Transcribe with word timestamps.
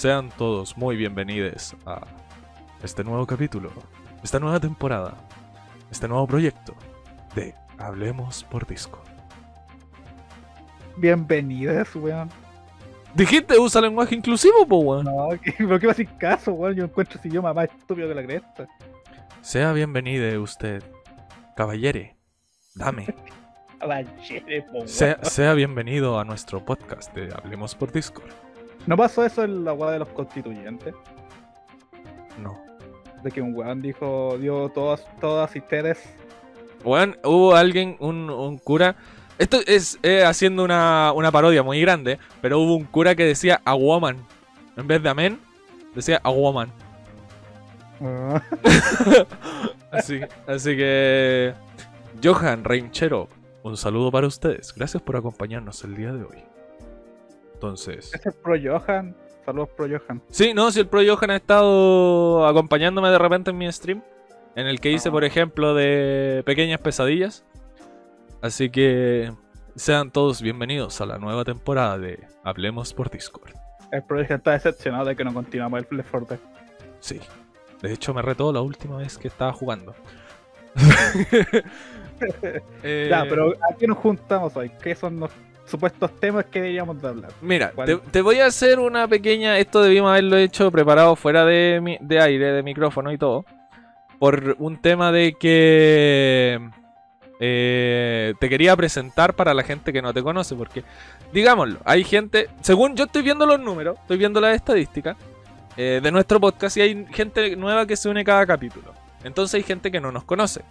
Sean 0.00 0.30
todos 0.30 0.78
muy 0.78 0.96
bienvenidos 0.96 1.76
a 1.84 2.00
este 2.82 3.04
nuevo 3.04 3.26
capítulo, 3.26 3.70
esta 4.24 4.40
nueva 4.40 4.58
temporada, 4.58 5.12
este 5.90 6.08
nuevo 6.08 6.26
proyecto 6.26 6.74
de 7.34 7.54
Hablemos 7.76 8.42
por 8.44 8.66
Discord. 8.66 9.06
Bienvenidos, 10.96 11.94
weón. 11.96 12.30
Dijiste 13.12 13.58
usa 13.58 13.82
lenguaje 13.82 14.14
inclusivo, 14.14 14.66
po, 14.66 14.78
weón. 14.78 15.04
No, 15.04 15.28
que, 15.42 15.52
¿por 15.66 15.78
qué 15.78 15.86
me 15.86 15.92
haces 15.92 16.08
caso, 16.18 16.54
weón? 16.54 16.76
Yo 16.76 16.84
encuentro 16.84 17.18
ese 17.18 17.28
idioma 17.28 17.52
más 17.52 17.68
estúpido 17.68 18.08
que 18.08 18.14
la 18.14 18.22
cresta. 18.22 18.68
Sea 19.42 19.74
bienvenido 19.74 20.42
usted, 20.42 20.82
caballere, 21.54 22.16
dame. 22.74 23.04
Caballere, 23.78 24.62
po, 24.62 24.78
weón. 24.78 24.88
Sea, 24.88 25.22
sea 25.24 25.52
bienvenido 25.52 26.18
a 26.18 26.24
nuestro 26.24 26.64
podcast 26.64 27.14
de 27.14 27.34
Hablemos 27.34 27.74
por 27.74 27.92
Discord. 27.92 28.32
¿No 28.90 28.96
pasó 28.96 29.24
eso 29.24 29.44
en 29.44 29.64
la 29.64 29.72
weá 29.72 29.92
de 29.92 30.00
los 30.00 30.08
constituyentes? 30.08 30.96
No. 32.42 32.60
De 33.22 33.30
que 33.30 33.40
un 33.40 33.54
weón 33.54 33.80
dijo, 33.80 34.36
dio 34.40 34.68
todas, 34.70 35.06
todas 35.20 35.54
ustedes. 35.54 36.12
Weón, 36.82 37.16
hubo 37.22 37.54
alguien, 37.54 37.96
un, 38.00 38.28
un 38.28 38.58
cura. 38.58 38.96
Esto 39.38 39.60
es 39.64 39.96
eh, 40.02 40.24
haciendo 40.24 40.64
una, 40.64 41.12
una 41.12 41.30
parodia 41.30 41.62
muy 41.62 41.80
grande, 41.80 42.18
pero 42.42 42.58
hubo 42.58 42.74
un 42.74 42.82
cura 42.82 43.14
que 43.14 43.24
decía 43.24 43.60
a 43.64 43.74
woman. 43.74 44.26
En 44.76 44.88
vez 44.88 45.00
de 45.00 45.08
amén, 45.08 45.38
decía 45.94 46.20
a 46.24 46.30
woman. 46.30 46.72
Ah, 48.00 48.42
Así, 49.92 50.20
así 50.48 50.76
que. 50.76 51.54
Johan 52.24 52.64
Reinchero, 52.64 53.28
un 53.62 53.76
saludo 53.76 54.10
para 54.10 54.26
ustedes. 54.26 54.74
Gracias 54.74 55.00
por 55.00 55.16
acompañarnos 55.16 55.84
el 55.84 55.94
día 55.94 56.12
de 56.12 56.24
hoy. 56.24 56.49
Entonces. 57.60 58.14
Ese 58.14 58.30
es 58.30 58.34
Pro 58.36 58.54
Johan. 58.58 59.14
Saludos 59.44 59.68
Pro 59.76 59.86
Johan. 59.86 60.22
Sí, 60.30 60.54
no, 60.54 60.70
si 60.70 60.80
el 60.80 60.86
Pro 60.86 61.02
Johan 61.06 61.30
ha 61.30 61.36
estado 61.36 62.46
acompañándome 62.46 63.10
de 63.10 63.18
repente 63.18 63.50
en 63.50 63.58
mi 63.58 63.70
stream, 63.70 64.02
en 64.56 64.66
el 64.66 64.80
que 64.80 64.90
hice, 64.90 65.10
Ah. 65.10 65.12
por 65.12 65.24
ejemplo, 65.24 65.74
de 65.74 66.42
pequeñas 66.46 66.80
pesadillas. 66.80 67.44
Así 68.40 68.70
que 68.70 69.30
sean 69.76 70.10
todos 70.10 70.40
bienvenidos 70.40 71.02
a 71.02 71.06
la 71.06 71.18
nueva 71.18 71.44
temporada 71.44 71.98
de 71.98 72.26
Hablemos 72.44 72.94
por 72.94 73.10
Discord. 73.10 73.52
El 73.92 74.02
Pro 74.04 74.16
Johan 74.24 74.38
está 74.38 74.52
decepcionado 74.52 75.04
de 75.04 75.14
que 75.14 75.24
no 75.24 75.34
continuamos 75.34 75.84
el 75.90 75.96
Left 75.98 76.10
4 76.10 76.28
Dead. 76.30 76.38
Sí. 77.00 77.20
De 77.82 77.92
hecho, 77.92 78.14
me 78.14 78.22
retó 78.22 78.54
la 78.54 78.62
última 78.62 78.96
vez 78.96 79.18
que 79.18 79.28
estaba 79.28 79.52
jugando. 79.52 79.94
Eh, 82.82 83.06
Ya, 83.10 83.24
pero 83.28 83.54
aquí 83.72 83.86
nos 83.86 83.96
juntamos 83.98 84.54
hoy. 84.56 84.70
¿Qué 84.82 84.94
son 84.94 85.20
los 85.20 85.30
supuestos 85.70 86.18
temas 86.20 86.44
que 86.46 86.60
deberíamos 86.60 87.00
de 87.00 87.08
hablar? 87.08 87.30
Mira, 87.40 87.72
te 88.10 88.20
voy 88.20 88.40
a 88.40 88.46
hacer 88.46 88.78
una 88.78 89.06
pequeña. 89.08 89.58
Esto 89.58 89.82
debimos 89.82 90.10
haberlo 90.10 90.36
hecho 90.36 90.70
preparado 90.70 91.16
fuera 91.16 91.44
de, 91.44 91.80
mi- 91.82 91.98
de 92.00 92.20
aire, 92.20 92.52
de 92.52 92.62
micrófono 92.62 93.12
y 93.12 93.18
todo. 93.18 93.44
Por 94.18 94.56
un 94.58 94.76
tema 94.76 95.12
de 95.12 95.32
que. 95.38 96.60
eh, 97.40 98.34
te 98.38 98.48
quería 98.48 98.76
presentar 98.76 99.34
para 99.34 99.54
la 99.54 99.62
gente 99.62 99.92
que 99.92 100.02
no 100.02 100.12
te 100.12 100.22
conoce. 100.22 100.54
Porque, 100.54 100.84
digámoslo, 101.32 101.78
hay 101.84 102.04
gente. 102.04 102.48
Según 102.60 102.96
yo 102.96 103.04
estoy 103.04 103.22
viendo 103.22 103.46
los 103.46 103.58
números, 103.60 103.96
estoy 104.02 104.18
viendo 104.18 104.40
las 104.40 104.54
estadísticas 104.54 105.16
eh, 105.76 106.00
de 106.02 106.12
nuestro 106.12 106.38
podcast 106.40 106.76
y 106.76 106.80
hay 106.82 107.06
gente 107.12 107.56
nueva 107.56 107.86
que 107.86 107.96
se 107.96 108.08
une 108.08 108.24
cada 108.24 108.44
capítulo. 108.46 108.92
Entonces 109.24 109.54
hay 109.54 109.62
gente 109.62 109.90
que 109.90 110.00
no 110.00 110.12
nos 110.12 110.24
conoce. 110.24 110.62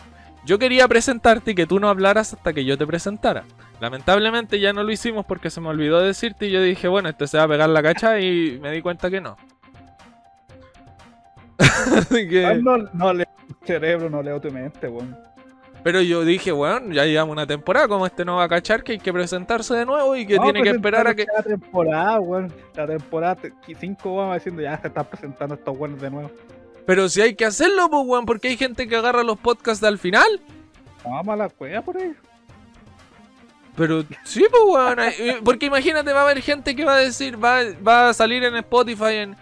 Yo 0.46 0.58
quería 0.58 0.88
presentarte 0.88 1.52
y 1.52 1.56
que 1.56 1.68
tú 1.68 1.80
no 1.80 1.90
hablaras 1.90 2.34
hasta 2.34 2.54
que 2.54 2.66
yo 2.66 2.78
te 2.78 2.88
presentara. 2.88 3.44
Lamentablemente 3.80 4.60
ya 4.60 4.74
no 4.74 4.84
lo 4.84 4.92
hicimos 4.92 5.26
porque 5.26 5.50
se 5.50 5.62
me 5.62 5.70
olvidó 5.70 6.00
decirte 6.00 6.48
y 6.48 6.52
yo 6.52 6.62
dije, 6.62 6.88
bueno, 6.88 7.10
este 7.10 7.28
se 7.28 7.38
va 7.38 7.44
a 7.44 7.48
pegar 7.48 7.70
la 7.70 7.84
cacha 7.84 8.20
y 8.20 8.58
me 8.62 8.72
di 8.72 8.82
cuenta 8.82 9.10
que 9.10 9.22
no. 9.22 9.38
Así 11.60 12.26
Ah, 12.46 12.54
que... 12.54 12.60
no, 12.64 12.78
no 12.94 13.14
leo 13.14 13.28
tu 13.48 13.66
cerebro, 13.66 14.10
no 14.10 14.22
leo 14.24 14.40
tu 14.40 14.52
mente, 14.52 14.88
weón. 14.88 15.16
Pero 15.84 16.02
yo 16.02 16.26
dije, 16.26 16.52
bueno, 16.52 16.94
ya 16.94 17.06
llevamos 17.06 17.32
una 17.34 17.48
temporada, 17.48 17.88
como 17.88 18.06
este 18.06 18.26
no 18.26 18.36
va 18.36 18.44
a 18.44 18.50
cachar 18.50 18.84
que 18.84 18.94
hay 18.94 19.00
que 19.00 19.14
presentarse 19.14 19.74
de 19.76 19.86
nuevo 19.86 20.14
y 20.16 20.26
que 20.26 20.36
No, 20.36 20.44
tiene 20.44 20.62
que 20.62 20.72
esperar 20.72 21.08
a 21.08 21.16
que... 21.16 21.26
La 21.34 21.42
temporada, 21.42 22.20
weón. 22.20 22.52
La 22.76 22.86
temporada 22.86 23.38
5 23.78 24.16
vamos 24.16 24.36
diciendo 24.36 24.62
ya 24.62 24.78
se 24.78 24.88
están 24.88 25.06
presentando 25.06 25.56
estos 25.56 25.78
buenos 25.78 26.02
de 26.02 26.10
nuevo. 26.10 26.32
Pero 26.90 27.08
si 27.08 27.22
hay 27.22 27.36
que 27.36 27.46
hacerlo, 27.46 27.88
pues, 27.88 28.02
weón, 28.04 28.26
porque 28.26 28.48
hay 28.48 28.58
gente 28.58 28.88
que 28.88 28.96
agarra 28.96 29.22
los 29.22 29.38
podcasts 29.38 29.84
al 29.84 30.00
final. 30.00 30.42
Vamos 31.06 31.28
a 31.28 31.36
la 31.36 31.48
cueva 31.48 31.84
por 31.84 31.96
ahí. 31.98 32.16
Pero 33.76 34.04
sí, 34.24 34.44
pues, 34.50 34.64
weón. 34.66 35.00
eh, 35.00 35.40
Porque 35.46 35.68
imagínate, 35.68 36.12
va 36.12 36.22
a 36.22 36.24
haber 36.24 36.42
gente 36.42 36.76
que 36.76 36.84
va 36.86 36.96
a 36.96 37.00
decir, 37.00 37.38
va, 37.38 37.60
va 37.88 38.10
a 38.10 38.14
salir 38.16 38.44
en 38.44 38.56
Spotify, 38.56 39.18
en, 39.18 39.36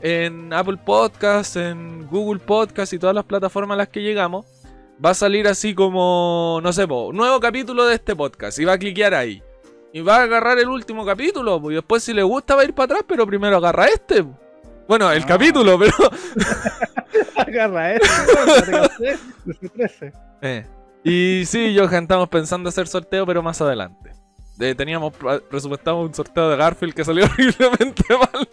en 0.00 0.50
Apple 0.54 0.78
Podcasts, 0.82 1.56
en 1.56 2.06
Google 2.06 2.40
Podcasts 2.40 2.94
y 2.94 2.98
todas 2.98 3.14
las 3.14 3.26
plataformas 3.26 3.74
a 3.74 3.78
las 3.80 3.88
que 3.90 4.00
llegamos. 4.00 4.46
Va 5.04 5.10
a 5.10 5.14
salir 5.14 5.46
así 5.46 5.74
como, 5.74 6.58
no 6.62 6.72
sé, 6.72 6.88
po, 6.88 7.10
nuevo 7.12 7.38
capítulo 7.38 7.84
de 7.84 7.96
este 7.96 8.16
podcast. 8.16 8.58
Y 8.60 8.64
va 8.64 8.72
a 8.72 8.78
cliquear 8.78 9.12
ahí. 9.12 9.42
Y 9.92 10.00
va 10.00 10.20
a 10.20 10.22
agarrar 10.22 10.58
el 10.58 10.70
último 10.70 11.04
capítulo. 11.04 11.60
pues, 11.60 11.72
Y 11.72 11.74
después, 11.74 12.02
si 12.02 12.14
le 12.14 12.22
gusta, 12.22 12.56
va 12.56 12.62
a 12.62 12.64
ir 12.64 12.72
para 12.72 12.86
atrás, 12.86 13.02
pero 13.06 13.26
primero 13.26 13.58
agarra 13.58 13.88
este. 13.88 14.24
po. 14.24 14.38
Bueno, 14.88 15.10
el 15.10 15.22
Ah. 15.22 15.26
capítulo, 15.26 15.78
pero. 15.78 15.92
Agarra 17.36 17.98
13. 17.98 20.12
Eh. 20.42 20.66
Y 21.02 21.44
sí, 21.46 21.76
Johan, 21.78 22.04
estamos 22.04 22.28
pensando 22.28 22.68
hacer 22.68 22.86
sorteo, 22.86 23.26
pero 23.26 23.42
más 23.42 23.60
adelante. 23.60 24.12
Eh, 24.60 24.74
teníamos 24.74 25.12
pr- 25.12 25.42
presupuestado 25.48 26.00
un 26.00 26.14
sorteo 26.14 26.48
de 26.50 26.56
Garfield 26.56 26.94
que 26.94 27.04
salió 27.04 27.24
horriblemente 27.32 28.04
mal. 28.16 28.48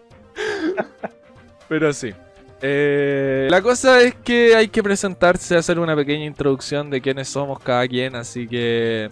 pero 1.70 1.94
sí. 1.94 2.14
Eh, 2.64 3.48
la 3.50 3.62
cosa 3.62 4.02
es 4.02 4.14
que 4.16 4.56
hay 4.56 4.68
que 4.68 4.84
presentarse, 4.84 5.56
hacer 5.58 5.80
una 5.80 5.96
pequeña 5.96 6.26
introducción 6.26 6.90
de 6.90 7.02
quiénes 7.02 7.28
somos 7.28 7.60
cada 7.60 7.88
quien, 7.88 8.16
así 8.16 8.48
que 8.48 9.10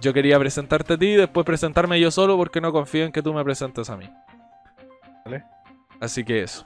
yo 0.00 0.12
quería 0.12 0.38
presentarte 0.38 0.94
a 0.94 0.98
ti 0.98 1.06
y 1.06 1.16
después 1.16 1.44
presentarme 1.44 1.98
yo 1.98 2.10
solo 2.12 2.36
porque 2.36 2.60
no 2.60 2.70
confío 2.72 3.04
en 3.04 3.12
que 3.12 3.22
tú 3.22 3.32
me 3.34 3.42
presentes 3.42 3.90
a 3.90 3.96
mí. 3.96 4.08
Vale. 5.24 5.44
Así 6.00 6.24
que 6.24 6.42
eso. 6.42 6.64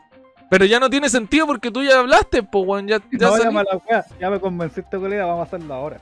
Pero 0.51 0.65
ya 0.65 0.81
no 0.81 0.91
tiene 0.91 1.09
sentido 1.09 1.47
porque 1.47 1.71
tú 1.71 1.83
ya 1.83 2.01
hablaste, 2.01 2.43
pues, 2.43 2.65
weón, 2.67 2.89
ya, 2.89 2.99
ya 3.13 3.29
No, 3.29 3.37
salí- 3.37 3.45
llama 3.45 3.61
a 3.61 3.65
la. 3.91 4.07
Ya 4.19 4.31
me 4.31 4.41
convenciste, 4.41 4.99
colega, 4.99 5.25
vamos 5.27 5.41
a 5.41 5.43
hacerlo 5.45 5.75
ahora. 5.75 6.01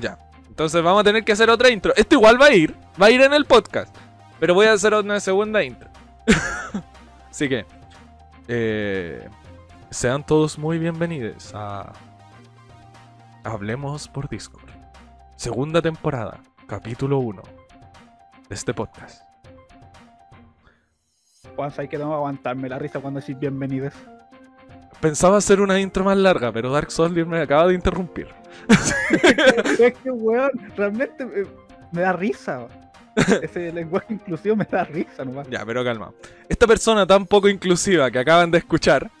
Ya. 0.00 0.18
Entonces 0.48 0.82
vamos 0.82 1.00
a 1.00 1.04
tener 1.04 1.24
que 1.24 1.32
hacer 1.32 1.50
otra 1.50 1.68
intro. 1.68 1.92
Esto 1.96 2.14
igual 2.14 2.40
va 2.40 2.46
a 2.46 2.54
ir. 2.54 2.74
Va 3.00 3.06
a 3.06 3.10
ir 3.10 3.20
en 3.20 3.34
el 3.34 3.44
podcast. 3.44 3.94
Pero 4.40 4.54
voy 4.54 4.66
a 4.66 4.72
hacer 4.72 4.94
una 4.94 5.20
segunda 5.20 5.62
intro. 5.62 5.90
Así 7.30 7.48
que. 7.48 7.66
eh, 8.48 9.28
sean 9.90 10.24
todos 10.24 10.58
muy 10.58 10.78
bienvenidos 10.78 11.52
a. 11.54 11.92
Hablemos 13.42 14.08
por 14.08 14.28
Discord. 14.28 14.70
Segunda 15.36 15.82
temporada. 15.82 16.40
Capítulo 16.66 17.18
1. 17.18 17.42
De 18.48 18.54
este 18.54 18.72
podcast. 18.72 19.23
Juan, 21.56 21.70
sabes 21.70 21.90
que 21.90 21.96
que 21.96 22.02
aguantarme 22.02 22.68
la 22.68 22.78
risa 22.78 23.00
cuando 23.00 23.20
decís 23.20 23.38
bienvenidos. 23.38 23.94
Pensaba 25.00 25.36
hacer 25.36 25.60
una 25.60 25.78
intro 25.80 26.04
más 26.04 26.16
larga, 26.16 26.52
pero 26.52 26.70
Dark 26.70 26.90
Soldier 26.90 27.26
me 27.26 27.40
acaba 27.40 27.68
de 27.68 27.74
interrumpir. 27.74 28.28
es 29.78 29.94
que, 29.94 30.10
weón, 30.10 30.50
realmente 30.76 31.24
eh, 31.24 31.46
me 31.92 32.02
da 32.02 32.12
risa. 32.12 32.66
Ese 33.42 33.72
lenguaje 33.74 34.14
inclusivo 34.14 34.56
me 34.56 34.64
da 34.64 34.84
risa 34.84 35.24
nomás. 35.24 35.48
Ya, 35.48 35.64
pero 35.64 35.84
calma. 35.84 36.10
Esta 36.48 36.66
persona 36.66 37.06
tan 37.06 37.26
poco 37.26 37.48
inclusiva 37.48 38.10
que 38.10 38.18
acaban 38.18 38.50
de 38.50 38.58
escuchar. 38.58 39.10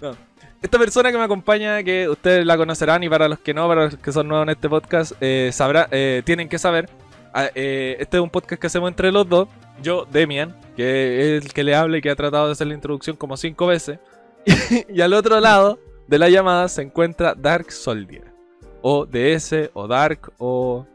No. 0.00 0.16
Esta 0.60 0.80
persona 0.80 1.12
que 1.12 1.18
me 1.18 1.22
acompaña, 1.22 1.80
que 1.84 2.08
ustedes 2.08 2.44
la 2.44 2.56
conocerán 2.56 3.04
y 3.04 3.08
para 3.08 3.28
los 3.28 3.38
que 3.38 3.54
no, 3.54 3.68
para 3.68 3.84
los 3.84 3.96
que 3.96 4.10
son 4.10 4.26
nuevos 4.26 4.46
en 4.46 4.50
este 4.50 4.68
podcast, 4.68 5.12
eh, 5.20 5.50
sabrá, 5.52 5.86
eh, 5.92 6.22
tienen 6.24 6.48
que 6.48 6.58
saber. 6.58 6.90
ah, 7.32 7.48
eh, 7.54 7.96
este 8.00 8.16
es 8.16 8.20
un 8.22 8.30
podcast 8.30 8.60
que 8.60 8.66
hacemos 8.66 8.88
entre 8.88 9.12
los 9.12 9.28
dos. 9.28 9.48
Yo, 9.82 10.06
Demian, 10.10 10.54
que 10.76 11.36
es 11.36 11.44
el 11.44 11.52
que 11.52 11.64
le 11.64 11.74
habla 11.74 11.98
y 11.98 12.00
que 12.00 12.10
ha 12.10 12.16
tratado 12.16 12.46
de 12.46 12.52
hacer 12.52 12.66
la 12.66 12.74
introducción 12.74 13.16
como 13.16 13.36
cinco 13.36 13.66
veces. 13.66 13.98
y 14.88 15.00
al 15.00 15.12
otro 15.12 15.38
lado 15.40 15.78
de 16.06 16.18
la 16.18 16.28
llamada 16.28 16.68
se 16.68 16.82
encuentra 16.82 17.34
Dark 17.34 17.70
Soldier. 17.72 18.24
O 18.82 19.06
DS, 19.06 19.70
o 19.74 19.86
Dark, 19.86 20.32
o 20.38 20.86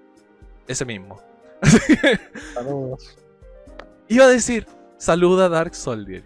ese 0.67 0.83
mismo. 0.85 1.21
Saludos. 2.53 3.17
Iba 4.09 4.25
a 4.25 4.27
decir, 4.29 4.65
saluda 4.97 5.49
Dark 5.49 5.75
Soldier. 5.75 6.23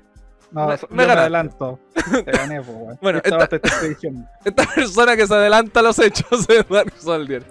No, 0.51 0.67
Me- 0.67 0.77
me 0.89 1.03
adelanto. 1.03 1.79
Te 2.25 2.31
gané, 2.31 2.61
po. 2.61 2.97
Bueno, 3.01 3.19
Esta 3.23 3.43
esta- 3.43 3.59
te 3.59 3.67
estoy 3.67 3.89
diciendo. 3.89 4.27
Esta 4.43 4.65
persona 4.75 5.15
que 5.15 5.25
se 5.25 5.33
adelanta 5.33 5.79
a 5.79 5.83
los 5.83 5.97
hechos 5.99 6.45
de 6.47 6.63
Dark 6.69 6.93
Soldier. 6.99 7.43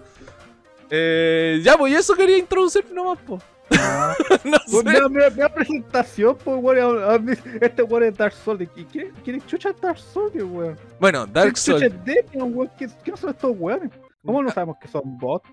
Eh, 0.91 1.61
ya, 1.65 1.77
pues 1.79 1.93
y 1.93 1.97
eso 1.97 2.15
quería 2.15 2.37
introducir 2.37 2.85
nomás, 2.93 3.19
po. 3.21 3.41
No. 3.71 4.11
No 4.45 4.57
Pues 4.71 4.71
sé. 4.71 4.83
Mira, 4.85 5.09
mira, 5.09 5.31
mira 5.31 5.49
presentación, 5.53 6.37
pues, 6.45 6.57
weón. 6.63 7.29
Este 7.61 7.83
weón 7.83 8.05
es 8.05 8.17
Dark. 8.17 8.35
¿Y 8.77 8.85
quién, 8.85 9.13
quién 9.25 9.37
es 9.37 9.47
chucha 9.47 9.71
Dark 9.81 9.99
Soldier, 9.99 10.45
weón? 10.45 10.79
Bueno, 10.99 11.27
Dark 11.27 11.53
¿Quién 11.53 11.55
chucha 11.55 11.73
Soldier. 11.73 11.93
es 11.93 12.05
Demian, 12.33 12.55
weón? 12.55 12.71
¿Qué- 12.79 12.89
¿Quiénes 13.03 13.21
son 13.21 13.31
estos 13.31 13.53
weones? 13.59 13.91
¿Cómo 14.25 14.43
no 14.43 14.51
sabemos 14.51 14.77
que 14.81 14.89
son 14.89 15.19
bots? 15.19 15.49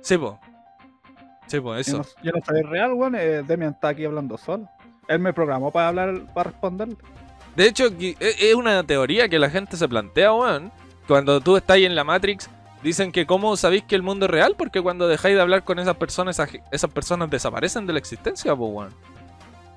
Sí, 0.00 0.16
po. 0.18 0.38
Sí, 1.46 1.58
po, 1.60 1.74
Yo 1.74 1.78
eso. 1.80 1.98
no, 1.98 2.04
yo 2.22 2.32
no 2.32 2.40
soy 2.46 2.62
real, 2.62 2.92
weón. 2.94 3.14
eh, 3.16 3.42
Demian 3.46 3.72
está 3.72 3.88
aquí 3.88 4.04
hablando 4.04 4.36
solo. 4.38 4.68
Él 5.08 5.18
me 5.18 5.32
programó 5.32 5.70
para 5.72 5.88
hablar, 5.88 6.20
para 6.34 6.50
responder. 6.50 6.88
De 7.56 7.66
hecho, 7.66 7.96
que- 7.96 8.16
e- 8.20 8.50
es 8.50 8.54
una 8.54 8.84
teoría 8.84 9.28
que 9.28 9.38
la 9.38 9.50
gente 9.50 9.76
se 9.76 9.88
plantea, 9.88 10.32
weón. 10.32 10.70
Cuando 11.08 11.40
tú 11.40 11.56
estás 11.56 11.74
ahí 11.74 11.84
en 11.84 11.96
la 11.96 12.04
Matrix, 12.04 12.48
dicen 12.82 13.12
que 13.12 13.26
cómo 13.26 13.56
sabéis 13.56 13.84
que 13.84 13.94
el 13.94 14.02
mundo 14.02 14.26
es 14.26 14.30
real, 14.30 14.54
porque 14.56 14.80
cuando 14.80 15.08
dejáis 15.08 15.34
de 15.34 15.42
hablar 15.42 15.64
con 15.64 15.78
esas 15.78 15.96
personas, 15.96 16.40
esas 16.70 16.90
personas 16.90 17.30
desaparecen 17.30 17.86
de 17.86 17.92
la 17.92 17.98
existencia, 17.98 18.54
pues, 18.54 18.70
weón. 18.72 18.94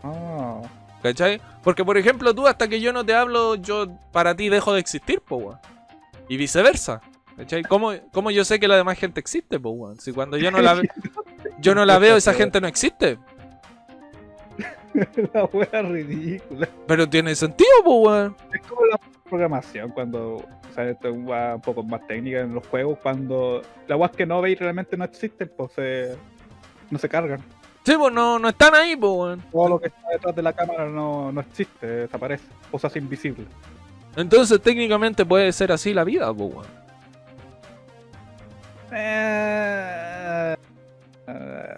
Ah, 0.03 0.61
¿Cachai? 1.01 1.41
Porque, 1.63 1.83
por 1.83 1.97
ejemplo, 1.97 2.33
tú 2.33 2.47
hasta 2.47 2.67
que 2.67 2.79
yo 2.79 2.93
no 2.93 3.05
te 3.05 3.13
hablo, 3.13 3.55
yo 3.55 3.87
para 4.11 4.35
ti 4.35 4.49
dejo 4.49 4.73
de 4.73 4.79
existir, 4.79 5.21
pues, 5.21 5.43
weón. 5.43 5.59
Y 6.29 6.37
viceversa. 6.37 7.01
¿Cachai? 7.35 7.63
¿Cómo, 7.63 7.93
cómo 8.11 8.31
yo 8.31 8.45
sé 8.45 8.59
que 8.59 8.67
la 8.67 8.77
demás 8.77 8.97
gente 8.97 9.19
existe, 9.19 9.59
pues, 9.59 9.75
weón? 9.75 9.99
Si 9.99 10.11
cuando 10.11 10.37
yo 10.37 10.51
no 10.51 10.61
la, 10.61 10.81
yo 11.59 11.75
no 11.75 11.85
la 11.85 11.99
veo, 11.99 12.15
esa 12.15 12.33
gente 12.33 12.61
no 12.61 12.67
existe. 12.67 13.17
la 15.33 15.45
wea 15.45 15.81
ridícula. 15.81 16.67
Pero 16.87 17.09
tiene 17.09 17.35
sentido, 17.35 17.69
pues, 17.83 17.97
weón. 18.01 18.35
Es 18.53 18.61
como 18.67 18.85
la 18.85 18.99
programación 19.29 19.89
cuando, 19.91 20.35
o 20.35 20.73
sea, 20.73 20.89
esto 20.89 21.09
va 21.25 21.55
un 21.55 21.61
poco 21.61 21.83
más 21.83 22.05
técnica 22.07 22.41
en 22.41 22.53
los 22.53 22.65
juegos, 22.67 22.99
cuando 23.01 23.61
las 23.87 23.99
weas 23.99 24.11
que 24.11 24.25
no 24.25 24.41
veis 24.41 24.59
realmente 24.59 24.95
no 24.95 25.05
existen, 25.05 25.51
pues 25.55 25.71
se, 25.73 26.15
no 26.89 26.99
se 26.99 27.09
cargan. 27.09 27.41
Sí, 27.83 27.95
pues 27.97 28.13
no, 28.13 28.39
no 28.39 28.49
están 28.49 28.75
ahí, 28.75 28.95
pues, 28.95 29.11
weón. 29.11 29.43
Todo 29.51 29.69
lo 29.69 29.79
que 29.79 29.87
está 29.87 30.09
detrás 30.11 30.35
de 30.35 30.41
la 30.41 30.53
cámara 30.53 30.87
no, 30.87 31.31
no 31.31 31.41
existe, 31.41 31.87
desaparece, 31.87 32.45
cosas 32.71 32.95
invisibles. 32.95 33.47
Entonces, 34.15 34.61
técnicamente 34.61 35.25
puede 35.25 35.51
ser 35.51 35.71
así 35.71 35.93
la 35.93 36.03
vida, 36.03 36.33
pues, 36.33 36.53
weón. 36.53 36.83
Eh, 38.95 40.55
eh, 41.27 41.75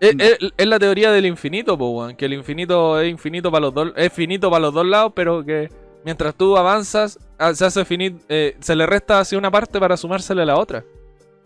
Es, 0.00 0.16
No. 0.16 0.24
es- 0.24 0.38
es 0.56 0.66
la 0.66 0.78
teoría 0.78 1.12
del 1.12 1.26
infinito, 1.26 1.74
weón. 1.74 2.16
Que 2.16 2.24
el 2.24 2.32
infinito 2.32 2.98
es 3.00 3.08
infinito 3.10 3.50
para 3.50 3.60
los 3.66 3.74
dos, 3.74 3.92
es 3.96 4.12
finito 4.12 4.50
para 4.50 4.60
los 4.62 4.74
dos 4.74 4.86
lados, 4.86 5.12
pero 5.14 5.44
que 5.44 5.68
mientras 6.04 6.34
tú 6.34 6.56
avanzas, 6.56 7.18
ah, 7.38 7.54
se 7.54 7.66
hace 7.66 7.84
finito, 7.84 8.18
se 8.28 8.74
le 8.76 8.86
resta 8.86 9.20
hacia 9.20 9.36
una 9.38 9.50
parte 9.50 9.78
para 9.78 9.96
sumársele 9.96 10.42
a 10.42 10.46
la 10.46 10.56
otra. 10.58 10.82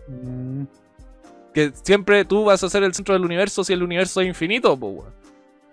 mm, 0.09 0.63
Que 1.53 1.71
siempre 1.85 2.25
tú 2.25 2.45
vas 2.45 2.63
a 2.65 2.69
ser 2.69 2.83
el 2.83 2.93
centro 2.95 3.15
del 3.15 3.25
universo 3.25 3.63
si 3.63 3.73
el 3.73 3.83
universo 3.83 4.21
es 4.21 4.27
infinito, 4.29 4.75
weón. 4.75 5.13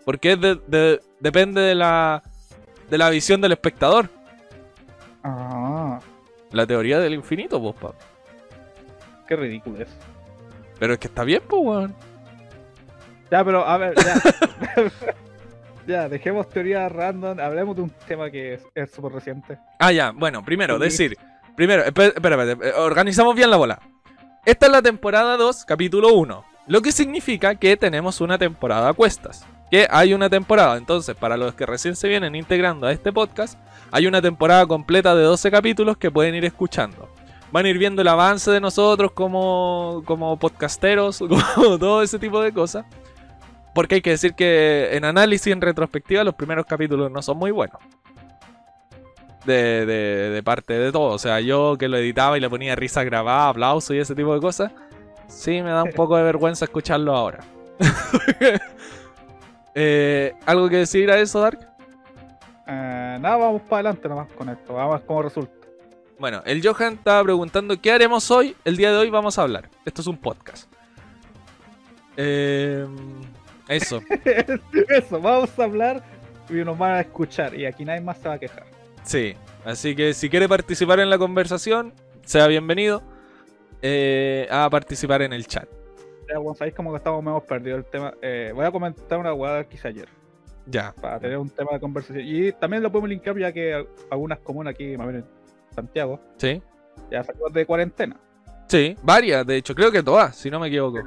Porque 0.06 0.34
es 0.34 0.42
de- 0.42 0.60
de- 0.68 1.00
depende 1.20 1.60
de 1.62 1.74
la, 1.76 2.22
de 2.90 2.98
la 3.00 3.10
visión 3.10 3.42
del 3.42 3.52
espectador. 3.54 4.08
ah, 5.24 6.00
La 6.52 6.68
teoría 6.68 7.00
del 7.00 7.14
infinito, 7.14 7.74
pa. 7.74 7.94
qué 9.28 9.36
ridículo 9.36 9.82
es. 9.82 9.88
Pero 10.80 10.94
es 10.94 11.00
que 11.00 11.08
está 11.08 11.24
bien, 11.24 11.42
weón. 11.50 11.96
Ya, 13.32 13.44
pero 13.46 13.66
a 13.66 13.78
ver, 13.78 13.94
ya. 13.96 14.22
ya, 15.88 16.10
dejemos 16.10 16.50
teoría 16.50 16.88
random, 16.90 17.40
hablemos 17.40 17.76
de 17.76 17.82
un 17.84 17.90
tema 18.08 18.30
que 18.30 18.60
es- 18.76 18.92
súper 18.92 19.14
reciente. 19.14 19.58
Ah, 19.80 19.92
ya, 19.92 20.12
bueno, 20.12 20.44
primero, 20.44 20.76
Sí. 20.78 20.84
decir. 20.84 21.18
Primero, 21.56 21.84
espera, 21.84 22.08
espera, 22.16 22.44
espera, 22.44 22.70
eh, 22.70 22.74
organizamos 22.78 23.36
bien 23.36 23.50
la 23.50 23.58
bola. 23.58 23.80
Esta 24.46 24.66
es 24.68 24.72
la 24.72 24.82
temporada 24.82 25.38
2, 25.38 25.66
capítulo 25.66 26.14
1. 26.14 26.44
Lo 26.68 26.82
que 26.82 26.92
significa 26.92 27.56
que 27.56 27.76
tenemos 27.78 28.22
una 28.22 28.38
temporada 28.38 28.90
a 28.90 28.94
cuestas. 28.94 29.46
Que 29.70 29.88
hay 29.90 30.14
una 30.14 30.30
temporada. 30.30 30.78
Entonces, 30.78 31.16
para 31.16 31.38
los 31.38 31.54
que 31.54 31.66
recién 31.66 31.96
se 31.96 32.08
vienen 32.08 32.36
integrando 32.36 32.88
a 32.88 32.92
este 32.92 33.12
podcast, 33.14 33.58
hay 33.92 34.08
una 34.08 34.22
temporada 34.22 34.66
completa 34.66 35.16
de 35.16 35.24
12 35.24 35.50
capítulos 35.52 35.98
que 35.98 36.12
pueden 36.12 36.36
ir 36.36 36.44
escuchando. 36.46 37.10
Van 37.52 37.66
a 37.66 37.70
ir 37.70 37.78
viendo 37.78 38.02
el 38.02 38.08
avance 38.08 38.50
de 38.52 38.60
nosotros 38.62 39.12
como, 39.12 40.04
como 40.06 40.38
podcasteros, 40.38 41.20
como 41.56 41.78
todo 41.78 42.02
ese 42.02 42.18
tipo 42.20 42.42
de 42.42 42.52
cosas. 42.54 42.86
Porque 43.74 43.96
hay 43.96 44.02
que 44.02 44.12
decir 44.12 44.34
que 44.34 44.90
en 44.96 45.06
análisis, 45.06 45.52
en 45.52 45.62
retrospectiva, 45.62 46.24
los 46.24 46.36
primeros 46.36 46.66
capítulos 46.66 47.12
no 47.12 47.22
son 47.22 47.38
muy 47.38 47.52
buenos 47.52 47.80
de, 49.46 49.86
de, 49.86 50.30
de 50.30 50.44
parte 50.44 50.74
de 50.74 50.92
todo. 50.92 51.14
O 51.14 51.20
sea, 51.20 51.40
yo 51.40 51.78
que 51.78 51.88
lo 51.88 51.98
editaba 51.98 52.38
y 52.38 52.42
le 52.42 52.50
ponía 52.50 52.76
risa 52.76 53.04
grabada, 53.04 53.50
aplauso 53.50 53.94
y 53.94 54.00
ese 54.00 54.16
tipo 54.16 54.34
de 54.34 54.42
cosas, 54.42 54.72
sí 55.28 55.62
me 55.62 55.72
da 55.72 55.84
un 55.84 55.94
poco 55.94 56.18
de 56.18 56.24
vergüenza 56.24 56.66
escucharlo 56.66 57.16
ahora. 57.16 57.40
Eh, 59.74 60.34
¿Algo 60.46 60.68
que 60.68 60.76
decir 60.76 61.10
a 61.10 61.18
eso, 61.18 61.40
Dark? 61.40 61.60
Eh, 62.68 63.18
nada, 63.22 63.38
vamos 63.38 63.62
para 63.62 63.90
adelante 63.90 64.10
nomás 64.10 64.30
con 64.34 64.50
esto, 64.50 64.74
vamos 64.74 64.96
a 64.96 64.98
ver 64.98 65.08
cómo 65.08 65.22
resulta. 65.22 65.54
Bueno, 66.20 66.42
el 66.46 66.62
Johan 66.62 66.96
estaba 66.96 67.24
preguntando 67.24 67.80
qué 67.80 67.90
haremos 67.94 68.30
hoy. 68.32 68.54
El 68.66 68.76
día 68.76 68.92
de 68.92 68.98
hoy 68.98 69.10
vamos 69.10 69.40
a 69.40 69.44
hablar. 69.44 69.70
Esto 69.86 70.02
es 70.02 70.08
un 70.08 70.18
podcast. 70.18 70.70
Eh, 72.18 72.86
eso. 73.74 74.02
Eso, 74.90 75.20
vamos 75.22 75.58
a 75.60 75.64
hablar 75.64 76.04
y 76.50 76.54
nos 76.54 76.78
van 76.78 76.92
a 76.96 77.02
escuchar 77.02 77.54
y 77.58 77.66
aquí 77.66 77.86
nadie 77.86 78.02
más 78.02 78.18
se 78.18 78.28
va 78.30 78.36
a 78.36 78.40
quejar. 78.40 78.64
Sí. 79.04 79.36
Así 79.66 79.96
que 79.96 80.14
si 80.14 80.30
quiere 80.30 80.48
participar 80.50 81.00
en 81.00 81.10
la 81.10 81.18
conversación, 81.18 81.94
sea 82.26 82.48
bienvenido 82.48 83.02
eh, 83.82 84.48
a 84.52 84.70
participar 84.70 85.22
en 85.22 85.34
el 85.34 85.46
chat. 85.48 85.68
Ya, 86.30 86.38
bueno, 86.38 86.56
sabéis 86.56 86.76
como 86.76 86.92
que 86.92 86.98
estamos 86.98 87.24
menos 87.24 87.44
perdido 87.44 87.78
el 87.78 87.86
tema. 87.86 88.14
Eh, 88.22 88.52
voy 88.56 88.66
a 88.66 88.72
comentar 88.72 89.20
una 89.20 89.34
hueá 89.34 89.64
que 89.66 89.76
hice 89.76 89.88
ayer 89.90 90.08
Ya. 90.66 90.94
para 91.00 91.20
tener 91.20 91.38
un 91.38 91.50
tema 91.50 91.72
de 91.74 91.80
conversación. 91.80 92.24
Y 92.26 92.52
también 92.54 92.82
lo 92.84 92.92
podemos 92.92 93.10
linkar 93.10 93.38
ya 93.38 93.52
que 93.52 93.86
algunas 94.10 94.40
comunas 94.40 94.74
aquí, 94.74 94.96
más 94.98 95.08
bien 95.08 95.20
en 95.20 95.26
Santiago, 95.76 96.20
Sí. 96.38 96.62
ya 97.12 97.24
salió 97.24 97.48
de 97.50 97.66
cuarentena. 97.66 98.18
Sí, 98.68 98.96
varias, 99.04 99.46
de 99.46 99.58
hecho, 99.58 99.76
creo 99.76 99.92
que 99.92 100.02
todas, 100.02 100.36
si 100.36 100.50
no 100.50 100.60
me 100.60 100.68
equivoco. 100.68 101.00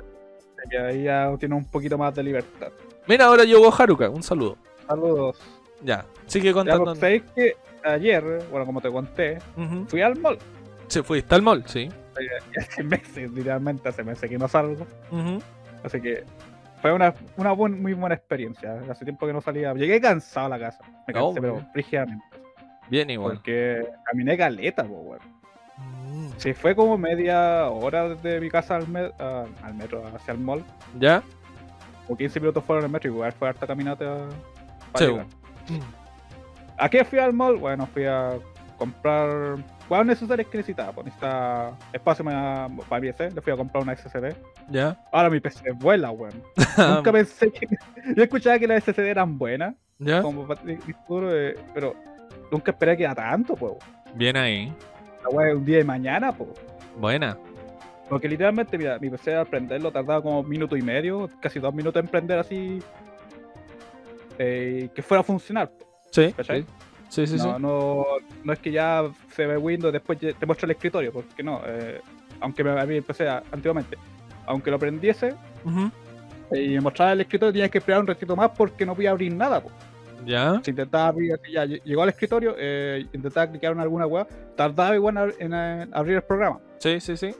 Que 0.69 0.79
ahí 0.79 1.03
ya 1.05 1.31
tiene 1.39 1.55
un 1.55 1.65
poquito 1.65 1.97
más 1.99 2.15
de 2.15 2.23
libertad. 2.23 2.73
Mira, 3.07 3.27
ahora 3.27 3.45
llegó 3.45 3.73
Haruka, 3.73 4.09
un 4.09 4.23
saludo. 4.23 4.57
Saludos. 4.87 5.39
Ya, 5.83 6.05
sigue 6.27 6.53
contando. 6.53 6.85
pues, 6.85 6.99
sabéis 6.99 7.23
que 7.35 7.57
ayer, 7.85 8.23
bueno, 8.51 8.65
como 8.65 8.81
te 8.81 8.91
conté, 8.91 9.39
fui 9.89 10.01
al 10.01 10.17
mall. 10.19 10.39
Se 10.89 11.03
fuiste 11.03 11.35
al 11.35 11.43
mall, 11.43 11.65
sí. 11.67 11.89
Y 12.19 12.59
hace 12.59 12.83
meses, 12.85 13.31
literalmente 13.33 13.89
hace 13.89 14.03
meses 14.05 14.29
que 14.31 14.39
no 14.39 14.49
salgo. 14.49 14.87
Así 15.83 16.01
que 16.01 16.25
fue 16.81 16.93
una, 16.93 17.13
una 17.37 17.53
buen- 17.53 17.81
muy 17.83 17.93
buena 17.95 18.15
experiencia. 18.15 18.81
Hace 18.91 19.05
tiempo 19.05 19.27
que 19.27 19.33
no 19.33 19.41
salía. 19.41 19.75
Llegué 19.75 20.01
cansado 20.01 20.47
a 20.47 20.51
la 20.51 20.59
casa. 20.59 20.83
Me 21.07 21.13
cansé, 21.13 21.29
Oh, 21.29 21.35
pero 21.35 21.53
bien. 21.55 21.69
rígidamente. 21.75 22.25
Bien 22.89 23.11
igual. 23.11 23.35
Porque 23.37 23.87
caminé 24.05 24.37
caleta, 24.37 24.85
po, 24.85 24.95
weón. 25.01 25.21
Sí, 26.39 26.53
fue 26.55 26.75
como 26.75 26.99
media 26.99 27.69
hora 27.69 28.09
desde 28.11 28.41
mi 28.41 28.51
casa 28.51 28.77
al, 28.77 28.89
me- 28.89 29.13
al 29.63 29.75
metro 29.75 30.03
hacia 30.15 30.33
el 30.33 30.39
mall. 30.41 30.65
¿Ya? 30.99 31.23
O 32.09 32.17
15 32.17 32.39
minutos 32.41 32.63
fueron 32.65 32.85
el 32.85 32.91
metro, 32.91 33.11
igual 33.11 33.33
fue 33.33 33.49
harta 33.49 33.67
caminata. 33.67 34.27
para 34.93 35.05
Sí, 35.07 35.11
llegar. 35.13 35.27
¿A 36.77 36.89
qué 36.89 37.05
fui 37.05 37.19
al 37.19 37.33
mall? 37.33 37.57
Bueno, 37.57 37.87
fui 37.87 38.05
a 38.05 38.33
comprar 38.79 39.57
cosas 39.89 40.07
necesarias 40.07 40.49
que 40.49 40.59
necesitaba. 40.59 40.93
Pues 40.93 41.07
necesitaba 41.07 41.77
espacio 41.93 42.25
para, 42.25 42.69
mi 43.01 43.11
PC, 43.13 43.31
le 43.31 43.41
fui 43.41 43.53
a 43.53 43.57
comprar 43.57 43.83
una 43.83 43.95
SSD. 43.97 44.35
¿Ya? 44.71 45.01
Ahora 45.13 45.31
mi 45.31 45.41
PC 45.41 45.71
vuela, 45.73 46.11
weón. 46.11 46.43
Nunca 46.97 47.13
pensé 47.13 47.51
que. 47.53 47.69
Yo 48.17 48.23
escuchaba 48.25 48.59
que 48.59 48.67
las 48.67 48.83
SSD 48.85 49.07
eran 49.09 49.39
buenas, 49.39 49.75
¿Ya? 49.99 50.21
como 50.21 50.47
para 50.47 50.61
eh, 50.67 51.57
pero 51.73 51.95
nunca 52.51 52.73
esperé 52.73 52.97
que 52.97 53.05
era 53.05 53.15
tanto, 53.15 53.55
pues. 53.55 53.75
Bien 54.15 54.37
ahí. 54.37 54.73
La 55.33 55.49
es 55.49 55.55
un 55.57 55.65
día 55.65 55.79
de 55.79 55.85
mañana, 55.85 56.33
pues. 56.33 56.51
Buena. 56.99 57.37
Porque 58.09 58.29
literalmente, 58.29 58.77
mira, 58.77 58.99
mi 58.99 59.09
PC 59.11 59.35
al 59.35 59.47
prenderlo 59.47 59.91
tardaba 59.91 60.23
como 60.23 60.41
un 60.41 60.49
minuto 60.49 60.77
y 60.77 60.83
medio, 60.83 61.29
casi 61.41 61.59
dos 61.59 61.75
minutos 61.75 62.03
en 62.03 62.09
prender 62.09 62.39
así. 62.39 62.81
eh, 64.39 64.89
que 64.95 65.03
fuera 65.03 65.21
a 65.21 65.25
funcionar. 65.25 65.71
po. 65.71 65.87
Sí. 66.11 66.33
¿Cachai? 66.37 66.65
Sí, 67.09 67.27
sí, 67.27 67.39
sí. 67.39 67.47
no, 67.47 67.59
no, 67.59 68.05
no 68.43 68.53
es 68.53 68.59
que 68.59 68.73
ya 68.73 69.05
se 69.33 69.47
ve 69.47 69.57
Windows 69.57 69.93
después 69.93 70.19
te 70.19 70.47
muestra 70.47 70.67
el 70.67 70.73
escritorio, 70.73 71.13
porque 71.13 71.43
no. 71.43 71.61
eh, 71.65 72.01
aunque 72.41 72.65
me, 72.65 72.79
a 72.81 72.85
mí 72.85 72.97
empecé 72.97 73.29
a- 73.29 73.43
antiguamente, 73.53 73.97
aunque 74.47 74.71
lo 74.71 74.79
prendiese 74.79 75.35
y 76.53 76.69
me 76.71 76.81
mostraba 76.81 77.13
el 77.13 77.21
escritorio, 77.21 77.53
tenías 77.53 77.71
que 77.71 77.79
esperar 77.79 78.01
un 78.01 78.07
ratito 78.09 78.35
más 78.35 78.51
porque 78.57 78.85
no 78.85 78.95
podía 78.95 79.11
abrir 79.13 79.33
nada. 79.33 79.61
po. 79.63 79.71
¿Ya? 80.27 80.61
Si 80.63 80.71
intentaba 80.71 81.09
abrir, 81.09 81.33
así 81.35 81.53
ya 81.53 81.65
ll- 81.65 81.83
llegó 81.85 82.03
al 82.03 82.09
escritorio, 82.11 82.55
eh, 82.59 83.07
intentaba 83.13 83.51
clicar 83.51 83.73
en 83.73 83.81
alguna 83.81 84.07
web, 84.07 84.27
tardaba 84.57 84.95
igual 84.95 85.17
en, 85.39 85.53
ab- 85.53 85.85
en, 85.85 85.95
abrir 85.95 86.17
el 86.17 86.23
programa. 86.23 86.61
Sí, 86.79 87.01
sí, 87.01 87.17
sí. 87.17 87.35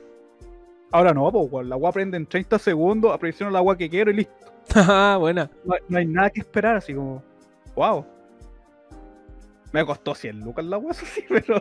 Ahora 0.91 1.13
no, 1.13 1.31
pues, 1.31 1.65
la 1.67 1.75
web 1.75 1.93
prende 1.93 2.17
en 2.17 2.25
30 2.25 2.57
segundos, 2.59 3.13
apresiono 3.13 3.51
la 3.51 3.61
web 3.61 3.77
que 3.77 3.89
quiero 3.89 4.11
y 4.11 4.15
listo. 4.15 4.33
Haha, 4.73 5.17
Buena. 5.19 5.49
No, 5.63 5.73
hay- 5.73 5.81
no 5.89 5.97
hay 5.97 6.05
nada 6.05 6.29
que 6.29 6.39
esperar, 6.41 6.77
así 6.77 6.93
como, 6.93 7.21
wow. 7.75 8.05
Me 9.71 9.85
costó 9.85 10.15
100 10.15 10.39
lucas 10.39 10.63
la 10.65 10.77
web, 10.77 10.91
eso 10.91 11.05
sí, 11.05 11.23
pero 11.27 11.57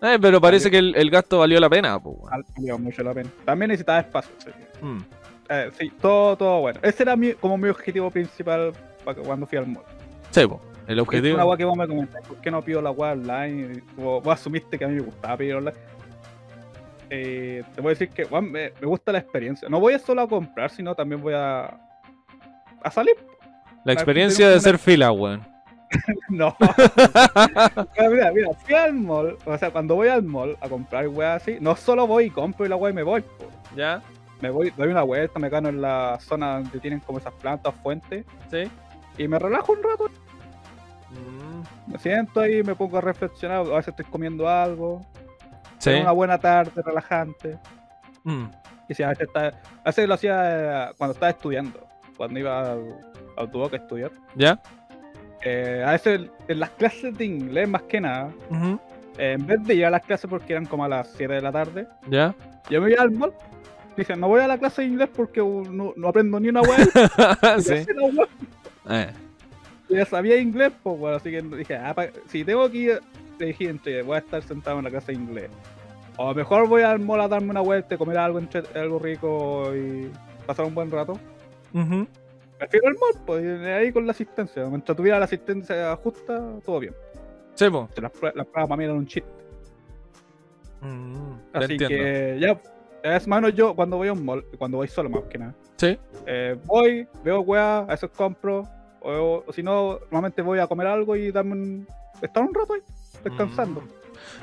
Eh, 0.00 0.16
pero 0.20 0.40
parece 0.40 0.70
que 0.70 0.78
el, 0.78 0.94
el 0.94 1.10
gasto 1.10 1.38
valió 1.40 1.58
la 1.58 1.68
pena, 1.68 1.98
pues, 2.00 2.16
valió 2.56 2.78
mucho 2.78 3.02
la 3.02 3.12
pena. 3.14 3.30
También 3.44 3.68
necesitaba 3.70 4.00
espacio, 4.00 4.32
sí. 4.38 4.50
Mm. 4.80 4.98
Eh, 5.50 5.70
sí, 5.78 5.90
todo, 6.00 6.36
todo 6.36 6.60
bueno. 6.60 6.78
Ese 6.82 7.02
era 7.02 7.16
mi, 7.16 7.32
como 7.32 7.56
mi 7.58 7.68
objetivo 7.68 8.10
principal 8.10 8.72
para 9.04 9.20
cuando 9.22 9.46
fui 9.46 9.58
al 9.58 9.66
mall. 9.66 9.82
Sí, 10.30 10.46
po. 10.46 10.60
El 10.86 10.98
Es 10.98 11.02
una 11.02 11.02
objetivo. 11.02 11.56
que 11.56 11.64
vos 11.64 11.76
me 11.76 11.86
comentaste, 11.86 12.28
¿por 12.28 12.38
qué 12.40 12.50
no 12.50 12.62
pido 12.62 12.80
la 12.80 12.90
web 12.90 13.12
online? 13.18 13.82
Vos, 13.96 14.26
asumiste 14.26 14.78
que 14.78 14.84
a 14.84 14.88
mí 14.88 14.94
me 14.94 15.02
gustaba 15.02 15.36
pedir 15.36 15.54
online. 15.56 15.76
Eh, 17.10 17.62
te 17.74 17.80
voy 17.80 17.90
a 17.90 17.90
decir 17.90 18.08
que 18.10 18.24
weón, 18.24 18.50
me, 18.50 18.72
me 18.80 18.86
gusta 18.86 19.12
la 19.12 19.18
experiencia. 19.18 19.68
No 19.68 19.80
voy 19.80 19.94
a 19.94 19.98
solo 19.98 20.22
a 20.22 20.28
comprar, 20.28 20.70
sino 20.70 20.94
también 20.94 21.20
voy 21.22 21.34
a, 21.34 21.78
a 22.82 22.90
salir. 22.90 23.14
La 23.84 23.92
experiencia 23.92 24.48
de 24.48 24.60
ser 24.60 24.78
fila, 24.78 25.12
weón. 25.12 25.42
No. 26.28 26.54
Mira, 28.10 28.30
mira, 28.32 28.48
fui 28.62 28.74
al 28.74 28.92
mall, 28.92 29.38
o 29.46 29.56
sea, 29.56 29.70
cuando 29.70 29.94
voy 29.94 30.08
al 30.08 30.22
mall 30.22 30.54
a 30.60 30.68
comprar 30.68 31.08
weá 31.08 31.36
así, 31.36 31.56
no 31.60 31.74
solo 31.76 32.06
voy 32.06 32.24
y 32.26 32.30
compro 32.30 32.66
y 32.66 32.68
la 32.68 32.76
weá 32.76 32.90
y 32.92 32.94
me 32.94 33.02
voy. 33.02 33.22
po. 33.22 33.46
¿Ya? 33.74 34.02
Me 34.42 34.50
voy, 34.50 34.70
doy 34.76 34.88
una 34.88 35.02
vuelta, 35.02 35.38
me 35.38 35.48
gano 35.48 35.70
en 35.70 35.80
la 35.80 36.18
zona 36.20 36.58
donde 36.60 36.78
tienen 36.78 37.00
como 37.00 37.18
esas 37.18 37.32
plantas, 37.34 37.74
fuentes, 37.82 38.24
Sí. 38.50 38.70
Y 39.18 39.28
me 39.28 39.38
relajo 39.38 39.72
un 39.72 39.82
rato. 39.82 40.06
Mm, 41.10 41.92
Me 41.92 41.98
siento 41.98 42.40
ahí, 42.40 42.62
me 42.62 42.74
pongo 42.74 42.98
a 42.98 43.00
reflexionar, 43.00 43.58
a 43.58 43.62
veces 43.76 43.88
estoy 43.88 44.04
comiendo 44.06 44.48
algo. 44.48 45.00
Sí. 45.78 45.90
Una 45.90 46.12
buena 46.12 46.38
tarde, 46.38 46.82
relajante. 46.82 47.58
Mm, 48.24 48.44
Y 48.88 48.94
si 48.94 49.02
a 49.02 49.08
veces, 49.08 49.26
está, 49.28 49.48
a 49.48 49.84
veces 49.86 50.08
lo 50.08 50.14
hacía 50.14 50.88
eh, 50.88 50.92
cuando 50.98 51.14
estaba 51.14 51.30
estudiando, 51.30 51.86
cuando 52.16 52.38
iba 52.40 52.72
al, 52.72 53.50
Duoc 53.52 53.74
a 53.74 53.76
estudiar. 53.76 54.10
¿Ya? 54.34 54.60
Eh, 55.44 55.84
a 55.86 55.92
veces 55.92 56.22
en 56.48 56.58
las 56.60 56.70
clases 56.70 57.16
de 57.16 57.24
inglés, 57.24 57.68
más 57.68 57.82
que 57.82 58.00
nada, 58.00 58.32
eh, 59.18 59.32
en 59.38 59.46
vez 59.46 59.62
de 59.64 59.74
ir 59.74 59.84
a 59.86 59.90
las 59.90 60.02
clases 60.02 60.28
porque 60.28 60.52
eran 60.54 60.66
como 60.66 60.84
a 60.84 60.88
las 60.88 61.12
7 61.12 61.34
de 61.34 61.40
la 61.40 61.52
tarde, 61.52 61.86
¿Ya? 62.08 62.34
yo 62.68 62.80
me 62.82 62.90
iba 62.90 63.02
al 63.02 63.12
mall. 63.12 63.32
Dicen, 63.96 64.20
no 64.20 64.28
voy 64.28 64.40
a 64.40 64.46
la 64.48 64.58
clase 64.58 64.82
de 64.82 64.88
inglés 64.88 65.08
porque 65.14 65.40
uh, 65.40 65.64
no, 65.72 65.92
no 65.96 66.08
aprendo 66.08 66.38
ni 66.38 66.48
una 66.48 66.60
web. 66.62 66.88
sí. 67.58 67.84
Eh, 68.88 69.10
ya 69.88 70.04
sabía 70.04 70.36
inglés, 70.38 70.72
pues 70.82 70.98
bueno, 70.98 71.16
así 71.16 71.30
que 71.30 71.40
dije, 71.42 71.76
ah, 71.76 71.94
pa- 71.94 72.08
si 72.26 72.44
tengo 72.44 72.70
que 72.70 72.78
ir, 72.78 73.00
dije, 73.38 73.68
entre, 73.68 74.02
voy 74.02 74.16
a 74.16 74.18
estar 74.18 74.42
sentado 74.42 74.78
en 74.78 74.84
la 74.84 74.90
clase 74.90 75.12
de 75.12 75.18
inglés. 75.18 75.50
O 76.16 76.34
mejor 76.34 76.68
voy 76.68 76.82
al 76.82 76.98
mall 76.98 77.20
a 77.20 77.28
darme 77.28 77.50
una 77.50 77.60
vuelta, 77.60 77.96
comer 77.96 78.18
algo, 78.18 78.38
entre- 78.38 78.62
algo 78.78 78.98
rico 78.98 79.74
y 79.74 80.10
pasar 80.46 80.64
un 80.66 80.74
buen 80.74 80.90
rato. 80.90 81.18
ujú. 81.72 82.06
Prefiero 82.58 82.88
el 82.88 82.94
mall, 82.94 83.22
pues 83.24 83.60
ahí 83.62 83.92
con 83.92 84.04
la 84.04 84.10
asistencia. 84.10 84.66
Mientras 84.66 84.96
tuviera 84.96 85.18
la 85.20 85.26
asistencia 85.26 85.94
justa, 85.94 86.42
todo 86.66 86.80
bien. 86.80 86.92
Sí, 87.54 87.70
po. 87.70 87.88
Las 88.02 88.10
pruebas 88.10 88.34
las 88.36 88.46
pruebas 88.46 88.68
para 88.68 88.76
mí 88.76 88.84
eran 88.84 88.96
un 88.96 89.06
chiste. 89.06 89.30
Mm, 90.80 91.32
Así 91.52 91.76
que 91.76 92.38
ya, 92.40 92.60
es 93.02 93.26
menos 93.28 93.54
yo 93.54 93.74
cuando 93.74 93.96
voy 93.96 94.08
a 94.08 94.12
un 94.12 94.24
mall, 94.24 94.44
cuando 94.58 94.78
voy 94.78 94.88
solo 94.88 95.08
más 95.10 95.22
que 95.24 95.38
nada. 95.38 95.54
Sí. 95.76 95.96
eh, 96.26 96.56
voy, 96.64 97.06
veo 97.22 97.40
weá, 97.42 97.78
a 97.78 97.84
veces 97.84 98.10
compro, 98.16 98.64
o, 99.00 99.44
si 99.52 99.62
no, 99.62 99.98
normalmente 100.10 100.42
voy 100.42 100.58
a 100.58 100.66
comer 100.66 100.86
algo 100.86 101.16
y 101.16 101.30
darme 101.30 101.52
un, 101.52 101.88
estar 102.20 102.42
un 102.42 102.54
rato 102.54 102.74
ahí, 102.74 102.80
descansando. 103.24 103.80
Mm. 103.80 103.88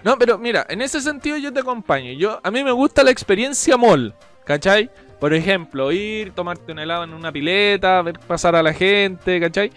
No, 0.04 0.18
pero 0.18 0.38
mira, 0.38 0.66
en 0.70 0.82
ese 0.82 1.02
sentido 1.02 1.38
yo 1.38 1.52
te 1.52 1.60
acompaño. 1.60 2.14
Yo, 2.14 2.40
a 2.44 2.52
mí 2.52 2.64
me 2.64 2.72
gusta 2.72 3.04
la 3.04 3.12
experiencia 3.12 3.78
mall, 3.78 4.14
¿cachai? 4.44 4.90
Por 5.20 5.34
ejemplo, 5.34 5.92
ir, 5.92 6.32
tomarte 6.32 6.72
un 6.72 6.80
helado 6.80 7.04
en 7.04 7.14
una 7.14 7.32
pileta, 7.32 8.02
ver 8.02 8.20
pasar 8.20 8.56
a 8.56 8.64
la 8.64 8.74
gente, 8.74 9.40
¿cachai? 9.40 9.72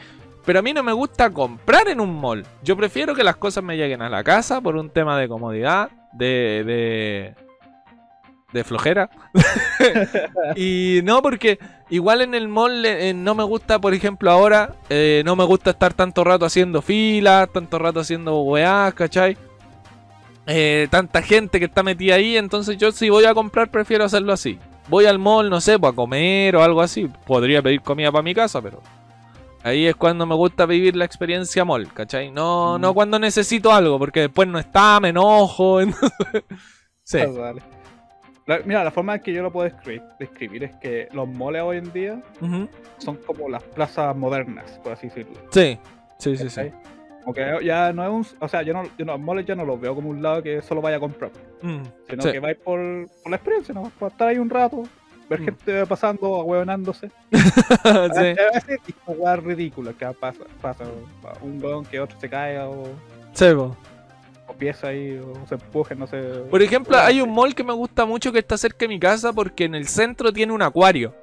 Pero 0.45 0.59
a 0.59 0.63
mí 0.63 0.73
no 0.73 0.83
me 0.83 0.93
gusta 0.93 1.31
comprar 1.31 1.89
en 1.89 2.01
un 2.01 2.21
mall. 2.21 2.45
Yo 2.63 2.77
prefiero 2.77 3.15
que 3.15 3.25
las 3.25 3.37
cosas 3.37 3.63
me 3.63 3.77
lleguen 3.77 4.03
a 4.03 4.09
la 4.09 4.25
casa 4.25 4.61
por 4.61 4.77
un 4.77 4.91
tema 4.91 5.19
de 5.19 5.29
comodidad, 5.29 5.91
de... 6.13 6.65
de, 6.65 7.48
de 8.53 8.65
flojera. 8.65 9.11
y 10.57 11.01
no, 11.05 11.23
porque 11.23 11.59
igual 11.91 12.23
en 12.23 12.35
el 12.35 12.49
mall 12.49 12.85
eh, 12.85 13.13
no 13.15 13.35
me 13.35 13.45
gusta, 13.45 13.79
por 13.81 13.95
ejemplo, 13.95 14.31
ahora, 14.31 14.75
eh, 14.89 15.23
no 15.25 15.37
me 15.37 15.45
gusta 15.45 15.71
estar 15.71 15.93
tanto 15.95 16.25
rato 16.25 16.45
haciendo 16.47 16.81
filas, 16.83 17.51
tanto 17.53 17.79
rato 17.79 18.01
haciendo 18.01 18.41
weás, 18.43 18.95
¿cachai? 18.95 19.37
eh, 20.51 20.89
tanta 20.91 21.21
gente 21.21 21.59
que 21.59 21.67
está 21.67 21.83
metida 21.83 22.15
ahí, 22.15 22.39
entonces 22.39 22.79
yo 22.79 22.91
si 22.91 23.11
voy 23.11 23.27
a 23.27 23.35
comprar 23.35 23.71
prefiero 23.71 24.05
hacerlo 24.05 24.33
así. 24.33 24.59
Voy 24.89 25.05
al 25.05 25.19
mall, 25.19 25.51
no 25.51 25.61
sé, 25.61 25.79
pues 25.79 25.93
a 25.93 25.97
comer 25.97 26.57
o 26.57 26.63
algo 26.63 26.81
así. 26.81 27.07
Podría 27.27 27.61
pedir 27.61 27.83
comida 27.83 28.11
para 28.11 28.23
mi 28.23 28.35
casa, 28.35 28.63
pero 28.63 28.81
ahí 29.63 29.87
es 29.87 29.95
cuando 29.95 30.25
me 30.25 30.35
gusta 30.35 30.65
vivir 30.65 30.97
la 30.97 31.05
experiencia 31.05 31.67
mall, 31.67 31.93
¿cachai? 31.93 32.31
No, 32.31 32.79
Mm. 32.79 32.81
no 32.81 32.95
cuando 32.95 33.19
necesito 33.19 33.71
algo, 33.75 33.99
porque 33.99 34.21
después 34.21 34.49
no 34.49 34.59
está, 34.59 34.99
me 35.01 35.11
enojo. 35.11 35.81
entonces- 35.83 36.13
sí. 37.05 37.19
Ah, 37.19 37.27
vale. 37.39 37.63
La- 38.49 38.59
mira, 38.65 38.83
la 38.83 38.91
forma 38.91 39.15
en 39.15 39.21
que 39.21 39.33
yo 39.33 39.43
lo 39.43 39.53
puedo 39.53 39.65
describir, 39.69 40.03
describir 40.19 40.65
es 40.65 40.75
que 40.77 41.09
los 41.13 41.29
moles 41.29 41.63
hoy 41.63 41.77
en 41.77 41.93
día 41.93 42.21
son 42.99 43.17
como 43.27 43.49
las 43.49 43.63
plazas 43.63 44.17
modernas, 44.17 44.81
por 44.83 44.93
así 44.93 45.07
decirlo. 45.09 45.35
Sí, 45.53 45.79
sí, 46.19 46.37
sí, 46.37 46.49
sí. 46.51 46.57
¿cachai? 46.63 46.73
Como 47.23 47.35
que 47.35 47.59
ya 47.63 47.93
no 47.93 48.03
es 48.05 48.09
un. 48.33 48.37
O 48.41 48.49
sea, 48.49 48.63
yo, 48.63 48.73
no, 48.73 48.85
yo 48.97 49.05
no- 49.05 49.13
los 49.13 49.21
moles 49.21 49.45
ya 49.45 49.55
no 49.55 49.65
los 49.67 49.79
veo 49.79 49.95
como 49.95 50.09
un 50.09 50.23
lado 50.23 50.43
que 50.43 50.63
solo 50.63 50.81
vaya 50.81 50.97
a 50.97 51.01
comprar, 51.01 51.31
Mm, 51.61 51.83
sino 52.09 52.23
sí. 52.23 52.33
que 52.33 52.41
vais 52.41 52.57
por, 52.57 52.81
por 53.23 53.31
la 53.31 53.37
experiencia, 53.37 53.75
¿no? 53.75 53.93
Por 53.99 54.11
estar 54.13 54.29
ahí 54.29 54.39
un 54.39 54.49
rato, 54.49 54.85
ver 55.29 55.41
Mm. 55.43 55.45
gente 55.45 55.87
pasando, 55.87 56.37
ahueonándose. 56.37 57.11
Sí. 58.15 58.93
Jugar 59.05 59.45
ridículas 59.45 59.95
que 59.97 60.07
pasa, 60.19 60.45
pasa. 60.63 60.85
Un 61.43 61.63
weón 61.63 61.85
que 61.85 62.01
otro 62.01 62.19
se 62.19 62.31
cae 62.31 62.59
o, 62.61 62.85
Sí, 63.35 63.53
po. 63.55 63.63
o 63.65 63.77
pieza 64.55 64.89
ahí 64.89 65.19
o 65.19 65.47
se 65.47 65.55
empuje, 65.57 65.95
no 65.95 66.07
sé. 66.07 66.21
Por 66.51 66.63
ejemplo, 66.63 66.97
hay 66.99 67.21
un 67.21 67.31
mall 67.33 67.55
que 67.55 67.65
me 67.65 67.73
gusta 67.73 68.05
mucho 68.07 68.33
que 68.33 68.39
está 68.41 68.57
cerca 68.57 68.79
de 68.81 68.89
mi 68.89 68.99
casa 69.01 69.33
porque 69.33 69.65
en 69.65 69.75
el 69.75 69.87
centro 69.89 70.33
tiene 70.33 70.53
un 70.53 70.63
acuario. 70.63 71.15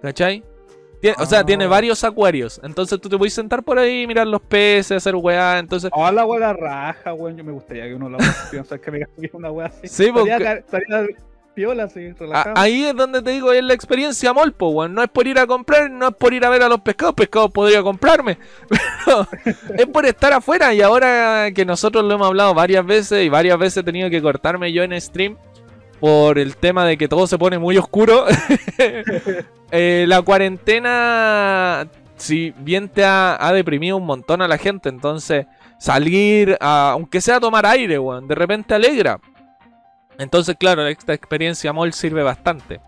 ¿Cachai? 0.00 0.42
Tie- 1.00 1.14
O 1.18 1.26
sea, 1.26 1.40
Ah. 1.40 1.44
tiene 1.44 1.66
varios 1.66 2.04
acuarios. 2.04 2.60
Entonces 2.62 3.00
tú 3.00 3.08
te 3.08 3.18
puedes 3.18 3.34
sentar 3.34 3.62
por 3.62 3.78
ahí, 3.78 4.06
mirar 4.06 4.26
los 4.26 4.40
peces, 4.40 4.92
hacer 4.98 5.16
weá. 5.16 5.58
Entonces, 5.58 5.90
Hola, 5.94 6.24
la 6.38 6.52
raja, 6.52 7.12
weón. 7.14 7.36
Yo 7.36 7.42
me 7.44 7.52
gustaría 7.52 7.84
que 7.86 7.94
uno 7.94 8.08
lo 8.08 8.18
piensa 8.50 8.78
que 8.78 8.90
me 8.90 9.06
una 9.32 9.50
wea 9.50 9.66
así. 9.66 9.88
Sí, 9.88 10.10
porque- 10.12 10.32
estaría 10.32 11.06
piola 11.54 11.88
relajado. 12.18 12.54
ahí 12.56 12.84
es 12.84 12.94
donde 12.96 13.22
te 13.22 13.30
digo, 13.30 13.52
es 13.52 13.62
la 13.62 13.74
experiencia 13.74 14.32
mall, 14.32 14.52
po, 14.52 14.68
weón. 14.70 14.94
No 14.94 15.02
es 15.02 15.08
por 15.10 15.26
ir 15.26 15.38
a 15.38 15.46
comprar, 15.46 15.90
no 15.90 16.08
es 16.08 16.14
por 16.14 16.32
ir 16.34 16.44
a 16.44 16.50
ver 16.50 16.62
a 16.62 16.68
los 16.68 16.80
pescados. 16.80 17.14
Pescados 17.14 17.50
podría 17.50 17.82
comprarme. 17.82 18.38
Pero 19.06 19.26
es 19.76 19.86
por 19.86 20.06
estar 20.06 20.32
afuera. 20.32 20.72
Y 20.74 20.80
ahora 20.82 21.50
que 21.54 21.64
nosotros 21.64 22.04
lo 22.04 22.14
hemos 22.14 22.26
hablado 22.28 22.54
varias 22.54 22.84
veces 22.86 23.24
y 23.24 23.28
varias 23.28 23.58
veces 23.58 23.78
he 23.78 23.82
tenido 23.84 24.08
que 24.10 24.22
cortarme 24.22 24.72
yo 24.72 24.82
en 24.82 24.98
stream 25.00 25.36
por 26.00 26.38
el 26.38 26.56
tema 26.56 26.84
de 26.84 26.96
que 26.96 27.06
todo 27.08 27.26
se 27.26 27.38
pone 27.38 27.58
muy 27.58 27.76
oscuro. 27.78 28.24
Eh, 29.74 30.04
la 30.06 30.20
cuarentena, 30.20 31.86
si 32.16 32.52
bien 32.58 32.90
te 32.90 33.04
ha, 33.06 33.38
ha 33.40 33.54
deprimido 33.54 33.96
un 33.96 34.04
montón 34.04 34.42
a 34.42 34.48
la 34.48 34.58
gente, 34.58 34.90
entonces 34.90 35.46
salir, 35.78 36.58
a- 36.60 36.90
aunque 36.90 37.22
sea 37.22 37.36
a 37.36 37.40
tomar 37.40 37.64
aire, 37.64 37.98
weón, 37.98 38.28
de 38.28 38.34
repente 38.34 38.74
alegra. 38.74 39.18
Entonces, 40.18 40.56
claro, 40.58 40.86
esta 40.86 41.12
experiencia 41.14 41.72
mall 41.72 41.92
sirve 41.92 42.22
bastante. 42.22 42.80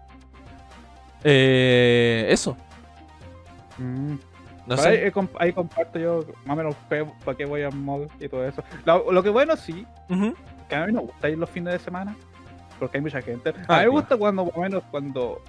Eh, 1.22 2.26
eso, 2.28 2.56
Mm. 3.78 4.12
no 4.12 4.18
Pero 4.68 4.76
sé. 4.82 4.88
ahí, 4.88 4.96
eh, 4.96 5.12
ahí 5.40 5.52
comparto 5.52 5.98
yo 5.98 6.24
más 6.44 6.54
o 6.54 6.56
menos 6.56 6.76
para 7.24 7.36
qué 7.36 7.44
voy 7.44 7.62
al 7.62 7.74
mall 7.74 8.08
y 8.20 8.28
todo 8.28 8.46
eso. 8.46 8.62
Lo, 8.84 9.10
lo 9.10 9.22
que 9.22 9.30
bueno 9.30 9.56
sí, 9.56 9.86
que 10.68 10.74
a 10.76 10.86
mí 10.86 10.92
me 10.92 11.00
gusta 11.00 11.28
ir 11.28 11.38
los 11.38 11.50
fines 11.50 11.72
de 11.72 11.78
semana, 11.80 12.14
porque 12.78 12.98
hay 12.98 13.02
mucha 13.02 13.20
gente. 13.22 13.50
Ah, 13.50 13.52
a 13.52 13.58
mí 13.58 13.64
claro. 13.66 13.82
me 13.92 13.98
gusta 14.00 14.16
cuando, 14.16 14.44
por 14.44 14.56
lo 14.56 14.62
menos 14.62 14.84
cuando 14.90 15.42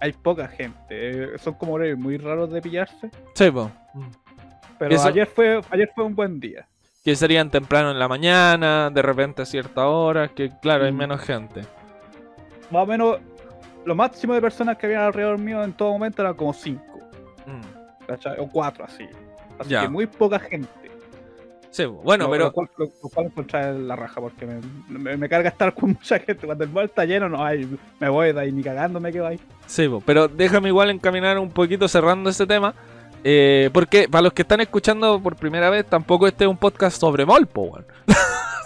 hay 0.00 0.12
poca 0.12 0.46
gente. 0.48 0.74
eh, 0.90 1.38
son 1.38 1.54
como 1.54 1.72
horarios 1.72 1.98
muy 1.98 2.18
raros 2.18 2.50
de 2.52 2.60
pillarse. 2.62 3.10
Sí. 3.34 3.50
Pero 4.78 4.94
Eso- 4.94 5.08
ayer 5.08 5.26
fue 5.26 5.60
ayer 5.70 5.90
fue 5.94 6.04
un 6.04 6.14
buen 6.14 6.38
día. 6.38 6.68
Que 7.06 7.14
serían 7.14 7.50
temprano 7.50 7.92
en 7.92 8.00
la 8.00 8.08
mañana, 8.08 8.90
de 8.90 9.00
repente 9.00 9.42
a 9.42 9.46
cierta 9.46 9.86
hora, 9.86 10.26
que 10.26 10.50
claro, 10.60 10.86
hay 10.86 10.92
Mm. 10.92 10.96
menos 10.96 11.20
gente. 11.20 11.60
Más 12.72 12.82
o 12.82 12.86
menos, 12.86 13.18
lo 13.84 13.94
máximo 13.94 14.34
de 14.34 14.40
personas 14.40 14.76
que 14.76 14.86
habían 14.86 15.02
alrededor 15.02 15.38
mío 15.38 15.62
en 15.62 15.72
todo 15.72 15.92
momento 15.92 16.20
eran 16.22 16.34
como 16.34 16.52
5. 16.52 16.82
Mm. 17.46 18.10
O 18.40 18.48
4 18.48 18.84
así. 18.84 19.04
Así 19.56 19.70
Ya. 19.70 19.82
que 19.82 19.88
muy 19.88 20.06
poca 20.08 20.40
gente. 20.40 20.68
Sí, 21.70 21.84
bueno, 21.84 22.24
Lo- 22.24 22.30
pero... 22.32 22.44
Lo 22.46 22.52
cual, 22.52 22.70
lo- 22.76 22.86
lo 22.86 23.08
cual 23.08 23.26
encontrar 23.26 23.74
la 23.74 23.94
raja 23.94 24.20
porque 24.20 24.44
me, 24.44 24.60
me, 24.88 25.16
me 25.16 25.28
carga 25.28 25.48
estar 25.50 25.72
con 25.74 25.90
mucha 26.00 26.18
gente. 26.18 26.44
Cuando 26.44 26.64
el 26.64 26.70
mall 26.70 26.86
está 26.86 27.04
lleno, 27.04 27.28
no 27.28 27.44
hay. 27.44 27.68
Me 28.00 28.08
voy 28.08 28.32
de 28.32 28.40
ahí, 28.40 28.50
ni 28.50 28.64
cagando 28.64 28.98
me 28.98 29.12
quedo 29.12 29.28
ahí. 29.28 29.38
Sí, 29.66 29.88
pero 30.04 30.26
déjame 30.26 30.70
igual 30.70 30.90
encaminar 30.90 31.38
un 31.38 31.50
poquito 31.50 31.86
cerrando 31.86 32.30
ese 32.30 32.46
tema. 32.48 32.74
Eh, 33.24 33.70
porque 33.72 34.08
para 34.08 34.22
los 34.22 34.32
que 34.32 34.42
están 34.42 34.60
escuchando 34.60 35.20
por 35.20 35.36
primera 35.36 35.70
vez, 35.70 35.86
tampoco 35.86 36.26
este 36.26 36.44
es 36.44 36.50
un 36.50 36.56
podcast 36.56 36.98
sobre 37.00 37.24
mall, 37.26 37.46
po, 37.46 37.62
weón. 37.62 37.86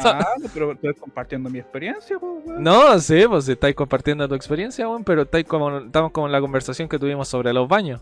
Ah, 0.02 0.24
pero 0.54 0.72
estoy 0.72 0.94
compartiendo 0.94 1.50
mi 1.50 1.58
experiencia, 1.58 2.16
weón. 2.16 2.42
No, 2.62 2.98
sí, 2.98 3.22
pues 3.28 3.46
estáis 3.50 3.74
compartiendo 3.74 4.26
tu 4.26 4.34
experiencia, 4.34 4.88
weón, 4.88 5.04
pero 5.04 5.22
estáis 5.22 5.44
como, 5.44 5.76
estamos 5.76 6.10
como 6.12 6.24
en 6.26 6.32
la 6.32 6.40
conversación 6.40 6.88
que 6.88 6.98
tuvimos 6.98 7.28
sobre 7.28 7.52
los 7.52 7.68
baños. 7.68 8.00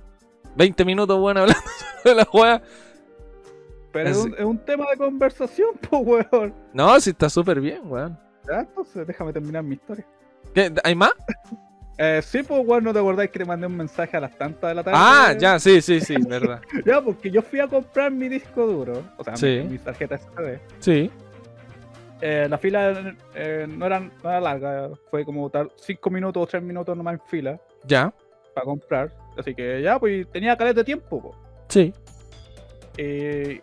20 0.55 0.85
minutos, 0.85 1.19
weón, 1.21 1.39
hablando 1.39 1.61
de 2.05 2.15
la 2.15 2.29
weá. 2.33 2.63
Pero 3.91 4.11
es 4.11 4.17
es- 4.17 4.25
un, 4.25 4.35
es 4.35 4.45
un 4.45 4.59
tema 4.59 4.85
de 4.93 4.97
conversación, 4.97 5.71
pues, 5.91 6.07
weón. 6.31 6.55
No, 6.73 7.01
sí 7.01 7.11
está 7.11 7.29
súper 7.29 7.61
bien, 7.61 7.81
weón. 7.85 8.17
Ya, 8.49 8.61
entonces 8.61 9.05
déjame 9.05 9.33
terminar 9.33 9.65
mi 9.65 9.75
historia. 9.75 10.07
¿Qué? 10.55 10.73
¿Hay 10.85 10.95
más? 10.95 11.11
Eh, 12.01 12.21
sí, 12.23 12.43
pues, 12.45 12.63
weón, 12.65 12.85
¿no 12.85 12.93
te 12.93 13.01
acordáis 13.01 13.29
que 13.31 13.41
te 13.41 13.45
mandé 13.45 13.67
un 13.67 13.77
mensaje 13.77 14.17
a 14.17 14.21
las 14.21 14.39
tantas 14.39 14.71
de 14.71 14.75
la 14.77 14.85
tarde? 14.85 14.99
Ah, 15.01 15.35
ya, 15.37 15.59
sí, 15.59 15.81
sí, 15.83 16.01
sí, 16.01 16.15
verdad. 16.29 16.61
Ya, 16.87 17.01
porque 17.03 17.29
yo 17.31 17.43
fui 17.43 17.59
a 17.59 17.67
comprar 17.67 18.13
mi 18.13 18.29
disco 18.29 18.67
duro, 18.67 19.03
o 19.17 19.25
sea, 19.25 19.37
Sí. 19.37 19.63
mi, 19.65 19.71
mi 19.71 19.79
tarjeta 19.79 20.17
SD. 20.17 20.61
Sí. 20.79 21.11
Eh, 22.21 22.47
la 22.49 22.57
fila 22.59 23.15
eh, 23.35 23.67
no, 23.69 23.87
era, 23.87 24.01
no 24.01 24.11
era 24.31 24.41
larga, 24.41 24.91
fue 25.11 25.25
como 25.25 25.51
tal 25.51 25.71
5 25.77 26.11
minutos 26.11 26.43
o 26.43 26.47
3 26.47 26.63
minutos 26.63 26.97
nomás 26.97 27.15
en 27.15 27.21
fila 27.29 27.61
Ya. 27.85 28.13
para 28.55 28.65
comprar. 28.65 29.13
Así 29.37 29.55
que 29.55 29.83
ya, 29.83 29.99
pues 29.99 30.27
tenía 30.31 30.57
caleta 30.57 30.81
de 30.81 30.85
tiempo. 30.85 31.21
po. 31.23 31.37
Sí. 31.69 31.93
Eh, 32.97 33.61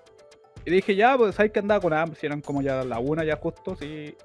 y 0.65 0.72
dije, 0.72 0.96
ya, 0.96 1.18
pues, 1.18 1.36
¿sabes 1.36 1.51
que 1.51 1.60
andaba 1.60 1.80
con 1.82 1.94
hambre? 1.94 2.18
Si 2.20 2.25
eran 2.25 2.42
como 2.42 2.62
ya 2.62 2.84
la 2.84 3.00
una, 3.00 3.24
ya 3.24 3.36
justo, 3.38 3.75
sí. 3.75 4.15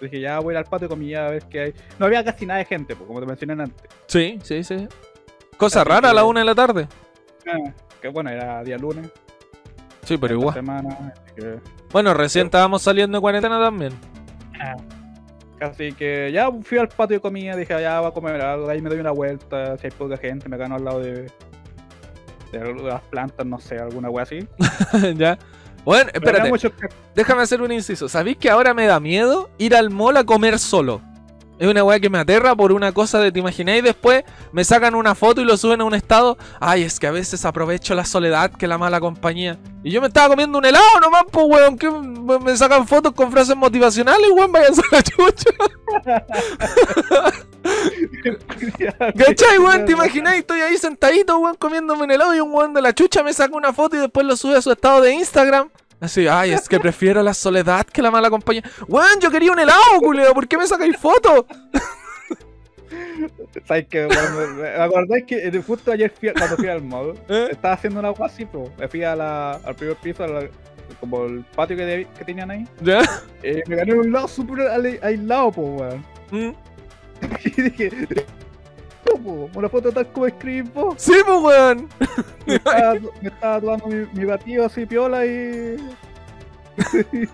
Dije, 0.00 0.20
ya 0.20 0.38
voy 0.40 0.54
a 0.54 0.58
ir 0.58 0.58
al 0.58 0.64
patio 0.64 0.88
de 0.88 0.94
comida 0.94 1.26
a 1.26 1.30
ver 1.30 1.44
qué 1.44 1.60
hay. 1.60 1.74
No 1.98 2.06
había 2.06 2.24
casi 2.24 2.46
nada 2.46 2.58
de 2.58 2.64
gente, 2.64 2.94
pues, 2.96 3.06
como 3.06 3.20
te 3.20 3.26
mencioné 3.26 3.62
antes. 3.62 3.90
Sí, 4.06 4.38
sí, 4.42 4.64
sí. 4.64 4.88
Cosa 5.56 5.80
Así 5.82 5.88
rara 5.88 6.10
a 6.10 6.14
la 6.14 6.24
una 6.24 6.40
de 6.40 6.46
la 6.46 6.54
tarde. 6.54 6.88
Ah, 7.46 7.72
que 8.00 8.08
bueno, 8.08 8.30
era 8.30 8.62
día 8.64 8.76
lunes. 8.76 9.10
Sí, 10.04 10.18
pero 10.18 10.34
igual. 10.34 10.54
Semana, 10.54 10.90
así 10.90 11.34
que, 11.36 11.58
Bueno, 11.90 12.12
recién 12.14 12.46
estábamos 12.46 12.82
saliendo 12.82 13.16
de 13.16 13.22
cuarentena 13.22 13.58
también. 13.58 13.92
Así 15.60 15.92
que 15.92 16.30
ya 16.32 16.50
fui 16.62 16.78
al 16.78 16.88
patio 16.88 17.16
de 17.16 17.20
comida, 17.20 17.56
dije, 17.56 17.80
ya 17.80 18.00
voy 18.00 18.10
a 18.10 18.12
comer 18.12 18.40
algo, 18.40 18.68
ahí 18.68 18.82
me 18.82 18.90
doy 18.90 18.98
una 18.98 19.12
vuelta, 19.12 19.78
si 19.78 19.86
hay 19.86 19.90
poca 19.92 20.16
gente, 20.16 20.48
me 20.48 20.56
gano 20.56 20.74
al 20.74 20.84
lado 20.84 21.00
de, 21.00 21.30
de 22.52 22.74
las 22.82 23.00
plantas, 23.02 23.46
no 23.46 23.58
sé, 23.58 23.78
alguna 23.78 24.10
wea 24.10 24.24
así. 24.24 24.46
ya. 25.16 25.38
Bueno, 25.84 26.10
espérate. 26.12 26.50
Déjame 27.14 27.42
hacer 27.42 27.62
un 27.62 27.72
inciso. 27.72 28.08
¿Sabéis 28.08 28.36
que 28.36 28.50
ahora 28.50 28.74
me 28.74 28.86
da 28.86 29.00
miedo 29.00 29.50
ir 29.58 29.74
al 29.74 29.90
mall 29.90 30.16
a 30.16 30.24
comer 30.24 30.58
solo? 30.58 31.00
Es 31.58 31.68
una 31.68 31.84
weá 31.84 32.00
que 32.00 32.10
me 32.10 32.18
aterra 32.18 32.54
por 32.56 32.72
una 32.72 32.92
cosa 32.92 33.20
de 33.20 33.30
te 33.30 33.38
imagináis 33.38 33.82
después 33.82 34.24
me 34.52 34.64
sacan 34.64 34.94
una 34.94 35.14
foto 35.14 35.40
y 35.40 35.44
lo 35.44 35.56
suben 35.56 35.80
a 35.80 35.84
un 35.84 35.94
estado. 35.94 36.36
Ay, 36.60 36.82
es 36.82 36.98
que 36.98 37.06
a 37.06 37.12
veces 37.12 37.44
aprovecho 37.44 37.94
la 37.94 38.04
soledad 38.04 38.50
que 38.50 38.66
la 38.66 38.76
mala 38.76 38.98
compañía. 39.00 39.58
Y 39.84 39.90
yo 39.90 40.00
me 40.00 40.08
estaba 40.08 40.28
comiendo 40.28 40.58
un 40.58 40.64
helado 40.64 41.00
nomás, 41.00 41.24
pues 41.30 41.46
weón, 41.46 41.78
que 41.78 41.90
me 41.90 42.56
sacan 42.56 42.88
fotos 42.88 43.12
con 43.12 43.30
frases 43.30 43.54
motivacionales, 43.54 44.30
weón, 44.32 44.50
váyanse 44.50 44.82
a 44.90 44.96
la 44.96 45.02
chucha. 45.02 45.50
¿Cachai, 49.16 49.58
weón? 49.58 49.84
¿Te 49.84 49.92
imagináis? 49.92 50.40
Estoy 50.40 50.60
ahí 50.60 50.76
sentadito, 50.76 51.38
weón, 51.38 51.54
comiéndome 51.56 52.04
un 52.04 52.10
helado 52.10 52.34
y 52.34 52.40
un 52.40 52.52
weón 52.52 52.74
de 52.74 52.82
la 52.82 52.94
chucha 52.94 53.22
me 53.22 53.32
saca 53.32 53.54
una 53.54 53.72
foto 53.72 53.96
y 53.96 54.00
después 54.00 54.26
lo 54.26 54.36
sube 54.36 54.56
a 54.56 54.62
su 54.62 54.72
estado 54.72 55.00
de 55.02 55.14
Instagram. 55.14 55.70
Así, 56.00 56.26
ay, 56.28 56.52
es 56.52 56.68
que 56.68 56.78
prefiero 56.78 57.22
la 57.22 57.32
soledad 57.34 57.86
que 57.86 58.02
la 58.02 58.10
mala 58.10 58.28
compañía. 58.30 58.62
Weón, 58.88 59.20
yo 59.20 59.30
quería 59.30 59.52
un 59.52 59.58
helado, 59.58 59.98
culeo, 60.00 60.34
¿por 60.34 60.46
qué 60.46 60.58
me 60.58 60.66
sacáis 60.66 60.96
fotos? 60.96 61.44
¿Sabes 63.66 63.86
qué? 63.88 64.06
Bueno, 64.06 64.22
me- 64.36 64.62
me 64.62 64.68
acordáis 64.68 65.24
que 65.24 65.46
eh, 65.48 65.62
justo 65.66 65.92
ayer 65.92 66.10
fui, 66.18 66.30
cuando 66.32 66.56
fui 66.56 66.68
al 66.68 66.82
mall, 66.82 67.14
¿Eh? 67.28 67.48
estaba 67.52 67.74
haciendo 67.74 68.00
una 68.00 68.08
agua 68.08 68.26
así, 68.26 68.44
pues, 68.44 68.68
me 68.78 68.88
fui 68.88 69.02
a 69.02 69.16
la, 69.16 69.52
al 69.52 69.74
primer 69.74 69.96
piso, 69.96 70.24
a 70.24 70.26
la- 70.28 70.48
como 71.00 71.24
el 71.24 71.44
patio 71.54 71.76
que, 71.76 71.84
de- 71.84 72.06
que 72.18 72.24
tenían 72.24 72.50
ahí, 72.50 72.66
¿Ya? 72.82 73.00
eh, 73.42 73.62
me 73.66 73.76
gané 73.76 73.94
un 73.94 74.12
lado 74.12 74.28
súper 74.28 74.68
aislado, 75.02 75.50
pues, 75.52 75.68
weón. 75.80 76.04
¿Mm? 76.30 76.54
Y 77.44 77.62
dije, 77.62 77.90
no, 79.06 79.22
po, 79.22 79.50
una 79.54 79.68
foto 79.68 79.92
tal 79.92 80.06
como 80.12 80.26
escribís 80.26 80.72
vos. 80.72 80.94
Sí, 80.98 81.14
pues, 81.24 81.38
weón. 81.40 81.88
Me 82.46 82.54
estaba, 82.56 82.94
me 83.22 83.28
estaba 83.28 83.60
tomando 83.60 83.86
mi, 83.86 84.06
mi 84.12 84.24
batido 84.24 84.66
así 84.66 84.86
piola 84.86 85.24
y. 85.26 85.76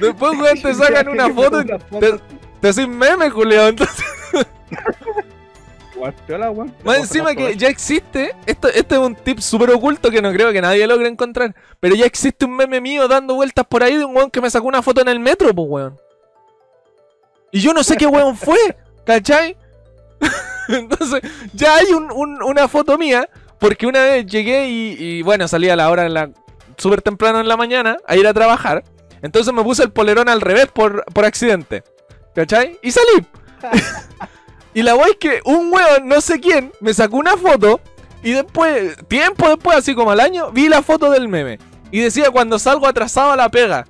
Después, 0.00 0.38
weón, 0.38 0.60
te 0.62 0.74
sacan 0.74 1.08
una 1.08 1.30
foto 1.32 1.62
y 1.62 1.66
te, 1.66 2.20
te 2.60 2.68
hacen 2.68 2.96
meme, 2.96 3.30
culeo. 3.30 3.68
Entonces, 3.68 4.04
Igual 5.94 6.14
piola, 6.26 6.50
weón. 6.50 6.74
más 6.84 6.98
encima 6.98 7.34
que 7.34 7.56
ya 7.56 7.68
existe, 7.68 8.34
esto, 8.44 8.68
este 8.68 8.96
es 8.96 9.00
un 9.00 9.14
tip 9.14 9.38
súper 9.38 9.70
oculto 9.70 10.10
que 10.10 10.20
no 10.20 10.30
creo 10.30 10.52
que 10.52 10.60
nadie 10.60 10.86
logre 10.86 11.08
encontrar. 11.08 11.54
Pero 11.80 11.94
ya 11.94 12.04
existe 12.04 12.44
un 12.44 12.54
meme 12.54 12.82
mío 12.82 13.08
dando 13.08 13.34
vueltas 13.34 13.64
por 13.66 13.82
ahí 13.82 13.96
de 13.96 14.04
un 14.04 14.14
weón 14.14 14.30
que 14.30 14.42
me 14.42 14.50
sacó 14.50 14.66
una 14.66 14.82
foto 14.82 15.00
en 15.00 15.08
el 15.08 15.20
metro, 15.20 15.54
pues, 15.54 15.68
weón. 15.68 16.00
Y 17.50 17.60
yo 17.60 17.72
no 17.72 17.82
sé 17.82 17.96
qué 17.96 18.06
weón 18.06 18.36
fue, 18.36 18.58
¿cachai? 19.04 19.56
Entonces, 20.68 21.20
ya 21.52 21.76
hay 21.76 21.92
un- 21.92 22.10
un- 22.12 22.42
una 22.42 22.68
foto 22.68 22.98
mía, 22.98 23.28
porque 23.58 23.86
una 23.86 24.02
vez 24.02 24.26
llegué 24.26 24.68
y, 24.68 25.22
bueno, 25.22 25.48
salí 25.48 25.68
a 25.68 25.76
la 25.76 25.90
hora 25.90 26.30
súper 26.76 27.00
temprano 27.02 27.40
en 27.40 27.48
la 27.48 27.56
mañana 27.56 27.96
a 28.06 28.16
ir 28.16 28.26
a 28.26 28.34
trabajar. 28.34 28.84
Entonces 29.22 29.52
me 29.54 29.62
puse 29.62 29.82
el 29.82 29.90
polerón 29.92 30.28
al 30.28 30.40
revés 30.40 30.66
por, 30.66 31.04
por 31.06 31.24
accidente. 31.24 31.82
¿Cachai? 32.34 32.78
Y 32.82 32.90
salí. 32.90 33.26
y 34.74 34.82
la 34.82 34.94
weá 34.94 35.06
es 35.08 35.16
que 35.16 35.40
un 35.44 35.72
weón, 35.72 36.06
no 36.06 36.20
sé 36.20 36.38
quién, 36.38 36.70
me 36.80 36.92
sacó 36.92 37.16
una 37.16 37.36
foto 37.38 37.80
y 38.22 38.32
después, 38.32 38.96
tiempo 39.08 39.48
después, 39.48 39.78
así 39.78 39.94
como 39.94 40.10
al 40.10 40.20
año, 40.20 40.50
vi 40.52 40.68
la 40.68 40.82
foto 40.82 41.10
del 41.10 41.28
meme. 41.28 41.58
Y 41.90 42.00
decía 42.00 42.30
cuando 42.30 42.58
salgo 42.58 42.86
atrasado 42.86 43.34
la 43.36 43.48
pega. 43.48 43.86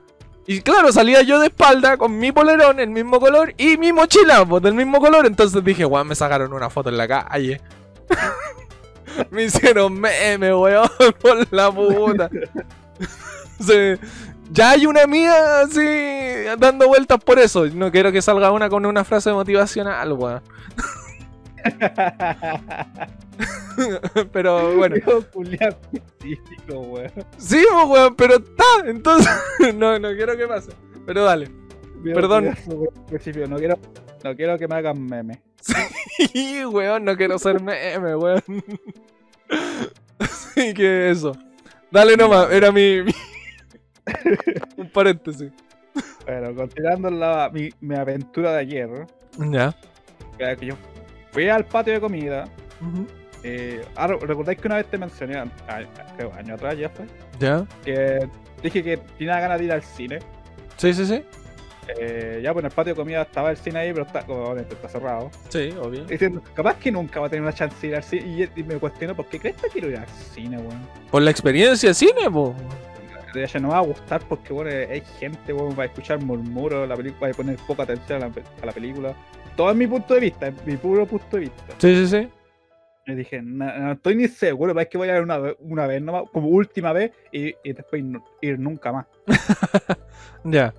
Y 0.46 0.60
claro, 0.60 0.92
salía 0.92 1.22
yo 1.22 1.40
de 1.40 1.48
espalda 1.48 1.96
con 1.96 2.18
mi 2.18 2.30
polerón, 2.30 2.78
el 2.78 2.90
mismo 2.90 3.18
color, 3.18 3.52
y 3.58 3.76
mi 3.78 3.92
mochila, 3.92 4.46
pues 4.46 4.62
del 4.62 4.74
mismo 4.74 5.00
color. 5.00 5.26
Entonces 5.26 5.62
dije, 5.64 5.84
weón, 5.84 6.06
me 6.06 6.14
sacaron 6.14 6.52
una 6.52 6.70
foto 6.70 6.88
en 6.88 6.96
la 6.96 7.08
calle. 7.08 7.60
me 9.30 9.44
hicieron 9.44 9.98
meme, 9.98 10.54
weón, 10.54 10.88
por 11.20 11.52
la 11.52 11.70
puta. 11.72 12.30
Ya 14.48 14.70
hay 14.70 14.86
una 14.86 15.08
mía 15.08 15.62
así 15.62 15.84
dando 16.56 16.86
vueltas 16.86 17.18
por 17.22 17.36
eso. 17.40 17.66
No 17.66 17.90
quiero 17.90 18.12
que 18.12 18.22
salga 18.22 18.52
una 18.52 18.68
con 18.68 18.86
una 18.86 19.02
frase 19.02 19.32
motivacional, 19.32 20.12
weón. 20.12 20.40
Pero 24.32 24.76
bueno. 24.76 24.96
Sí, 27.38 27.64
weón, 27.88 28.14
pero 28.16 28.36
está. 28.36 28.64
Entonces, 28.86 29.30
no, 29.76 29.98
no 29.98 30.10
quiero 30.14 30.36
que 30.36 30.46
pase. 30.46 30.72
Pero 31.06 31.24
dale. 31.24 31.48
Perdón. 32.02 32.54
No 33.48 33.56
quiero, 33.56 33.78
no 34.24 34.36
quiero 34.36 34.58
que 34.58 34.68
me 34.68 34.74
hagan 34.76 35.04
meme. 35.04 35.42
Sí, 35.60 36.64
weón, 36.64 37.04
no 37.04 37.16
quiero 37.16 37.38
ser 37.38 37.62
meme, 37.62 38.16
weón. 38.16 38.42
Así 40.18 40.74
que 40.74 41.10
eso. 41.10 41.32
Dale 41.90 42.16
nomás, 42.16 42.50
era 42.50 42.72
mi. 42.72 43.02
mi- 43.02 43.12
Un 44.76 44.90
paréntesis. 44.90 45.52
Bueno, 46.26 46.54
continuando 46.54 47.10
la, 47.10 47.50
mi, 47.52 47.70
mi 47.80 47.94
aventura 47.96 48.52
de 48.52 48.58
ayer, 48.60 49.06
Ya. 49.38 49.74
que 50.56 50.66
yo 50.66 50.74
fui 51.36 51.50
al 51.50 51.66
patio 51.66 51.92
de 51.92 52.00
comida. 52.00 52.48
Eh, 53.42 53.84
ah, 53.94 54.06
¿Recordáis 54.06 54.58
que 54.58 54.68
una 54.68 54.76
vez 54.76 54.86
te 54.86 54.96
mencioné, 54.96 55.36
a- 55.36 55.42
a- 55.68 56.14
creo 56.16 56.32
año 56.32 56.54
atrás 56.54 56.78
ya 56.78 56.88
fue, 56.88 57.04
Ya. 57.38 57.66
que 57.84 58.26
dije 58.62 58.82
que 58.82 58.96
tenía 59.18 59.38
ganas 59.38 59.58
de 59.58 59.66
ir 59.66 59.72
al 59.72 59.82
cine? 59.82 60.18
Sí, 60.78 60.94
sí, 60.94 61.04
sí. 61.04 61.22
Eh, 62.00 62.40
ya, 62.42 62.54
pues 62.54 62.62
en 62.64 62.70
el 62.70 62.72
patio 62.74 62.94
de 62.94 62.96
comida 62.96 63.20
estaba 63.22 63.50
el 63.50 63.58
cine 63.58 63.80
ahí, 63.80 63.92
pero 63.92 64.06
está, 64.06 64.20
obviamente 64.26 64.74
está 64.74 64.88
cerrado. 64.88 65.30
Sí, 65.50 65.74
obvio. 65.78 66.04
Diciendo, 66.06 66.42
capaz 66.54 66.78
que 66.78 66.90
nunca 66.90 67.20
va 67.20 67.26
a 67.26 67.28
tener 67.30 67.42
una 67.42 67.52
chance 67.52 67.76
de 67.82 67.88
ir 67.88 67.96
al 67.96 68.02
cine. 68.02 68.50
Y, 68.56 68.60
y 68.60 68.64
me 68.64 68.76
cuestiono, 68.78 69.14
¿por 69.14 69.26
qué 69.26 69.38
crees 69.38 69.56
que 69.60 69.68
quiero 69.68 69.90
ir 69.90 69.98
al 69.98 70.08
cine, 70.08 70.56
weón? 70.56 70.80
Por 71.10 71.20
la 71.20 71.30
experiencia 71.30 71.90
de 71.90 71.94
cine, 71.94 72.30
po. 72.32 72.54
De 73.34 73.44
hecho, 73.44 73.60
no 73.60 73.68
me 73.68 73.74
va 73.74 73.80
a 73.80 73.82
gustar 73.82 74.22
porque, 74.26 74.54
bueno, 74.54 74.70
hay 74.70 75.02
gente, 75.20 75.52
weón, 75.52 75.78
va 75.78 75.82
a 75.82 75.86
escuchar 75.86 76.18
murmuros, 76.24 76.88
la 76.88 76.96
película 76.96 77.28
va 77.28 77.32
a 77.32 77.36
poner 77.36 77.56
poca 77.68 77.82
atención 77.82 78.22
a 78.22 78.28
la, 78.28 78.32
pe- 78.32 78.42
a 78.62 78.66
la 78.66 78.72
película. 78.72 79.14
Todo 79.56 79.70
es 79.70 79.76
mi 79.76 79.86
punto 79.86 80.14
de 80.14 80.20
vista, 80.20 80.48
es 80.48 80.66
mi 80.66 80.76
puro 80.76 81.06
punto 81.06 81.36
de 81.36 81.40
vista. 81.40 81.64
Sí, 81.78 81.94
sí, 81.96 82.06
sí. 82.06 82.28
Y 83.08 83.14
dije, 83.14 83.40
no, 83.40 83.64
no 83.78 83.92
estoy 83.92 84.16
ni 84.16 84.28
seguro, 84.28 84.74
pero 84.74 84.82
es 84.82 84.88
que 84.88 84.98
voy 84.98 85.08
a 85.08 85.16
ir 85.16 85.22
una, 85.22 85.38
una 85.60 85.86
vez 85.86 86.02
nomás, 86.02 86.24
como 86.32 86.48
última 86.48 86.92
vez, 86.92 87.12
y, 87.32 87.54
y 87.62 87.72
después 87.72 88.02
ir 88.42 88.58
nunca 88.58 88.92
más. 88.92 89.06
Ya. 90.44 90.72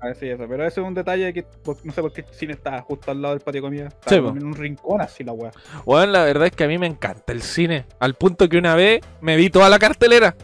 A 0.00 0.06
ver 0.06 0.16
si 0.16 0.28
eso. 0.28 0.46
Pero 0.48 0.64
ese 0.64 0.80
es 0.80 0.86
un 0.86 0.94
detalle 0.94 1.32
que 1.32 1.44
no 1.84 1.92
sé 1.92 2.00
por 2.00 2.12
qué 2.12 2.22
el 2.22 2.34
cine 2.34 2.52
está 2.54 2.80
justo 2.82 3.10
al 3.10 3.20
lado 3.20 3.34
del 3.34 3.42
patio 3.42 3.60
de 3.60 3.66
comida. 3.66 3.88
Está 3.88 4.10
Sí, 4.10 4.14
en 4.16 4.44
un 4.46 4.54
rincón 4.54 5.00
así 5.00 5.24
la 5.24 5.32
weá. 5.32 5.50
Bueno, 5.84 6.12
la 6.12 6.24
verdad 6.24 6.46
es 6.46 6.52
que 6.52 6.64
a 6.64 6.68
mí 6.68 6.78
me 6.78 6.86
encanta 6.86 7.32
el 7.32 7.42
cine. 7.42 7.86
Al 7.98 8.14
punto 8.14 8.48
que 8.48 8.56
una 8.56 8.74
vez 8.76 9.00
me 9.20 9.36
vi 9.36 9.50
toda 9.50 9.68
la 9.68 9.78
cartelera. 9.78 10.36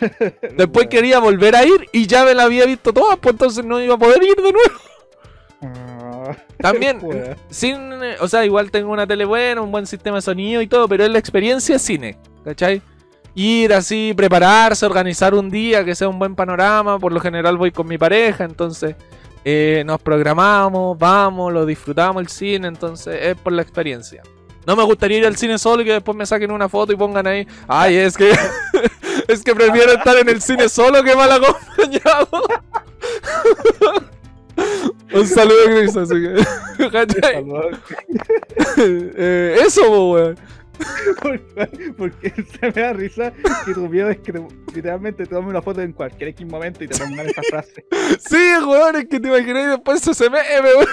Después 0.56 0.86
quería 0.86 1.18
volver 1.18 1.54
a 1.54 1.64
ir 1.64 1.86
y 1.92 2.06
ya 2.06 2.24
me 2.24 2.34
la 2.34 2.44
había 2.44 2.64
visto 2.64 2.92
toda, 2.94 3.16
pues 3.16 3.34
entonces 3.34 3.64
no 3.64 3.78
iba 3.80 3.94
a 3.94 3.98
poder 3.98 4.22
ir 4.22 4.36
de 4.36 4.52
nuevo. 4.52 5.91
También, 6.58 7.00
sin, 7.50 7.78
o 8.20 8.28
sea, 8.28 8.44
igual 8.44 8.70
tengo 8.70 8.92
una 8.92 9.06
tele 9.06 9.24
buena, 9.24 9.62
un 9.62 9.70
buen 9.70 9.86
sistema 9.86 10.16
de 10.16 10.22
sonido 10.22 10.62
y 10.62 10.66
todo, 10.66 10.88
pero 10.88 11.04
es 11.04 11.10
la 11.10 11.18
experiencia 11.18 11.78
cine, 11.78 12.18
¿cachai? 12.44 12.82
Ir 13.34 13.72
así, 13.72 14.12
prepararse, 14.14 14.84
organizar 14.84 15.34
un 15.34 15.48
día 15.50 15.84
que 15.84 15.94
sea 15.94 16.08
un 16.08 16.18
buen 16.18 16.34
panorama. 16.34 16.98
Por 16.98 17.12
lo 17.12 17.20
general 17.20 17.56
voy 17.56 17.70
con 17.70 17.86
mi 17.86 17.96
pareja, 17.96 18.44
entonces 18.44 18.94
eh, 19.44 19.82
nos 19.86 20.00
programamos, 20.00 20.98
vamos, 20.98 21.52
lo 21.52 21.64
disfrutamos 21.64 22.20
el 22.20 22.28
cine, 22.28 22.68
entonces 22.68 23.18
es 23.22 23.36
por 23.36 23.52
la 23.52 23.62
experiencia. 23.62 24.22
No 24.66 24.76
me 24.76 24.84
gustaría 24.84 25.18
ir 25.18 25.26
al 25.26 25.36
cine 25.36 25.58
solo 25.58 25.82
y 25.82 25.86
que 25.86 25.92
después 25.94 26.16
me 26.16 26.26
saquen 26.26 26.52
una 26.52 26.68
foto 26.68 26.92
y 26.92 26.96
pongan 26.96 27.26
ahí, 27.26 27.46
ay, 27.66 27.96
es 27.96 28.16
que 28.16 28.30
es 29.28 29.42
que 29.42 29.54
prefiero 29.54 29.92
estar 29.92 30.16
en 30.16 30.28
el 30.28 30.40
cine 30.40 30.68
solo 30.68 31.02
que 31.02 31.16
mal 31.16 31.32
acompañado. 31.32 32.28
Un 35.14 35.26
saludo, 35.26 35.64
Chris, 35.66 35.96
así 35.96 36.14
que. 36.14 36.44
Eh, 38.84 39.58
eso, 39.66 40.10
weón. 40.10 40.36
Porque- 41.22 41.92
Porque 41.96 42.30
se 42.60 42.66
me 42.66 42.82
da 42.82 42.92
risa 42.92 43.32
que 43.64 43.74
tu 43.74 43.88
miedo 43.88 44.10
es 44.10 44.18
que 44.20 44.32
te- 44.32 44.46
literalmente 44.74 45.24
te 45.24 45.30
tome 45.34 45.48
una 45.48 45.62
foto 45.62 45.80
en 45.82 45.92
cualquier 45.92 46.30
X 46.30 46.46
momento 46.46 46.82
y 46.84 46.88
te 46.88 46.98
pongan 46.98 47.26
esa 47.28 47.42
frase. 47.42 47.84
Sí, 48.20 48.36
weón, 48.66 48.96
es 48.96 49.06
que 49.08 49.20
te 49.20 49.28
imaginé 49.28 49.62
y 49.62 49.66
después 49.66 50.00
se 50.00 50.30
meme, 50.30 50.60
weón. 50.62 50.86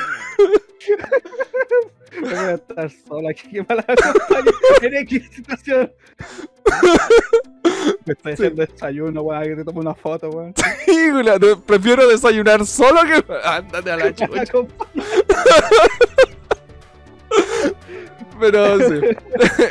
voy 2.22 2.34
a 2.34 2.52
estar 2.54 2.90
sola 3.08 3.30
aquí, 3.32 3.50
qué 3.50 3.66
mala 3.68 3.84
compañía. 3.84 4.52
En 4.82 4.96
X 4.98 5.30
situación. 5.36 5.92
Me 8.06 8.14
estoy 8.14 8.34
haciendo 8.34 8.66
desayuno, 8.66 9.22
weón, 9.22 9.44
que 9.44 9.56
te 9.58 9.64
tomo 9.64 9.80
una 9.82 9.94
foto, 9.96 10.30
weón. 10.30 10.54
Prefiero 11.66 12.08
desayunar 12.08 12.66
solo 12.66 13.02
que. 13.04 13.24
Ándate 13.44 13.92
a 13.92 13.98
la 13.98 14.06
La 14.06 14.14
chucha. 14.16 14.44
Pero 18.40 18.78
sí. 18.80 19.02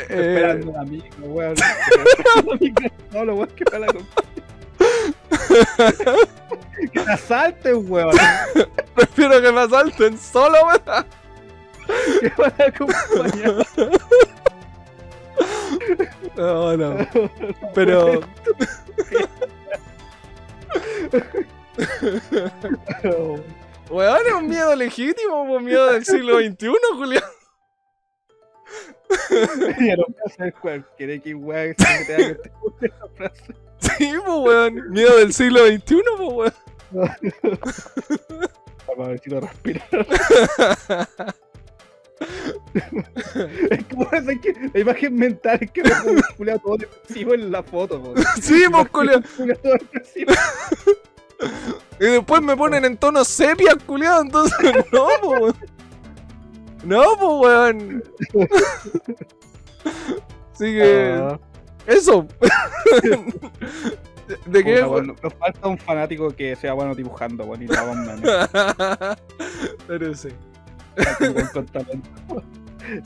Eh, 0.09 0.35
Esperando 0.35 0.77
a 0.77 0.81
amigo, 0.81 1.05
weón. 1.21 1.55
A 1.61 2.39
amigo 2.51 2.81
solo, 3.11 3.35
weón, 3.35 3.49
que 3.49 3.63
mala 3.71 3.87
compañía. 3.87 4.43
Que 6.93 6.99
te 7.01 7.11
asalten, 7.11 7.91
weón. 7.91 8.15
prefiero 8.95 9.41
que 9.41 9.51
me 9.51 9.61
asalten 9.61 10.17
solo, 10.17 10.57
weón. 10.65 11.05
Qué 12.21 12.31
mala 12.37 12.71
compañía. 12.77 13.51
No, 16.35 16.77
no. 16.77 17.07
Pero. 17.73 18.21
Weón, 23.89 24.27
es 24.27 24.33
un 24.33 24.47
miedo 24.47 24.75
legítimo, 24.75 25.43
un 25.43 25.63
miedo 25.63 25.91
del 25.91 26.05
siglo 26.05 26.39
XXI, 26.39 26.69
Julián. 26.95 27.23
Ya 29.79 29.95
no 29.95 30.03
a 30.03 30.27
hacer 30.27 30.53
cualquier 30.53 31.09
X, 31.11 31.35
weón, 31.35 31.75
que 31.75 31.83
se 31.83 32.05
te 32.05 32.15
haga 32.15 32.27
que 32.27 32.35
te 32.35 32.51
guste 32.61 32.85
esa 32.87 33.07
frase. 33.15 33.55
Sí, 33.79 34.11
pues, 34.25 34.37
weón. 34.39 34.91
Miedo 34.91 35.17
del 35.17 35.33
siglo 35.33 35.65
XXI, 35.65 36.01
pues, 36.17 36.29
weón. 36.29 36.53
Vamos 38.87 39.05
a 39.05 39.09
ver 39.09 39.19
si 39.19 39.29
lo 39.29 39.39
respirar. 39.41 39.87
es 43.69 43.85
como 43.85 44.03
esa 44.11 44.35
que 44.35 44.53
la 44.73 44.79
imagen 44.79 45.15
mental 45.15 45.57
es 45.61 45.71
que 45.71 45.83
me 45.83 45.91
culiao 46.35 46.59
todo 46.59 46.77
depresivo 46.77 47.33
en 47.33 47.51
la 47.51 47.63
foto, 47.63 47.99
weón. 47.99 48.17
Sí, 48.41 48.65
pues. 48.71 48.89
Culiao 48.89 49.21
todo 49.21 49.73
depresivo. 49.73 50.33
Y 51.99 52.05
después 52.05 52.41
me 52.41 52.57
ponen 52.57 52.85
en 52.85 52.97
tono 52.97 53.23
sepia, 53.23 53.75
culiado, 53.85 54.21
entonces 54.21 54.73
no, 54.91 55.07
pues, 55.21 55.41
weón. 55.41 55.78
No, 56.83 57.03
pues, 57.17 57.31
weón. 57.41 58.03
Así 60.53 60.65
que, 60.65 61.13
Ah, 61.17 61.39
eso. 61.87 62.27
¿De 64.45 64.63
qué? 64.63 64.83
weón, 64.83 65.15
Nos 65.23 65.33
falta 65.33 65.67
un 65.67 65.77
fanático 65.77 66.29
que 66.35 66.55
sea 66.55 66.73
bueno 66.73 66.93
dibujando, 66.93 67.45
un 67.91 68.05
meme. 68.05 68.27
Pero 69.87 70.13
sí. 70.15 70.29
Con 71.53 71.65
talento. 71.67 72.09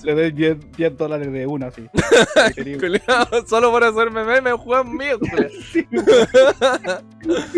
Le 0.04 0.14
doy 0.14 0.32
10, 0.32 0.58
10 0.78 0.98
dólares 0.98 1.32
de 1.32 1.46
una, 1.48 1.68
así. 1.68 1.88
Solo 3.48 3.72
por 3.72 3.84
hacerme 3.84 4.24
meme, 4.24 4.52
juegan 4.54 4.96
mío. 4.96 5.18
Sí. 5.72 5.86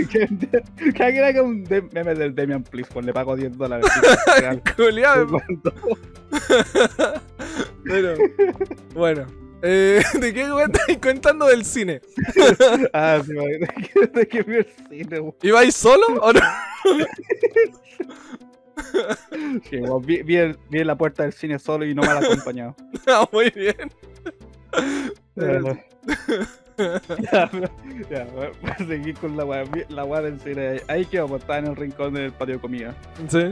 Que 0.09 0.27
que 0.93 1.03
alguien 1.03 1.23
haga 1.23 1.41
un 1.43 1.63
de- 1.63 1.81
meme 1.81 2.13
del 2.15 2.33
Demian 2.35 2.63
Please, 2.63 2.89
pues 2.93 3.05
le 3.05 3.13
pago 3.13 3.35
10 3.35 3.57
dólares. 3.57 3.85
Cuando- 4.75 5.73
Pero, 7.83 8.15
bueno. 8.93 9.25
Eh, 9.61 10.03
¿De 10.19 10.33
qué 10.33 10.43
weón 10.51 10.71
estáis 10.71 10.97
contando 10.99 11.47
del 11.47 11.65
cine? 11.65 11.99
Ah, 12.93 13.19
sí, 13.25 13.33
de 13.33 13.67
que- 13.67 14.07
de 14.07 14.27
que 14.27 14.43
vi 14.43 14.55
el 14.57 14.67
cine, 14.89 15.19
weón. 15.19 15.35
¿Ibais 15.41 15.75
solo 15.75 16.05
o 16.21 16.31
no? 16.33 16.39
Sí, 19.69 19.77
weón, 19.77 20.05
vi, 20.05 20.21
vi 20.23 20.35
el- 20.38 20.57
vi 20.69 20.83
la 20.83 20.95
puerta 20.95 21.23
del 21.23 21.33
cine 21.33 21.59
solo 21.59 21.85
y 21.85 21.93
no 21.95 22.01
mal 22.03 22.17
acompañado. 22.23 22.75
Ah, 23.07 23.27
muy 23.31 23.49
bien. 23.51 23.91
Pero 25.35 25.77
ya, 27.31 27.49
ya, 28.09 28.25
voy 28.33 28.51
a 28.71 28.77
seguir 28.77 29.15
con 29.15 29.38
la 29.38 29.45
weá. 29.45 29.63
La 29.89 30.03
weá 30.05 30.21
del 30.21 30.39
cine. 30.39 30.67
ahí- 30.67 30.81
Ahí 30.88 31.05
quedó, 31.05 31.27
pues, 31.27 31.41
estaba 31.41 31.59
en 31.59 31.67
el 31.67 31.75
rincón 31.75 32.13
del 32.13 32.31
patio 32.33 32.55
de 32.55 32.61
comida. 32.61 32.93
Sí. 33.29 33.51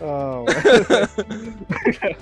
Oh, 0.00 0.44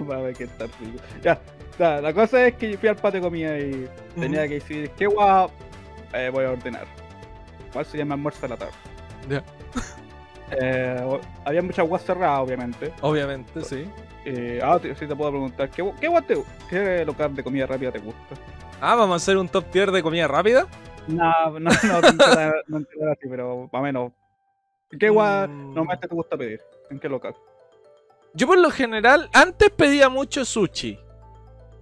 Mames, 0.06 0.36
que 0.38 0.44
está 0.44 0.66
rico. 0.66 1.02
Ya, 1.22 1.40
ya, 1.78 2.00
la 2.00 2.12
cosa 2.12 2.46
es 2.46 2.54
que 2.54 2.70
yo 2.72 2.78
fui 2.78 2.88
al 2.88 2.96
patio 2.96 3.20
de 3.20 3.26
comida 3.26 3.58
y 3.58 3.88
tenía 4.14 4.46
que 4.46 4.54
decidir 4.54 4.90
qué 4.90 5.06
guau 5.06 5.50
eh, 6.12 6.30
voy 6.32 6.44
a 6.44 6.50
ordenar. 6.50 6.86
¿Cuál 7.72 7.86
sería 7.86 8.04
mi 8.04 8.12
almuerzo 8.12 8.42
de 8.42 8.48
la 8.48 8.56
tarde? 8.58 8.72
Ya. 9.28 9.42
Eh, 10.60 11.20
había 11.44 11.62
muchas 11.62 11.86
guas 11.88 12.04
cerradas, 12.04 12.40
obviamente. 12.40 12.92
Obviamente, 13.00 13.64
sí. 13.64 13.86
Eh, 14.24 14.60
ah, 14.62 14.78
sí 14.82 15.06
te 15.06 15.16
puedo 15.16 15.30
preguntar, 15.30 15.70
¿qué, 15.70 15.90
qué, 16.00 16.08
te- 16.26 16.42
qué 16.68 17.04
local 17.04 17.34
de 17.34 17.42
comida 17.42 17.66
rápida 17.66 17.90
te 17.92 17.98
gusta? 17.98 18.34
Ah, 18.80 18.94
vamos 18.94 19.14
a 19.14 19.16
hacer 19.16 19.36
un 19.36 19.48
top 19.48 19.64
tier 19.70 19.90
de 19.90 20.02
comida 20.02 20.28
rápida. 20.28 20.66
No, 21.08 21.50
no, 21.58 21.58
no, 21.58 21.70
no, 22.68 22.78
no 22.78 23.12
así, 23.12 23.28
pero 23.28 23.68
más 23.72 23.80
o 23.80 23.82
menos. 23.82 24.12
¿Qué 24.98 25.08
guas 25.08 25.48
Mm. 25.48 25.74
normalmente 25.74 26.06
te 26.08 26.14
gusta 26.14 26.36
pedir? 26.36 26.60
¿En 26.90 27.00
qué 27.00 27.08
local? 27.08 27.34
Yo 28.34 28.46
por 28.46 28.58
lo 28.58 28.70
general, 28.70 29.28
antes 29.32 29.70
pedía 29.70 30.08
mucho 30.08 30.44
sushi. 30.44 30.98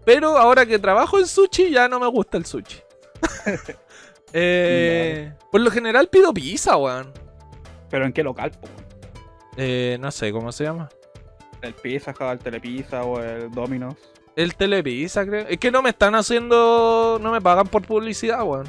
Pero 0.04 0.36
ahora 0.38 0.64
que 0.64 0.78
trabajo 0.78 1.18
en 1.18 1.26
sushi, 1.26 1.70
ya 1.70 1.88
no 1.88 2.00
me 2.00 2.06
gusta 2.06 2.36
el 2.38 2.46
sushi. 2.46 2.80
Eh, 4.32 5.32
Por 5.50 5.60
lo 5.60 5.70
general 5.72 6.08
pido 6.08 6.32
pizza, 6.32 6.76
weón. 6.76 7.12
¿Pero 7.90 8.06
en 8.06 8.12
qué 8.12 8.22
local? 8.22 8.52
po? 8.52 8.68
Eh, 9.56 9.98
no 10.00 10.10
sé 10.10 10.32
cómo 10.32 10.52
se 10.52 10.64
llama. 10.64 10.88
¿El 11.60 11.74
Pizza 11.74 12.14
el 12.32 12.38
Telepizza 12.38 13.02
o 13.04 13.20
el 13.20 13.50
Domino's? 13.50 13.96
El 14.36 14.54
Telepizza, 14.54 15.26
creo. 15.26 15.46
Es 15.48 15.58
que 15.58 15.70
no 15.70 15.82
me 15.82 15.90
están 15.90 16.14
haciendo. 16.14 17.18
No 17.20 17.32
me 17.32 17.40
pagan 17.40 17.66
por 17.66 17.82
publicidad, 17.82 18.42
weón. 18.44 18.66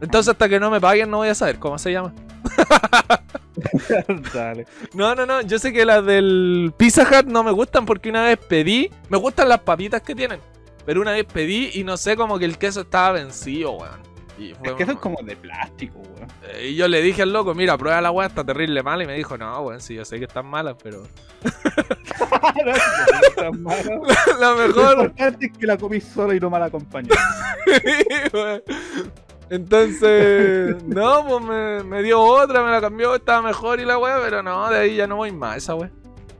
Entonces, 0.00 0.32
hasta 0.32 0.48
que 0.48 0.58
no 0.58 0.70
me 0.70 0.80
paguen, 0.80 1.10
no 1.10 1.18
voy 1.18 1.28
a 1.28 1.34
saber 1.34 1.58
cómo 1.58 1.78
se 1.78 1.92
llama. 1.92 2.14
Dale. 4.32 4.66
No, 4.94 5.14
no, 5.14 5.26
no. 5.26 5.42
Yo 5.42 5.58
sé 5.58 5.72
que 5.72 5.84
las 5.84 6.04
del 6.04 6.72
Pizza 6.76 7.02
Hut 7.02 7.26
no 7.26 7.42
me 7.42 7.52
gustan 7.52 7.84
porque 7.84 8.08
una 8.08 8.24
vez 8.24 8.38
pedí. 8.38 8.90
Me 9.08 9.18
gustan 9.18 9.48
las 9.48 9.60
papitas 9.60 10.00
que 10.02 10.14
tienen. 10.14 10.40
Pero 10.86 11.00
una 11.00 11.12
vez 11.12 11.24
pedí 11.24 11.70
y 11.74 11.84
no 11.84 11.96
sé, 11.96 12.16
como 12.16 12.38
que 12.38 12.44
el 12.44 12.58
queso 12.58 12.82
estaba 12.82 13.12
vencido, 13.12 13.72
weón. 13.72 14.13
Y, 14.38 14.52
fue 14.54 14.68
Es 14.70 14.74
que 14.74 14.82
eso 14.82 14.92
es 14.92 14.98
como- 14.98 15.18
de 15.22 15.36
plástico, 15.36 15.98
weón. 16.00 16.28
Eh, 16.54 16.68
y 16.70 16.74
yo 16.74 16.88
le 16.88 17.00
dije 17.02 17.22
al 17.22 17.32
loco, 17.32 17.54
mira, 17.54 17.78
prueba 17.78 18.00
la 18.00 18.10
weá, 18.10 18.26
está 18.26 18.42
terrible 18.44 18.82
mala. 18.82 19.04
Y 19.04 19.06
me 19.06 19.14
dijo, 19.14 19.38
no, 19.38 19.60
weón, 19.60 19.80
sí, 19.80 19.94
yo 19.94 20.04
sé 20.04 20.18
que 20.18 20.24
están 20.24 20.46
malas, 20.46 20.76
pero. 20.82 21.02
la 23.36 23.50
Lo 24.40 24.56
mejor. 24.56 24.92
importante 24.98 25.46
es 25.46 25.52
que 25.58 25.66
la 25.66 25.76
comí 25.76 26.00
solo 26.00 26.34
y 26.34 26.40
no 26.40 26.50
mal 26.50 26.62
acompañada. 26.62 27.16
Entonces, 29.50 30.82
no, 30.84 31.26
pues 31.28 31.42
me, 31.44 31.84
me 31.84 32.02
dio 32.02 32.20
otra, 32.20 32.62
me 32.64 32.70
la 32.70 32.80
cambió, 32.80 33.14
estaba 33.14 33.42
mejor 33.42 33.78
y 33.78 33.84
la 33.84 33.98
weá, 33.98 34.18
pero 34.22 34.42
no, 34.42 34.68
de 34.70 34.78
ahí 34.78 34.96
ya 34.96 35.06
no 35.06 35.16
voy 35.16 35.32
más 35.32 35.58
esa 35.58 35.74
weá. 35.74 35.90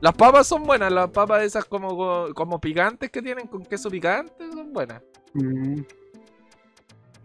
Las 0.00 0.14
papas 0.14 0.46
son 0.46 0.64
buenas, 0.64 0.90
las 0.92 1.11
papas 1.11 1.42
esas 1.42 1.64
como, 1.64 1.96
co- 1.96 2.35
como 2.35 2.61
picantes 2.61 3.11
que 3.11 3.22
tienen 3.22 3.46
con 3.46 3.62
queso 3.64 3.90
picante 3.90 4.50
son 4.52 4.72
buenas. 4.72 5.02
Mm. 5.35 5.80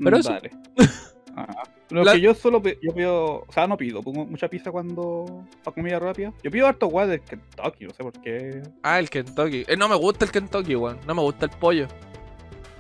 Pero 0.04 0.18
eso. 0.18 0.32
Dale. 0.32 0.52
Ah, 1.36 1.64
Lo 1.92 2.04
La- 2.04 2.14
que 2.14 2.22
yo 2.22 2.34
solo 2.34 2.62
pi- 2.62 2.78
yo 2.82 2.92
pido, 2.94 3.46
o 3.48 3.52
sea, 3.54 3.66
no 3.66 3.78
pido, 3.78 4.02
pongo 4.02 4.26
mucha 4.26 4.50
pizza 4.50 4.72
cuando 4.72 5.46
para 5.64 5.74
comida 5.76 5.98
rápida. 6.00 6.34
Yo 6.44 6.52
pido 6.52 6.68
harto 6.68 6.88
guay 6.88 7.08
del 7.08 7.22
Kentucky, 7.22 7.86
no 7.86 7.92
sé 7.94 8.04
por 8.04 8.12
qué. 8.14 8.62
Ah, 8.84 9.00
el 9.00 9.10
Kentucky. 9.10 9.64
Eh, 9.68 9.78
no 9.78 9.88
me 9.88 9.96
gusta 9.96 10.26
el 10.26 10.32
Kentucky, 10.32 10.76
weón. 10.76 10.98
No 11.08 11.16
me 11.16 11.22
gusta 11.22 11.46
el 11.46 11.52
pollo. 11.52 11.88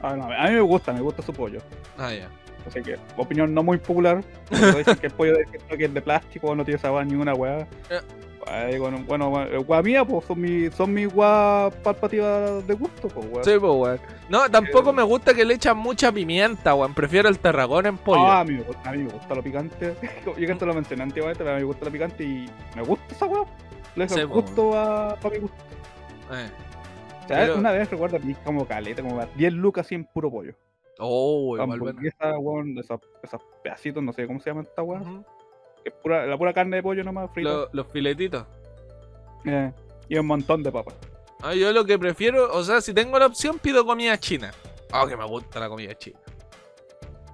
Ah, 0.01 0.15
no, 0.17 0.25
a 0.25 0.47
mí 0.47 0.55
me 0.55 0.61
gusta, 0.61 0.91
me 0.91 0.99
gusta 0.99 1.21
su 1.21 1.31
pollo. 1.31 1.59
Ah, 1.97 2.11
ya. 2.13 2.27
Así 2.67 2.81
que, 2.81 2.97
opinión 3.15 3.53
no 3.53 3.63
muy 3.63 3.77
popular. 3.77 4.23
Dicen 4.49 4.97
que 4.97 5.07
el 5.07 5.13
pollo 5.13 5.33
del 5.37 5.45
Kentucky 5.45 5.83
es 5.85 5.93
de 5.93 6.01
plástico, 6.01 6.53
no 6.55 6.65
tiene 6.65 6.79
sabor 6.81 7.05
ni 7.05 7.13
una 7.15 7.33
weá. 7.35 7.59
Eh. 7.89 8.01
Ay, 8.47 8.79
bueno, 8.79 8.99
bueno, 9.07 9.43
eh, 9.43 9.81
mía, 9.83 10.05
pues 10.05 10.25
son 10.25 10.41
mis 10.41 10.73
son 10.73 10.93
mis 10.93 11.13
guá 11.13 11.69
palpativas 11.83 12.65
de 12.65 12.73
gusto, 12.73 13.07
pues 13.07 13.25
weón. 13.31 13.43
Sí, 13.43 13.51
pues, 13.59 13.71
weón. 13.73 13.99
No, 14.29 14.49
tampoco 14.49 14.89
Eh. 14.89 14.93
me 14.93 15.03
gusta 15.03 15.33
que 15.33 15.45
le 15.45 15.53
echan 15.55 15.77
mucha 15.77 16.11
pimienta, 16.11 16.73
weón. 16.75 16.93
Prefiero 16.93 17.29
el 17.29 17.37
terragón 17.39 17.85
en 17.85 17.97
pollo. 17.97 18.21
Ah, 18.25 18.39
a 18.41 18.43
mí, 18.43 18.53
me 18.53 18.61
gusta, 18.63 18.89
a 18.89 18.93
mí 18.93 19.03
me 19.03 19.09
gusta 19.11 19.35
lo 19.35 19.43
picante. 19.43 19.95
Yo 20.25 20.33
que 20.35 20.55
te 20.55 20.65
lo 20.65 20.73
mencioné 20.73 21.03
antiguamente, 21.03 21.43
pero 21.43 21.51
a 21.51 21.55
mí 21.55 21.61
me 21.61 21.67
gusta 21.67 21.85
lo 21.85 21.91
picante 21.91 22.23
y 22.23 22.49
me 22.75 22.81
gusta 22.83 23.05
esa 23.13 23.25
weá. 23.25 23.43
Le 23.95 24.03
dejo 24.05 24.13
Sí, 24.15 24.19
el 24.21 24.27
po, 24.27 24.33
gusto 24.35 24.77
a, 24.77 25.11
a 25.13 25.29
mi 25.29 25.37
gusto. 25.39 25.57
Eh. 26.31 26.49
O 27.23 27.27
sea, 27.27 27.37
Pero- 27.41 27.55
una 27.57 27.71
vez 27.71 27.89
recuerdo 27.89 28.17
como 28.43 28.65
caleta, 28.65 29.01
como 29.01 29.23
10 29.35 29.53
lucas 29.53 29.85
así 29.85 29.95
en 29.95 30.05
puro 30.05 30.31
pollo. 30.31 30.53
Oh, 30.99 31.55
igual, 31.57 31.79
bueno. 31.79 32.01
Weón, 32.39 32.77
esos, 32.77 32.99
esos 33.23 33.41
pedacitos, 33.63 34.03
no 34.03 34.11
sé 34.11 34.25
cómo 34.27 34.39
se 34.39 34.49
llama 34.49 34.61
esta. 34.63 34.81
Ujú. 34.81 35.23
Que 35.89 35.95
es 35.95 36.01
pura, 36.03 36.25
la 36.25 36.37
pura 36.37 36.53
carne 36.53 36.77
de 36.77 36.83
pollo 36.83 37.03
nomás 37.03 37.29
frita. 37.33 37.49
Lo- 37.49 37.69
los 37.71 37.87
filetitos. 37.87 38.45
Eh, 39.45 39.71
y 40.07 40.17
un 40.17 40.27
montón 40.27 40.63
de 40.63 40.71
papas. 40.71 40.95
Ah, 41.41 41.53
yo 41.53 41.71
lo 41.71 41.85
que 41.85 41.97
prefiero, 41.97 42.51
o 42.53 42.63
sea, 42.63 42.81
si 42.81 42.93
tengo 42.93 43.17
la 43.17 43.25
opción, 43.27 43.59
pido 43.59 43.85
comida 43.85 44.17
china. 44.19 44.51
Ah, 44.91 45.05
que 45.07 45.15
me 45.15 45.25
gusta 45.25 45.59
la 45.59 45.69
comida 45.69 45.95
china. 45.95 46.19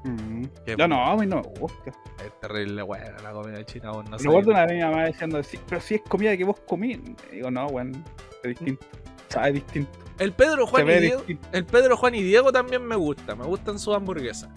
Mm. 0.04 0.44
Ya 0.78 0.88
no, 0.88 1.04
a 1.04 1.16
mí 1.16 1.26
no 1.26 1.38
me 1.38 1.60
gusta. 1.60 1.92
Es 2.24 2.40
terrible, 2.40 2.84
weón, 2.84 3.16
la 3.24 3.32
comida 3.32 3.64
china, 3.66 3.92
vos 3.92 4.08
no 4.10 4.18
Recuerdo 4.18 4.52
una 4.52 4.66
vez 4.66 4.74
mi 4.74 4.82
mamá 4.84 5.06
diciendo, 5.08 5.42
sí, 5.42 5.60
pero 5.68 5.82
si 5.82 5.96
es 5.96 6.02
comida 6.04 6.38
que 6.38 6.44
vos 6.44 6.60
comí. 6.68 6.92
Y 7.32 7.36
digo, 7.38 7.50
no, 7.50 7.66
weón, 7.68 8.04
es 8.44 8.50
distinto. 8.50 8.86
Sabe 9.30 9.54
distinto. 9.54 9.92
El 10.20 10.32
Pedro 10.34 10.68
Juan 10.68 10.88
y 10.88 11.00
Diego. 11.00 11.18
distinto. 11.18 11.48
El 11.52 11.66
Pedro 11.66 11.98
Juan 11.98 12.16
y 12.16 12.22
Diego 12.22 12.52
también 12.52 12.86
me 12.86 12.96
gusta, 12.96 13.36
me 13.36 13.46
gustan 13.46 13.80
sus 13.80 13.96
hamburguesas. 13.96 14.50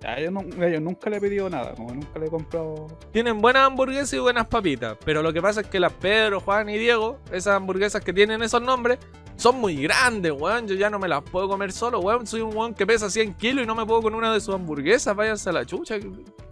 Ya, 0.00 0.20
yo, 0.20 0.30
no- 0.30 0.42
yo 0.42 0.80
nunca 0.80 1.10
le 1.10 1.16
he 1.16 1.20
pedido 1.20 1.50
nada, 1.50 1.74
como 1.74 1.92
nunca 1.92 2.18
le 2.20 2.26
he 2.26 2.30
comprado. 2.30 2.86
Tienen 3.12 3.40
buenas 3.40 3.66
hamburguesas 3.66 4.12
y 4.12 4.18
buenas 4.18 4.46
papitas, 4.46 4.96
pero 5.04 5.22
lo 5.22 5.32
que 5.32 5.42
pasa 5.42 5.62
es 5.62 5.66
que 5.66 5.80
las 5.80 5.92
Pedro, 5.92 6.40
Juan 6.40 6.68
y 6.68 6.78
Diego, 6.78 7.18
esas 7.32 7.56
hamburguesas 7.56 8.02
que 8.02 8.12
tienen 8.12 8.40
esos 8.42 8.62
nombres, 8.62 8.98
son 9.34 9.60
muy 9.60 9.76
grandes, 9.82 10.32
weón. 10.32 10.66
Yo 10.68 10.74
ya 10.76 10.88
no 10.90 10.98
me 10.98 11.08
las 11.08 11.22
puedo 11.22 11.48
comer 11.48 11.72
solo, 11.72 12.00
weón. 12.00 12.26
Soy 12.26 12.40
un 12.42 12.56
weón 12.56 12.74
que 12.74 12.86
pesa 12.86 13.08
100 13.10 13.34
kilos 13.34 13.64
y 13.64 13.66
no 13.66 13.74
me 13.74 13.84
puedo 13.86 14.02
con 14.02 14.14
una 14.14 14.32
de 14.32 14.40
sus 14.40 14.54
hamburguesas. 14.54 15.14
Váyanse 15.16 15.50
a 15.50 15.52
la 15.52 15.64
chucha. 15.64 15.96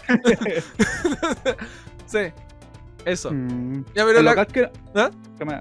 sí, 2.07 2.19
eso. 3.05 3.31
Mm. 3.33 3.85
Ya, 3.95 4.05
pero 4.05 4.23
la- 4.23 4.45
que... 4.47 4.71
¿Ah? 4.95 5.11
que 5.39 5.45
me-. 5.45 5.61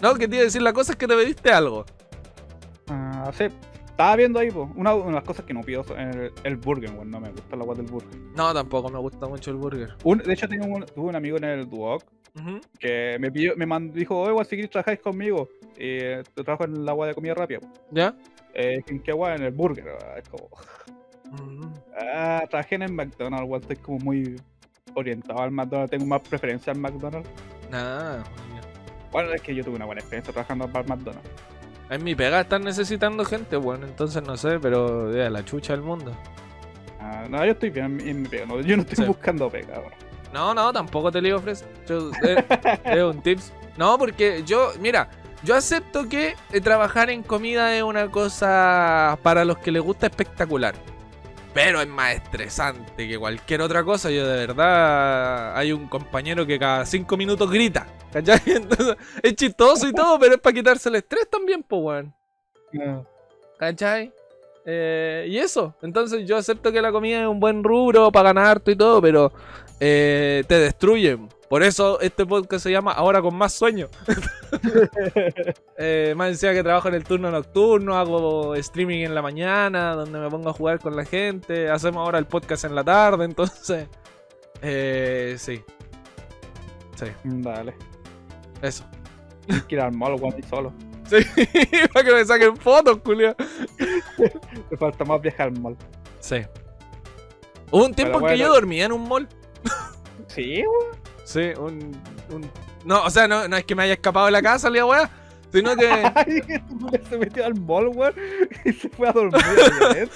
No, 0.00 0.14
que 0.14 0.28
te 0.28 0.36
iba 0.36 0.42
a 0.42 0.44
decir 0.44 0.62
la 0.62 0.72
cosa 0.72 0.92
es 0.92 0.96
que 0.98 1.06
te 1.06 1.14
pediste 1.14 1.50
algo. 1.50 1.84
Ah, 2.88 3.30
sí. 3.36 3.44
Estaba 3.94 4.16
viendo 4.16 4.40
ahí, 4.40 4.50
po, 4.50 4.68
una, 4.74 4.92
una 4.92 5.06
de 5.06 5.12
las 5.12 5.22
cosas 5.22 5.44
que 5.44 5.54
no 5.54 5.60
pido 5.60 5.84
el, 5.96 6.32
el 6.42 6.56
burger, 6.56 6.90
weón. 6.90 7.10
No 7.12 7.20
me 7.20 7.30
gusta 7.30 7.54
la 7.54 7.62
agua 7.62 7.76
del 7.76 7.86
burger. 7.86 8.18
No, 8.36 8.52
tampoco 8.52 8.88
me 8.88 8.98
gusta 8.98 9.28
mucho 9.28 9.52
el 9.52 9.56
burger. 9.56 9.94
Un- 10.02 10.18
de 10.18 10.32
hecho, 10.32 10.48
tengo 10.48 10.66
un, 10.66 10.84
tuve 10.84 11.10
un 11.10 11.14
amigo 11.16 11.36
en 11.36 11.44
el 11.44 11.68
Duoc 11.70 12.02
que 12.80 13.16
me 13.20 13.30
pidió, 13.30 13.54
me 13.56 13.64
mandó, 13.66 13.94
dijo, 13.94 14.18
oye, 14.18 14.32
weón, 14.32 14.44
si 14.44 14.56
quieres 14.56 14.70
trabajáis 14.72 14.98
conmigo. 14.98 15.48
Y 15.76 15.98
eh, 16.02 16.22
trabajo 16.34 16.64
en 16.64 16.74
el 16.76 16.88
agua 16.88 17.06
de 17.06 17.14
comida 17.14 17.34
rápida. 17.34 17.60
po. 17.60 17.68
¿Ya? 17.92 18.16
Eh, 18.52 18.82
¿En 18.88 18.98
qué 19.00 19.12
agua? 19.12 19.36
En 19.36 19.42
el 19.44 19.52
burger. 19.52 19.84
weón. 19.84 19.98
Es 20.18 20.28
como, 20.28 20.48
Ujú. 21.32 21.72
ah, 21.96 22.42
trabajé 22.50 22.74
en 22.74 22.82
el 22.82 22.92
McDonald's, 22.92 23.48
weón. 23.48 23.62
Estoy 23.62 23.76
como 23.76 23.98
muy 23.98 24.34
orientado 24.94 25.38
al 25.40 25.52
McDonald's. 25.52 25.92
Tengo 25.92 26.06
más 26.06 26.20
preferencia 26.22 26.72
al 26.72 26.80
McDonald's. 26.80 27.30
Nah, 27.70 28.24
Bueno, 29.12 29.32
es 29.32 29.40
que 29.40 29.54
yo 29.54 29.62
tuve 29.62 29.76
una 29.76 29.84
buena 29.84 30.00
experiencia 30.00 30.32
trabajando 30.32 30.66
para 30.66 30.80
el 30.82 30.88
McDonald's. 30.88 31.30
En 31.90 32.02
mi 32.02 32.14
pega 32.14 32.40
están 32.40 32.62
necesitando 32.64 33.24
gente, 33.24 33.56
bueno, 33.56 33.86
entonces 33.86 34.22
no 34.22 34.36
sé, 34.36 34.58
pero 34.58 35.08
de 35.10 35.28
la 35.30 35.44
chucha 35.44 35.74
del 35.74 35.82
mundo. 35.82 36.12
Ah, 36.98 37.24
no, 37.28 37.44
yo 37.44 37.52
estoy 37.52 37.70
bien 37.70 38.00
en 38.00 38.22
mi- 38.22 38.28
pega. 38.28 38.46
no, 38.46 38.60
yo 38.60 38.76
no 38.76 38.82
estoy 38.82 38.96
Sí. 38.96 39.04
buscando 39.04 39.50
pega 39.50 39.76
ahora. 39.76 39.96
No, 40.32 40.54
no, 40.54 40.72
tampoco 40.72 41.12
te 41.12 41.20
lo 41.20 41.36
ofrecer. 41.36 41.68
Yo- 41.86 42.10
eh, 42.26 42.44
es 42.84 43.02
un 43.02 43.22
tips. 43.22 43.52
No, 43.76 43.98
porque 43.98 44.42
yo, 44.44 44.72
mira, 44.80 45.08
yo 45.42 45.54
acepto 45.54 46.08
que 46.08 46.34
eh, 46.52 46.60
trabajar 46.60 47.10
en 47.10 47.22
comida 47.22 47.76
es 47.76 47.82
una 47.82 48.10
cosa 48.10 49.18
para 49.22 49.44
los 49.44 49.58
que 49.58 49.70
les 49.70 49.82
gusta 49.82 50.06
espectacular. 50.06 50.74
Pero 51.54 51.80
es 51.80 51.88
más 51.88 52.16
estresante 52.16 53.08
que 53.08 53.18
cualquier 53.18 53.62
otra 53.62 53.84
cosa. 53.84 54.10
Yo 54.10 54.26
de 54.26 54.46
verdad 54.46 55.56
hay 55.56 55.72
un 55.72 55.88
compañero 55.88 56.44
que 56.44 56.58
cada 56.58 56.84
cinco 56.84 57.16
minutos 57.16 57.50
grita. 57.50 57.86
¿Cachai? 58.12 58.40
Entonces, 58.46 58.96
es 59.22 59.34
chistoso 59.34 59.88
y 59.88 59.92
todo, 59.92 60.18
pero 60.18 60.34
es 60.34 60.40
para 60.40 60.54
quitarse 60.54 60.88
el 60.88 60.96
estrés 60.96 61.28
también, 61.30 61.62
pues, 61.62 61.82
weón. 61.82 62.14
¿Cachai? 63.56 64.12
Eh, 64.66 65.26
y 65.28 65.38
eso, 65.38 65.74
entonces 65.82 66.26
yo 66.26 66.38
acepto 66.38 66.72
que 66.72 66.80
la 66.80 66.90
comida 66.90 67.20
es 67.20 67.28
un 67.28 67.38
buen 67.38 67.62
rubro 67.62 68.10
para 68.10 68.30
ganar 68.30 68.46
harto 68.46 68.70
y 68.70 68.76
todo, 68.76 69.00
pero 69.02 69.30
eh, 69.78 70.42
te 70.48 70.58
destruyen. 70.58 71.28
Por 71.54 71.62
eso 71.62 72.00
este 72.00 72.26
podcast 72.26 72.64
se 72.64 72.72
llama 72.72 72.90
Ahora 72.90 73.22
con 73.22 73.36
más 73.36 73.52
sueño. 73.52 73.88
eh, 75.78 76.12
más 76.16 76.30
decía 76.30 76.52
que 76.52 76.64
trabajo 76.64 76.88
en 76.88 76.94
el 76.94 77.04
turno 77.04 77.30
nocturno, 77.30 77.96
hago 77.96 78.56
streaming 78.56 79.04
en 79.04 79.14
la 79.14 79.22
mañana, 79.22 79.94
donde 79.94 80.18
me 80.18 80.28
pongo 80.28 80.48
a 80.48 80.52
jugar 80.52 80.80
con 80.80 80.96
la 80.96 81.04
gente. 81.04 81.70
Hacemos 81.70 82.04
ahora 82.04 82.18
el 82.18 82.26
podcast 82.26 82.64
en 82.64 82.74
la 82.74 82.82
tarde, 82.82 83.24
entonces... 83.24 83.86
Eh, 84.62 85.36
sí. 85.38 85.62
Sí, 86.96 87.06
Dale. 87.22 87.76
eso. 88.60 88.84
Tienes 89.46 89.64
que 89.66 89.76
ir 89.76 89.80
al 89.80 89.92
mall, 89.92 90.16
y 90.36 90.42
solo. 90.42 90.72
Sí, 91.08 91.18
para 91.92 92.04
que 92.04 92.14
me 92.14 92.24
saquen 92.24 92.56
fotos, 92.56 92.98
Julio. 93.04 93.36
Me 94.68 94.76
falta 94.76 95.04
más 95.04 95.22
viajar 95.22 95.46
al 95.46 95.60
mall. 95.60 95.76
Sí. 96.18 96.38
Hubo 97.70 97.84
un 97.84 97.94
tiempo 97.94 98.18
Pero 98.18 98.28
en 98.28 98.34
que 98.34 98.38
yo 98.40 98.52
dormía 98.52 98.86
en 98.86 98.92
un 98.92 99.08
mall. 99.08 99.28
Sí, 100.26 100.64
weón. 100.66 101.03
Sí, 101.24 101.50
un, 101.58 101.92
un- 102.30 102.50
No, 102.84 103.02
o 103.04 103.10
sea, 103.10 103.26
no, 103.26 103.48
no 103.48 103.56
es 103.56 103.64
que 103.64 103.74
me 103.74 103.82
haya 103.84 103.94
escapado 103.94 104.26
de 104.26 104.32
la 104.32 104.42
casa, 104.42 104.70
la 104.70 104.84
weá. 104.86 105.10
Sino 105.52 105.76
que. 105.76 105.88
Ay, 106.14 106.42
se 107.08 107.18
metió 107.18 107.44
al 107.46 107.54
mall, 107.54 107.88
weón. 107.88 108.14
Y 108.64 108.72
se 108.72 108.88
fue 108.88 109.08
a 109.08 109.12
dormir. 109.12 109.40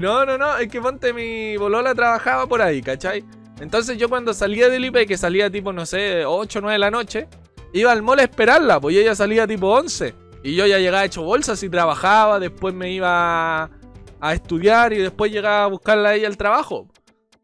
No, 0.00 0.26
no, 0.26 0.36
no, 0.36 0.56
es 0.58 0.66
que 0.68 0.80
ponte 0.80 1.12
mi 1.12 1.56
bolola 1.56 1.94
trabajaba 1.94 2.48
por 2.48 2.60
ahí, 2.60 2.82
¿cachai? 2.82 3.22
Entonces 3.60 3.96
yo 3.98 4.08
cuando 4.08 4.34
salía 4.34 4.68
del 4.68 4.84
IP, 4.86 5.06
que 5.06 5.16
salía 5.16 5.48
tipo, 5.48 5.72
no 5.72 5.86
sé, 5.86 6.24
8 6.26 6.58
o 6.58 6.62
9 6.62 6.72
de 6.72 6.78
la 6.80 6.90
noche, 6.90 7.28
iba 7.72 7.92
al 7.92 8.02
mall 8.02 8.18
a 8.18 8.24
esperarla, 8.24 8.80
pues 8.80 8.96
ella 8.96 9.14
salía 9.14 9.46
tipo 9.46 9.68
11. 9.68 10.12
Y 10.42 10.56
yo 10.56 10.66
ya 10.66 10.78
llegaba 10.78 11.04
hecho 11.04 11.22
bolsas 11.22 11.62
y 11.62 11.68
trabajaba, 11.68 12.40
después 12.40 12.74
me 12.74 12.90
iba 12.90 13.70
a 14.20 14.32
estudiar 14.34 14.92
y 14.92 14.98
después 14.98 15.30
llegaba 15.30 15.62
a 15.62 15.68
buscarla 15.68 16.08
a 16.08 16.14
ella 16.16 16.26
al 16.26 16.36
trabajo. 16.36 16.88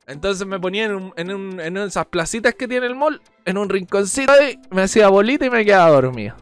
Entonces 0.06 0.46
me 0.46 0.58
ponía 0.58 0.84
en, 0.86 0.94
un- 0.94 1.12
en, 1.16 1.32
un- 1.32 1.60
en 1.60 1.76
esas 1.76 2.06
placitas 2.06 2.54
que 2.54 2.66
tiene 2.68 2.86
el 2.86 2.94
mall, 2.94 3.20
en 3.44 3.58
un 3.58 3.68
rinconcito 3.68 4.32
ahí, 4.32 4.58
me 4.70 4.82
hacía 4.82 5.08
bolita 5.08 5.46
y 5.46 5.50
me 5.50 5.64
quedaba 5.64 5.90
dormido. 5.90 6.36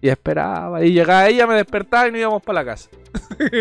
Y 0.00 0.08
esperaba, 0.10 0.84
y 0.84 0.92
llegaba 0.92 1.26
ella, 1.28 1.46
me 1.46 1.54
despertaba 1.54 2.08
y 2.08 2.10
nos 2.10 2.20
íbamos 2.20 2.42
para 2.42 2.62
la 2.62 2.64
casa. 2.66 2.90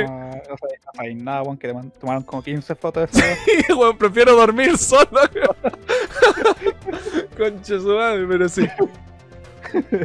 Ah, 0.10 0.36
no 0.50 0.56
sabéis 0.92 1.16
no 1.18 1.24
nada, 1.24 1.42
weón, 1.44 1.58
que 1.58 1.74
tomaron 2.02 2.24
como 2.24 2.44
15 2.44 2.76
fotos 2.76 3.10
de 3.12 3.20
eso. 3.20 3.42
Y, 3.70 3.74
weón, 3.74 3.98
prefiero 3.98 4.36
dormir 4.36 4.78
solo. 4.78 5.08
Concha 7.38 7.80
su 7.80 7.96
madre, 7.96 8.26
pero 8.28 8.50
sí. 8.50 8.68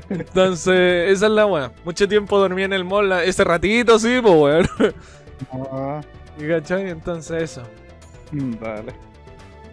Entonces, 0.08 1.10
esa 1.12 1.26
es 1.26 1.32
la 1.32 1.46
weá. 1.46 1.72
Mucho 1.84 2.08
tiempo 2.08 2.38
dormí 2.38 2.62
en 2.62 2.72
el 2.72 2.84
mall, 2.84 3.12
ese 3.12 3.44
ratito, 3.44 3.98
sí, 3.98 4.18
pues 4.22 4.34
weón. 4.34 4.68
Ah, 5.52 6.00
¿Cachai? 6.46 6.88
Entonces, 6.90 7.42
eso. 7.42 7.62
Mm, 8.32 8.52
Dale. 8.60 8.92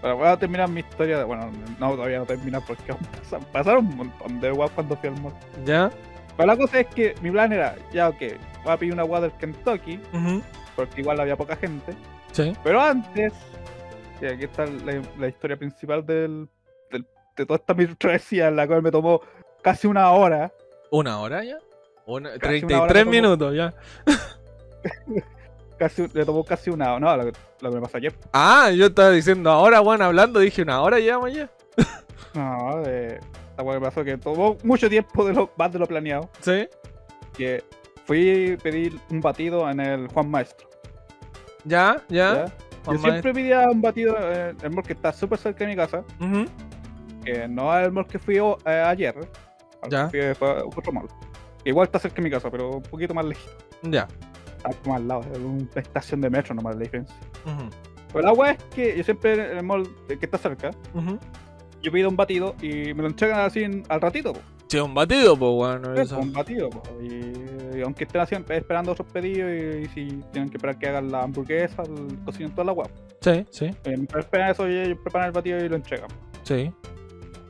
Pero 0.02 0.18
voy 0.18 0.28
a 0.28 0.38
terminar 0.38 0.70
mi 0.70 0.82
historia. 0.82 1.18
de- 1.20 1.24
Bueno, 1.24 1.52
no, 1.80 1.91
todavía 1.96 2.20
no 2.20 2.26
termina 2.26 2.60
porque 2.62 2.94
pasaron 3.52 3.88
un 3.88 3.96
montón 3.98 4.39
de 4.39 4.52
weas 4.52 4.72
cuando 4.72 4.96
fui 4.98 5.10
al 5.10 5.20
mall. 5.22 5.34
¿Ya? 5.65 5.89
Pero 6.38 6.48
la 6.48 6.58
cosa 6.58 6.80
es 6.82 6.88
que 6.88 7.15
mi 7.22 7.32
plan 7.32 7.52
era, 7.54 7.76
ya 7.94 8.10
ok, 8.10 8.20
voy 8.63 8.74
a 8.74 8.78
pedir 8.78 8.94
una 8.94 9.04
agua 9.04 9.22
del 9.22 9.32
Kentucky, 9.34 10.00
porque 10.76 11.02
igual 11.02 11.20
había 11.20 11.36
poca 11.38 11.56
gente. 11.56 11.94
Sí. 12.34 12.54
Pero 12.63 12.82
antes, 12.82 13.34
y 14.22 14.26
aquí 14.26 14.44
está 14.44 14.65
la, 14.65 15.02
la 15.18 15.28
historia 15.30 15.56
principal 15.58 16.06
del, 16.06 16.50
del- 16.91 17.08
de 17.38 17.46
toda 17.46 17.58
esta 17.58 17.74
mi 17.74 17.86
travesía, 17.96 18.50
en 18.50 18.58
la 18.58 18.68
cual 18.68 18.82
me 18.82 18.91
tomó 18.91 19.22
casi 19.63 19.88
una 19.88 20.12
hora. 20.12 20.52
¿Una 20.91 21.20
hora 21.20 21.44
ya? 21.44 21.58
Una, 22.06 22.32
Casi 22.38 22.63
una 22.65 22.68
33 22.68 22.82
hora 22.82 22.94
me 22.94 23.00
tomó. 23.00 23.12
minutos 23.12 23.56
ya. 23.56 23.74
Casi, 25.86 26.08
le 26.13 26.26
tomó 26.26 26.43
casi 26.43 26.71
una 26.71 26.93
hora. 26.95 27.00
No, 27.00 27.17
lo, 27.17 27.32
que- 27.32 27.38
lo 27.62 27.69
que 27.69 27.76
me 27.76 27.82
pasó 27.84 27.98
ayer. 27.98 28.13
Ah, 28.34 28.71
yo 28.71 28.88
estaba 28.88 29.12
diciendo 29.12 29.52
ahora, 29.52 29.82
bueno, 29.82 30.06
hablando, 30.06 30.39
dije 30.39 30.63
una 30.63 30.82
hora 30.82 30.98
llevamos 30.98 31.32
ya. 31.32 31.48
No, 32.34 32.82
de, 32.82 33.19
la 33.56 33.63
cual 33.63 33.80
me 33.80 33.86
pasó 33.86 34.04
que 34.04 34.17
tomó 34.17 34.58
mucho 34.63 34.89
tiempo 34.89 35.24
de 35.24 35.34
lo, 35.34 35.52
más 35.58 35.71
de 35.71 35.78
lo 35.78 35.86
planeado. 35.86 36.28
Sí. 36.41 36.67
Que 37.38 37.63
fui 38.06 38.54
a 38.54 38.58
pedir 38.58 39.00
un 39.12 39.21
batido 39.21 39.69
en 39.69 39.80
el 39.80 40.08
Juan 40.08 40.28
Maestro. 40.32 40.67
Ya, 41.65 42.02
ya. 42.10 42.34
¿ya? 42.34 42.45
Juan 42.84 42.98
Yo 42.98 43.04
siempre 43.04 43.34
pedía 43.34 43.69
un 43.69 43.82
batido 43.82 44.17
en 44.17 44.58
el 44.63 44.71
mall 44.71 44.84
que 44.84 44.93
está 44.93 45.13
súper 45.13 45.38
cerca 45.38 45.65
de 45.65 45.67
mi 45.69 45.76
casa. 45.76 46.04
Que 47.24 47.48
no 47.48 47.78
es 47.78 47.86
el 47.86 47.91
mall 47.91 48.08
que 48.08 48.17
fui 48.17 48.38
eh, 48.38 48.84
ayer. 48.88 49.15
Ya. 49.89 50.10
Fui 50.10 50.19
fue 50.34 50.50
a 50.50 50.63
otro 50.65 50.91
mall. 50.91 51.08
Igual 51.63 51.86
está 51.86 52.00
cerca 52.00 52.15
de 52.17 52.21
mi 52.24 52.32
casa, 52.32 52.50
pero 52.50 52.71
un 52.78 52.82
poquito 52.82 53.13
más 53.13 53.26
lejos. 53.26 53.56
Ya. 53.84 54.08
Está 54.65 54.82
como 54.84 54.95
al 54.95 55.08
lado, 55.08 55.21
es 55.32 55.38
una 55.39 55.67
estación 55.75 56.21
de 56.21 56.30
metro 56.30 56.56
nomás 56.56 56.75
la 56.75 56.82
diferencia. 56.82 57.15
Pero 58.12 58.25
la 58.25 58.34
wea 58.34 58.51
es 58.51 58.63
que 58.75 58.97
yo 58.97 59.04
siempre 59.04 59.34
en 59.51 59.58
el 59.58 59.63
mall 59.63 59.88
que 60.08 60.17
está 60.21 60.38
cerca, 60.38 60.71
yo 61.82 61.91
pido 61.91 62.10
un 62.10 62.15
batido 62.15 62.56
y 62.62 62.93
me 62.93 63.04
lo 63.04 63.08
entregan 63.08 63.41
así 63.41 63.63
en- 63.63 63.84
al 63.89 64.01
ratito, 64.01 64.34
po. 64.34 64.39
Sí, 64.67 64.80
un 64.80 64.95
batido, 64.95 65.38
pues 65.38 65.51
bueno. 65.51 65.93
Eso. 65.93 66.17
un 66.17 66.34
batido, 66.34 66.69
po. 66.71 66.82
Y, 66.99 67.78
y 67.78 67.82
aunque 67.84 68.06
estén 68.06 68.21
haciendo, 68.21 68.51
esperando 68.54 68.93
otros 68.93 69.08
pedidos 69.12 69.51
y, 69.51 69.84
y 69.84 69.86
si 69.89 70.06
tienen 70.32 70.49
que 70.49 70.58
esperar 70.58 70.80
que 70.80 70.88
hagan 70.88 71.12
la 71.12 71.21
hamburguesa, 71.21 71.84
el 71.84 72.17
cocinen 72.25 72.51
toda 72.51 72.65
la 72.65 72.71
wea. 72.71 72.88
Sí, 73.21 73.45
sí, 73.51 73.65
Eh, 73.84 74.08
esperan 74.17 74.51
eso, 74.51 74.65
ellos 74.65 74.97
preparan 75.04 75.28
el 75.28 75.34
batido 75.34 75.63
y 75.63 75.69
lo 75.69 75.75
entregan. 75.75 76.08
sí. 76.43 76.71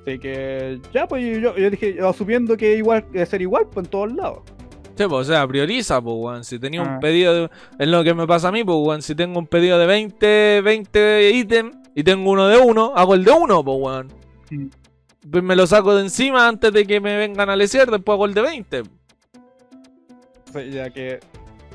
Así 0.08 0.20
que 0.20 0.80
ya, 0.94 1.08
pues 1.08 1.24
yo, 1.42 1.58
yo 1.58 1.70
dije, 1.72 1.98
asumiendo 2.00 2.56
que 2.56 2.76
igual 2.78 3.04
debe 3.12 3.26
ser 3.26 3.42
igual 3.42 3.66
pues, 3.72 3.86
en 3.88 3.90
todos 3.90 4.14
lados. 4.14 4.44
Sí, 4.98 5.04
pues, 5.10 5.12
o 5.12 5.24
sea, 5.24 5.46
prioriza, 5.48 6.02
pues, 6.02 6.16
weón. 6.18 6.44
Si 6.44 6.58
tenía 6.60 6.82
un 6.82 6.88
Ah. 6.88 7.00
pedido 7.02 7.34
de... 7.34 7.50
Es 7.80 7.88
lo 7.88 8.04
que 8.04 8.14
me 8.14 8.26
pasa 8.26 8.48
a 8.48 8.52
mí, 8.52 8.64
pues, 8.64 8.78
weón. 8.80 9.02
Si 9.02 9.14
tengo 9.16 9.40
un 9.40 9.48
pedido 9.48 9.78
de 9.78 9.86
20, 9.86 10.62
20 10.62 11.32
ítems 11.34 11.76
y 11.96 12.04
tengo 12.04 12.32
uno 12.32 12.48
de 12.48 12.58
uno, 12.58 12.94
hago 12.96 13.14
el 13.16 13.24
de 13.26 13.32
uno, 13.32 13.64
pues, 13.64 13.78
weón. 13.80 14.08
Pues 15.30 15.44
me 15.44 15.56
lo 15.56 15.66
saco 15.68 15.96
de 15.96 16.04
encima 16.04 16.48
antes 16.48 16.72
de 16.72 16.86
que 16.86 17.02
me 17.02 17.18
vengan 17.18 17.50
a 17.50 17.56
lesear, 17.56 17.90
después 17.92 18.14
hago 18.16 18.26
el 18.26 18.34
de 18.34 18.42
20. 18.42 18.80
O 18.82 18.84
sea, 20.54 20.64
ya 20.64 20.90
que. 20.90 21.20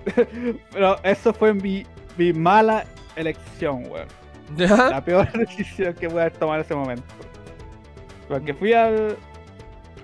Pero 0.73 0.97
eso 1.03 1.35
fue 1.35 1.53
mi, 1.53 1.85
mi 2.17 2.33
mala 2.33 2.87
elección, 3.17 3.85
weón. 3.91 4.09
¿Ya? 4.57 4.89
La 4.89 5.05
peor 5.05 5.31
decisión 5.35 5.95
que 5.95 6.09
voy 6.09 6.23
a 6.23 6.31
tomar 6.31 6.61
en 6.61 6.65
ese 6.65 6.75
momento. 6.75 7.05
Porque 8.29 8.55
fui 8.55 8.73
al, 8.73 9.17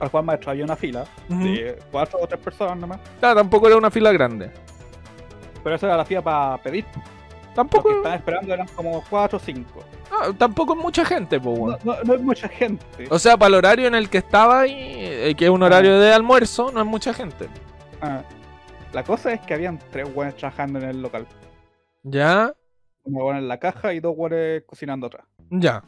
al 0.00 0.08
Juan 0.08 0.24
Maestro, 0.24 0.50
había 0.50 0.64
una 0.64 0.76
fila 0.76 1.04
de 1.28 1.78
cuatro 1.90 2.18
o 2.20 2.26
tres 2.26 2.40
personas 2.40 2.76
nomás. 2.76 2.98
Ah, 3.22 3.32
tampoco 3.34 3.66
era 3.68 3.76
una 3.76 3.90
fila 3.90 4.12
grande. 4.12 4.50
Pero 5.62 5.76
esa 5.76 5.86
era 5.86 5.96
la 5.96 6.04
fila 6.04 6.22
para 6.22 6.58
pedir. 6.62 6.84
Los 6.94 7.54
Tampoco, 7.54 7.88
que 7.88 7.96
estaban 7.96 8.18
esperando 8.18 8.52
eran 8.54 8.68
como 8.68 9.02
cuatro 9.08 9.38
o 9.38 9.40
cinco. 9.40 9.82
ah, 10.12 10.30
tampoco 10.36 10.74
es 10.74 10.78
mucha 10.82 11.04
gente, 11.06 11.40
pues, 11.40 11.56
No, 11.58 11.64
weón. 11.64 11.78
no, 11.84 11.94
no 12.04 12.14
es 12.14 12.20
mucha 12.20 12.48
gente. 12.48 12.84
O 13.10 13.18
sea, 13.18 13.36
para 13.38 13.48
el 13.48 13.54
horario 13.54 13.88
en 13.88 13.94
el 13.94 14.10
que 14.10 14.18
estaba 14.18 14.60
ahí, 14.60 14.74
eh, 14.78 15.34
que 15.36 15.46
es 15.46 15.50
un 15.50 15.62
horario 15.62 15.98
de 15.98 16.12
almuerzo, 16.12 16.70
no 16.70 16.80
es 16.80 16.86
mucha 16.86 17.14
gente. 17.14 17.48
Ah, 18.02 18.20
la 18.92 19.02
cosa 19.04 19.32
es 19.32 19.40
que 19.40 19.54
habían 19.54 19.78
tres 19.90 20.06
weones 20.14 20.36
trabajando 20.36 20.78
en 20.80 20.84
el 20.90 21.00
local. 21.02 21.26
¿Ya? 22.02 22.52
Uno 23.04 23.24
weón 23.24 23.36
en 23.38 23.48
la 23.48 23.58
caja 23.58 23.94
y 23.94 24.00
dos 24.00 24.14
weones 24.16 24.62
cocinando 24.66 25.06
atrás. 25.06 25.24
Ya. 25.50 25.82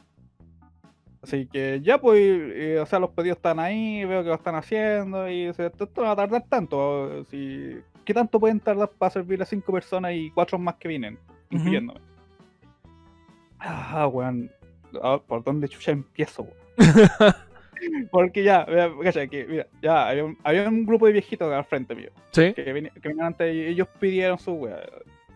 Así 1.23 1.47
que 1.47 1.81
ya 1.83 1.99
pues, 1.99 2.81
o 2.81 2.87
sea, 2.87 2.99
los 2.99 3.11
pedidos 3.11 3.39
están 3.39 3.59
ahí, 3.59 4.05
veo 4.05 4.23
que 4.23 4.29
lo 4.29 4.35
están 4.35 4.55
haciendo 4.55 5.29
y 5.29 5.49
o 5.49 5.53
sea, 5.53 5.67
esto, 5.67 5.89
no 5.97 6.03
va 6.03 6.13
a 6.13 6.17
tardar 6.17 6.45
tanto. 6.49 7.25
Si, 7.25 7.77
¿Qué 8.05 8.15
tanto 8.15 8.39
pueden 8.39 8.61
tardar 8.61 8.91
para 8.91 9.11
servir 9.11 9.43
a 9.43 9.45
cinco 9.45 9.73
personas 9.73 10.13
y 10.15 10.31
cuatro 10.31 10.59
más 10.59 10.77
que 10.77 10.89
vienen, 10.89 11.19
incluyéndome? 11.51 12.01
Ah, 13.59 14.07
weón. 14.07 14.51
Ah, 15.03 15.21
¿Por 15.27 15.43
dónde 15.43 15.69
chucha 15.69 15.91
empiezo, 15.91 16.43
weón? 16.43 16.57
Porque 18.11 18.43
ya, 18.43 18.65
mira, 18.69 18.91
cacha, 19.03 19.27
que, 19.27 19.45
mira, 19.45 19.67
ya, 19.83 20.09
había 20.09 20.25
un, 20.25 20.39
había 20.43 20.69
un 20.69 20.87
grupo 20.87 21.07
de 21.07 21.13
viejitos 21.13 21.53
al 21.53 21.65
frente 21.65 21.95
mío. 21.95 22.11
¿Sí? 22.31 22.53
que, 22.55 22.65
que 22.65 22.73
venían 22.73 23.21
antes 23.21 23.55
y 23.55 23.67
ellos 23.67 23.89
pidieron 23.99 24.39
su 24.39 24.53
wea. 24.53 24.81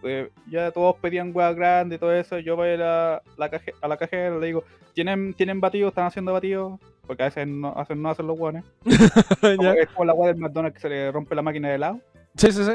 Eh, 0.04 0.30
ya 0.50 0.70
todos 0.72 0.96
pedían 0.96 1.30
wea 1.34 1.52
grande 1.52 1.96
y 1.96 1.98
todo 1.98 2.12
eso. 2.12 2.38
Yo 2.38 2.56
voy 2.56 2.70
a 2.70 2.76
la, 2.76 3.22
la 3.36 3.50
caje- 3.50 3.74
a 3.80 3.88
la 3.88 3.96
cajera 3.96 4.36
le 4.38 4.46
digo, 4.46 4.64
¿tienen, 4.94 5.32
¿tienen 5.34 5.60
batidos? 5.60 5.90
¿Están 5.90 6.06
haciendo 6.06 6.32
batidos? 6.32 6.80
Porque 7.06 7.22
a 7.22 7.26
veces 7.26 7.46
no 7.46 7.72
hacen, 7.76 8.02
no 8.02 8.10
hacen 8.10 8.26
los 8.26 8.36
guanes. 8.38 8.64
¿Ya? 9.60 9.72
Es 9.74 9.88
como 9.90 10.04
la 10.04 10.12
wea 10.14 10.32
del 10.32 10.38
McDonald's 10.40 10.74
que 10.76 10.80
se 10.82 10.88
le 10.88 11.10
rompe 11.12 11.34
la 11.34 11.42
máquina 11.42 11.68
de 11.68 11.74
helado. 11.76 12.00
Sí, 12.36 12.50
sí, 12.52 12.64
sí. 12.64 12.72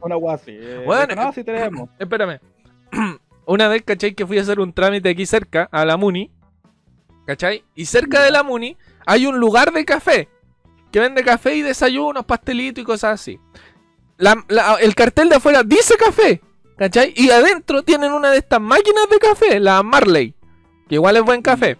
Una 0.00 0.16
wea 0.16 0.34
así. 0.34 0.50
Eh, 0.52 0.82
Bueno, 0.86 1.06
dije, 1.14 1.16
no, 1.26 1.32
sí 1.32 1.44
tenemos. 1.44 1.88
Espérame. 1.98 2.40
Una 3.46 3.68
vez, 3.68 3.82
¿cachai? 3.82 4.14
Que 4.14 4.26
fui 4.26 4.38
a 4.38 4.42
hacer 4.42 4.58
un 4.58 4.72
trámite 4.72 5.08
aquí 5.10 5.26
cerca, 5.26 5.68
a 5.70 5.84
la 5.84 5.96
Muni. 5.96 6.30
¿Cachai? 7.26 7.64
Y 7.74 7.86
cerca 7.86 8.22
de 8.22 8.30
la 8.30 8.42
Muni 8.42 8.76
hay 9.06 9.26
un 9.26 9.38
lugar 9.38 9.72
de 9.72 9.84
café. 9.84 10.28
Que 10.90 11.00
vende 11.00 11.22
café 11.24 11.54
y 11.54 11.62
desayunos, 11.62 12.24
pastelitos 12.24 12.82
y 12.82 12.84
cosas 12.84 13.20
así. 13.20 13.38
La- 14.16 14.44
la- 14.48 14.76
el 14.80 14.94
cartel 14.94 15.28
de 15.28 15.36
afuera 15.36 15.62
dice 15.62 15.94
café. 15.96 16.40
¿Cachai? 16.76 17.14
Y 17.16 17.30
adentro 17.30 17.82
tienen 17.82 18.12
una 18.12 18.30
de 18.30 18.38
estas 18.38 18.60
máquinas 18.60 19.08
de 19.10 19.18
café, 19.18 19.60
la 19.60 19.82
Marley. 19.82 20.34
Que 20.88 20.96
igual 20.96 21.16
es 21.16 21.22
buen 21.22 21.42
café. 21.42 21.78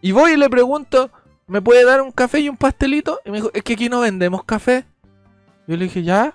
Y 0.00 0.12
voy 0.12 0.32
y 0.32 0.36
le 0.36 0.48
pregunto, 0.48 1.10
¿me 1.46 1.60
puede 1.60 1.84
dar 1.84 2.00
un 2.00 2.10
café 2.10 2.40
y 2.40 2.48
un 2.48 2.56
pastelito? 2.56 3.20
Y 3.24 3.30
me 3.30 3.38
dijo, 3.38 3.50
es 3.52 3.62
que 3.62 3.74
aquí 3.74 3.88
no 3.88 4.00
vendemos 4.00 4.44
café. 4.44 4.84
Yo 5.66 5.76
le 5.76 5.84
dije, 5.84 6.02
ya. 6.02 6.34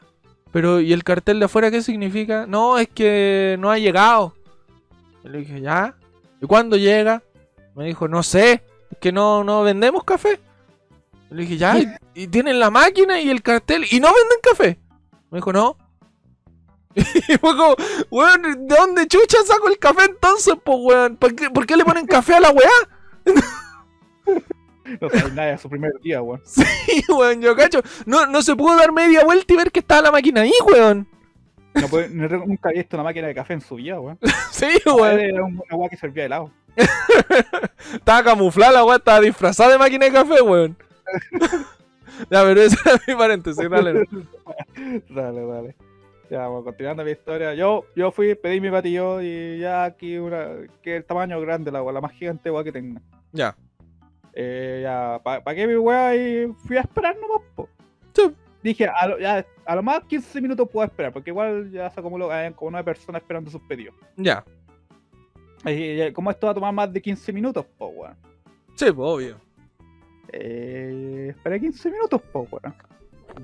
Pero, 0.52 0.80
¿y 0.80 0.94
el 0.94 1.04
cartel 1.04 1.40
de 1.40 1.46
afuera 1.46 1.72
qué 1.72 1.82
significa? 1.82 2.46
No, 2.48 2.78
es 2.80 2.88
que 2.90 3.58
no 3.60 3.72
ha 3.72 3.78
llegado. 3.78 4.34
Yo 5.24 5.30
le 5.30 5.40
dije, 5.40 5.62
¿ya? 5.62 5.96
¿Y 6.42 6.46
cuándo 6.48 6.78
llega? 6.78 7.22
Me 7.76 7.86
dijo, 7.86 8.08
no 8.08 8.24
sé, 8.24 8.64
es 8.92 8.98
que 9.00 9.12
no, 9.12 9.44
no 9.44 9.62
vendemos 9.64 10.04
café. 10.04 10.40
Yo 11.30 11.36
le 11.36 11.44
dije, 11.44 11.58
¿ya? 11.58 11.78
¿Y, 11.78 11.88
y 12.16 12.28
tienen 12.28 12.60
la 12.60 12.72
máquina 12.72 13.20
y 13.20 13.30
el 13.30 13.42
cartel 13.44 13.86
y 13.92 14.00
no 14.00 14.08
venden 14.08 14.40
café? 14.42 14.80
Me 15.30 15.38
dijo, 15.38 15.54
no. 15.54 15.78
Y 16.96 17.38
fue 17.38 17.56
como, 17.56 17.76
weón, 18.10 18.42
¿de 18.68 18.76
dónde 18.76 19.08
chucha 19.08 19.38
saco 19.46 19.68
el 19.70 19.78
café 19.78 20.06
entonces, 20.06 20.56
pues, 20.64 20.78
weón? 20.82 21.18
¿Por 21.18 21.36
qué, 21.36 21.50
por 21.50 21.66
qué 21.66 21.78
le 21.78 21.86
ponen 21.86 22.06
café 22.08 22.36
a 22.36 22.40
la 22.40 22.50
weá? 22.52 22.70
No 25.00 25.10
sabe 25.10 25.32
nada 25.32 25.52
de 25.52 25.58
su 25.60 25.70
primer 25.70 25.92
día, 26.02 26.22
weón. 26.22 26.42
Sí, 26.46 27.04
weón, 27.10 27.42
yo 27.42 27.56
cacho. 27.56 27.82
No, 28.06 28.26
no 28.26 28.42
se 28.42 28.56
pudo 28.56 28.76
dar 28.76 28.92
media 28.92 29.24
vuelta 29.24 29.54
y 29.54 29.58
ver 29.58 29.72
que 29.72 29.80
estaba 29.82 30.02
la 30.02 30.12
máquina 30.12 30.42
ahí, 30.42 30.52
weón. 30.66 31.08
No 31.76 31.88
puede- 31.88 32.10
nunca 32.10 32.70
había 32.70 32.82
visto 32.82 32.98
una 32.98 33.04
máquina 33.04 33.28
de 33.28 33.36
café 33.36 33.54
en 33.54 33.62
su 33.62 33.76
vida, 33.76 34.00
weón. 34.00 34.18
Sí, 34.52 34.68
weón. 34.86 35.20
Era 35.20 35.44
un- 35.44 35.62
una 35.64 35.76
wea 35.76 35.90
que 35.90 35.98
servía 35.98 36.24
de 36.24 36.28
helado. 36.28 36.52
Estaba 37.94 38.24
camuflada 38.24 38.72
la 38.72 38.84
weá, 38.86 38.98
estaba 38.98 39.20
disfrazada 39.22 39.72
de 39.74 39.78
máquina 39.78 40.06
de 40.06 40.12
café, 40.12 40.42
weón. 40.42 40.76
ya, 42.32 42.44
pero 42.44 42.62
ese 42.62 42.78
era 42.84 43.00
mi 43.08 43.16
paréntesis, 43.16 43.70
dale. 43.70 44.08
dale, 45.10 45.46
dale. 45.46 45.76
Ya, 46.30 46.48
bueno, 46.48 46.64
continuando 46.64 47.04
mi 47.04 47.12
historia. 47.12 47.54
Yo, 47.56 47.86
yo 47.96 48.12
fui, 48.12 48.36
pedí 48.36 48.62
mi 48.62 48.70
batido 48.70 49.22
y 49.22 49.58
ya 49.60 49.84
aquí 49.86 50.18
una. 50.18 50.48
que 50.82 50.98
el 50.98 51.06
tamaño 51.06 51.40
grande, 51.42 51.72
la, 51.72 51.82
la 51.82 52.02
más 52.02 52.12
gigante 52.12 52.52
wea 52.52 52.64
que 52.64 52.72
tenga. 52.72 53.02
Ya. 53.32 53.56
Eh, 54.34 54.82
ya, 54.84 55.20
pa- 55.24 55.42
pagué 55.44 55.66
mi 55.66 55.76
weá 55.76 56.16
y 56.16 56.48
fui 56.68 56.78
a 56.78 56.82
esperar 56.82 57.16
nomás, 57.20 57.42
po. 57.56 57.68
Sí. 58.14 58.32
Dije, 58.62 58.88
a 58.88 59.08
lo, 59.08 59.18
ya, 59.18 59.44
a 59.66 59.76
lo 59.76 59.82
más 59.82 60.04
15 60.04 60.40
minutos 60.42 60.70
puedo 60.70 60.86
esperar, 60.86 61.12
porque 61.14 61.32
igual 61.32 61.72
ya 61.72 61.90
se 61.90 62.00
acumuló, 62.00 62.30
hay 62.32 62.52
como 62.54 62.72
nueve 62.72 62.84
personas 62.86 63.22
esperando 63.22 63.50
sus 63.50 63.62
pedidos. 63.62 63.96
Ya. 64.18 64.46
Ya, 65.66 66.14
¿Cómo 66.14 66.30
esto 66.30 66.46
va 66.48 66.52
a 66.52 66.56
tomar 66.56 66.74
más 66.74 66.94
de 66.94 67.02
15 67.02 67.34
minutos, 67.34 67.66
po, 67.78 67.88
weón? 67.88 68.16
Sí, 68.76 68.86
pues, 68.92 68.98
obvio. 68.98 69.36
Eh, 70.32 71.28
esperé 71.30 71.60
15 71.60 71.90
minutos, 71.92 72.22
po, 72.32 72.48
weón. 72.52 72.76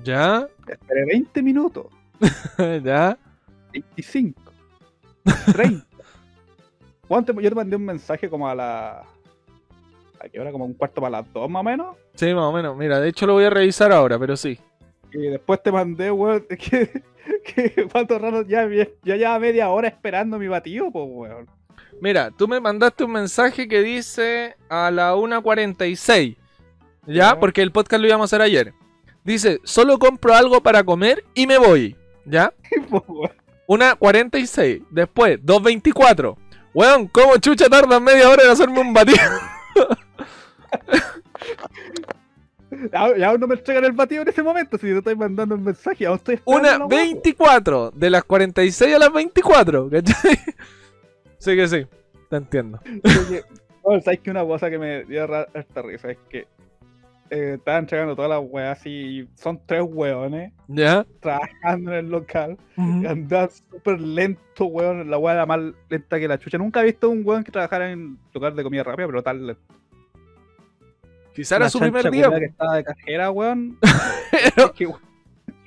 Ya. 0.04 0.46
Esperé 0.68 1.04
20 1.06 1.42
minutos. 1.42 1.86
ya. 2.84 3.18
25, 3.72 4.40
30. 5.52 5.86
¿Cuánto- 7.08 7.40
Yo 7.40 7.48
te 7.48 7.54
mandé 7.54 7.76
un 7.76 7.84
mensaje 7.84 8.28
como 8.28 8.48
a 8.48 8.54
la. 8.54 9.02
¿A 10.18 10.28
qué 10.30 10.40
hora? 10.40 10.50
Como 10.50 10.64
un 10.64 10.74
cuarto 10.74 11.00
para 11.00 11.18
las 11.20 11.32
dos 11.32 11.48
más 11.50 11.60
o 11.60 11.64
menos. 11.64 11.96
Sí, 12.14 12.32
más 12.34 12.44
o 12.44 12.52
menos. 12.52 12.76
Mira, 12.76 13.00
de 13.00 13.08
hecho 13.08 13.26
lo 13.26 13.34
voy 13.34 13.44
a 13.44 13.50
revisar 13.50 13.92
ahora, 13.92 14.18
pero 14.18 14.36
sí. 14.36 14.58
Y 15.12 15.18
después 15.28 15.62
te 15.62 15.70
mandé, 15.72 16.10
weón. 16.10 16.46
Que, 17.44 17.72
que 17.72 17.88
cuánto 17.90 18.18
rato 18.20 18.42
ya, 18.42 18.68
ya 19.02 19.16
lleva 19.16 19.38
media 19.40 19.68
hora 19.68 19.88
esperando 19.88 20.38
mi 20.38 20.46
batido, 20.46 20.90
pues, 20.92 21.04
weón. 21.08 21.46
Mira, 22.00 22.30
tú 22.30 22.46
me 22.46 22.60
mandaste 22.60 23.02
un 23.04 23.10
mensaje 23.12 23.66
que 23.66 23.82
dice 23.82 24.54
a 24.68 24.90
la 24.92 25.14
1.46. 25.14 26.36
¿Ya? 27.06 27.12
Ya. 27.14 27.40
Porque 27.40 27.62
el 27.62 27.72
podcast 27.72 28.00
lo 28.00 28.06
íbamos 28.06 28.24
a 28.24 28.36
hacer 28.36 28.42
ayer. 28.42 28.74
Dice, 29.24 29.58
solo 29.64 29.98
compro 29.98 30.34
algo 30.34 30.60
para 30.62 30.84
comer 30.84 31.24
y 31.34 31.48
me 31.48 31.58
voy. 31.58 31.96
¿Ya? 32.26 32.52
Una 33.66 33.94
46. 33.94 34.82
Después, 34.90 35.40
2.24. 35.42 36.36
Weón, 36.74 37.08
¿cómo 37.08 37.36
chucha 37.38 37.68
tarda 37.68 37.98
media 37.98 38.28
hora 38.28 38.44
en 38.44 38.50
hacerme 38.50 38.80
un 38.80 38.92
batido? 38.92 39.18
Ya, 42.92 43.28
aún 43.28 43.40
no 43.40 43.46
me 43.46 43.54
entregan 43.54 43.84
el 43.84 43.92
batido 43.92 44.22
en 44.22 44.28
ese 44.28 44.42
momento, 44.42 44.76
si 44.76 44.86
te 44.86 44.98
estoy 44.98 45.16
mandando 45.16 45.54
el 45.54 45.60
mensaje, 45.60 46.04
aún 46.04 46.16
estoy 46.16 46.34
esperando. 46.34 46.68
Una 46.68 46.78
la 46.78 46.86
weá, 46.86 47.04
24. 47.04 47.92
De 47.92 48.10
las 48.10 48.24
46 48.24 48.94
a 48.94 48.98
las 48.98 49.12
24. 49.12 49.90
¿Cachai? 49.90 50.38
Sí 51.38 51.54
que 51.54 51.68
sí. 51.68 51.86
Te 52.28 52.36
entiendo. 52.36 52.80
Oye, 53.04 53.44
bueno, 53.82 54.02
¿sabes 54.02 54.20
que 54.20 54.30
una 54.30 54.44
cosa 54.44 54.68
que 54.68 54.78
me 54.78 55.04
dio 55.04 55.22
harta 55.22 55.82
risa? 55.82 56.10
Es 56.10 56.18
que 56.28 56.46
eh, 57.30 57.54
estaban 57.58 57.80
entregando 57.84 58.14
todas 58.16 58.30
las 58.30 58.40
weas 58.50 58.78
así, 58.78 58.90
y 58.90 59.28
son 59.36 59.60
tres 59.66 59.82
weones 59.86 60.52
¿Ya? 60.68 61.04
trabajando 61.20 61.92
en 61.92 61.96
el 61.98 62.10
local. 62.10 62.56
Andaban 62.76 63.50
súper 63.50 64.00
lento, 64.00 64.66
weón. 64.66 65.10
La 65.10 65.18
wea 65.18 65.34
era 65.34 65.46
más 65.46 65.60
lenta 65.88 66.18
que 66.18 66.28
la 66.28 66.38
chucha. 66.38 66.58
Nunca 66.58 66.80
he 66.82 66.84
visto 66.86 67.08
un 67.10 67.22
weón 67.24 67.42
que 67.44 67.50
trabajara 67.52 67.90
en 67.90 68.18
lugar 68.32 68.54
de 68.54 68.62
comida 68.62 68.82
rápida, 68.82 69.06
pero 69.06 69.22
tal 69.22 69.46
lento. 69.46 69.62
Quizá 71.34 71.56
era 71.56 71.68
su 71.68 71.78
primer 71.78 72.10
día. 72.10 72.30
que 72.30 72.46
estaba 72.46 72.76
de 72.76 72.84
cajera, 72.84 73.30
weón. 73.30 73.78
Pero- 74.54 74.66
es 74.68 74.72
que, 74.72 74.86
weón, 74.86 75.00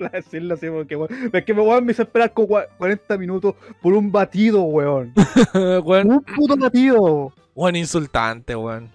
decirlo 0.12 0.54
así, 0.54 0.68
porque, 0.68 0.96
weón. 0.96 1.10
Es 1.32 1.44
que 1.44 1.54
me, 1.54 1.62
weón, 1.62 1.84
me 1.84 1.92
hizo 1.92 2.02
esperar 2.02 2.32
cua- 2.34 2.66
40 2.78 3.16
minutos 3.18 3.54
por 3.80 3.92
un 3.94 4.10
batido, 4.10 4.62
weón. 4.62 5.12
weón, 5.84 6.10
Un 6.10 6.20
puto 6.22 6.56
batido. 6.56 7.32
weón, 7.54 7.76
insultante, 7.76 8.56
weón. 8.56 8.88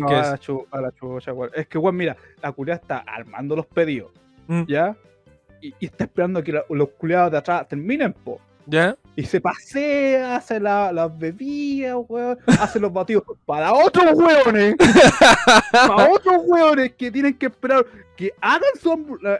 No, 0.00 0.06
que 0.06 0.14
a, 0.14 0.30
la 0.32 0.38
chu- 0.38 0.66
a 0.70 0.80
la 0.80 0.92
chucha, 0.92 1.32
weón. 1.32 1.50
Es 1.54 1.66
que, 1.68 1.78
weón, 1.78 1.96
mira, 1.96 2.16
la 2.42 2.52
culia 2.52 2.74
está 2.74 2.98
armando 2.98 3.54
los 3.56 3.66
pedidos, 3.66 4.12
Mm. 4.48 4.62
¿ya? 4.68 4.96
Y, 5.60 5.74
y 5.80 5.86
está 5.86 6.04
esperando 6.04 6.42
que 6.42 6.52
la- 6.52 6.64
los 6.68 6.88
culiados 6.90 7.32
de 7.32 7.38
atrás 7.38 7.66
terminen, 7.68 8.12
po. 8.12 8.40
¿Ya? 8.68 8.96
Y 9.14 9.22
se 9.24 9.40
pasea, 9.40 10.36
hace 10.36 10.58
la- 10.58 10.92
las 10.92 11.16
bebidas, 11.16 11.96
weón, 12.08 12.36
hace 12.60 12.80
los 12.80 12.92
batidos 12.92 13.22
para 13.46 13.72
otros 13.72 14.12
weones, 14.14 14.74
para 15.72 16.10
otros 16.12 16.42
weones 16.46 16.92
que 16.94 17.10
tienen 17.10 17.34
que 17.38 17.46
esperar 17.46 17.86
que 18.16 18.32
hagan, 18.40 18.62
su 18.80 18.90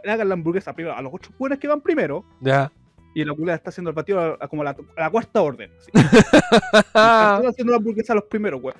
hagan 0.04 0.28
la 0.28 0.34
hamburguesa 0.34 0.72
primero 0.72 0.94
a 0.96 1.02
los 1.02 1.12
otros 1.12 1.32
weones 1.38 1.58
que 1.58 1.66
van 1.68 1.80
primero. 1.80 2.24
Ya. 2.40 2.70
Y 3.14 3.24
la 3.24 3.34
culia 3.34 3.54
está 3.54 3.70
haciendo 3.70 3.88
el 3.90 3.96
batido 3.96 4.20
a, 4.20 4.36
a 4.44 4.46
como 4.48 4.62
la, 4.62 4.70
a 4.96 5.00
la 5.00 5.10
cuarta 5.10 5.40
orden. 5.42 5.70
así. 5.78 5.90
Están 6.72 7.46
haciendo 7.46 7.72
la 7.72 7.78
hamburguesa 7.78 8.12
a 8.12 8.16
los 8.16 8.24
primeros, 8.24 8.62
weón. 8.62 8.76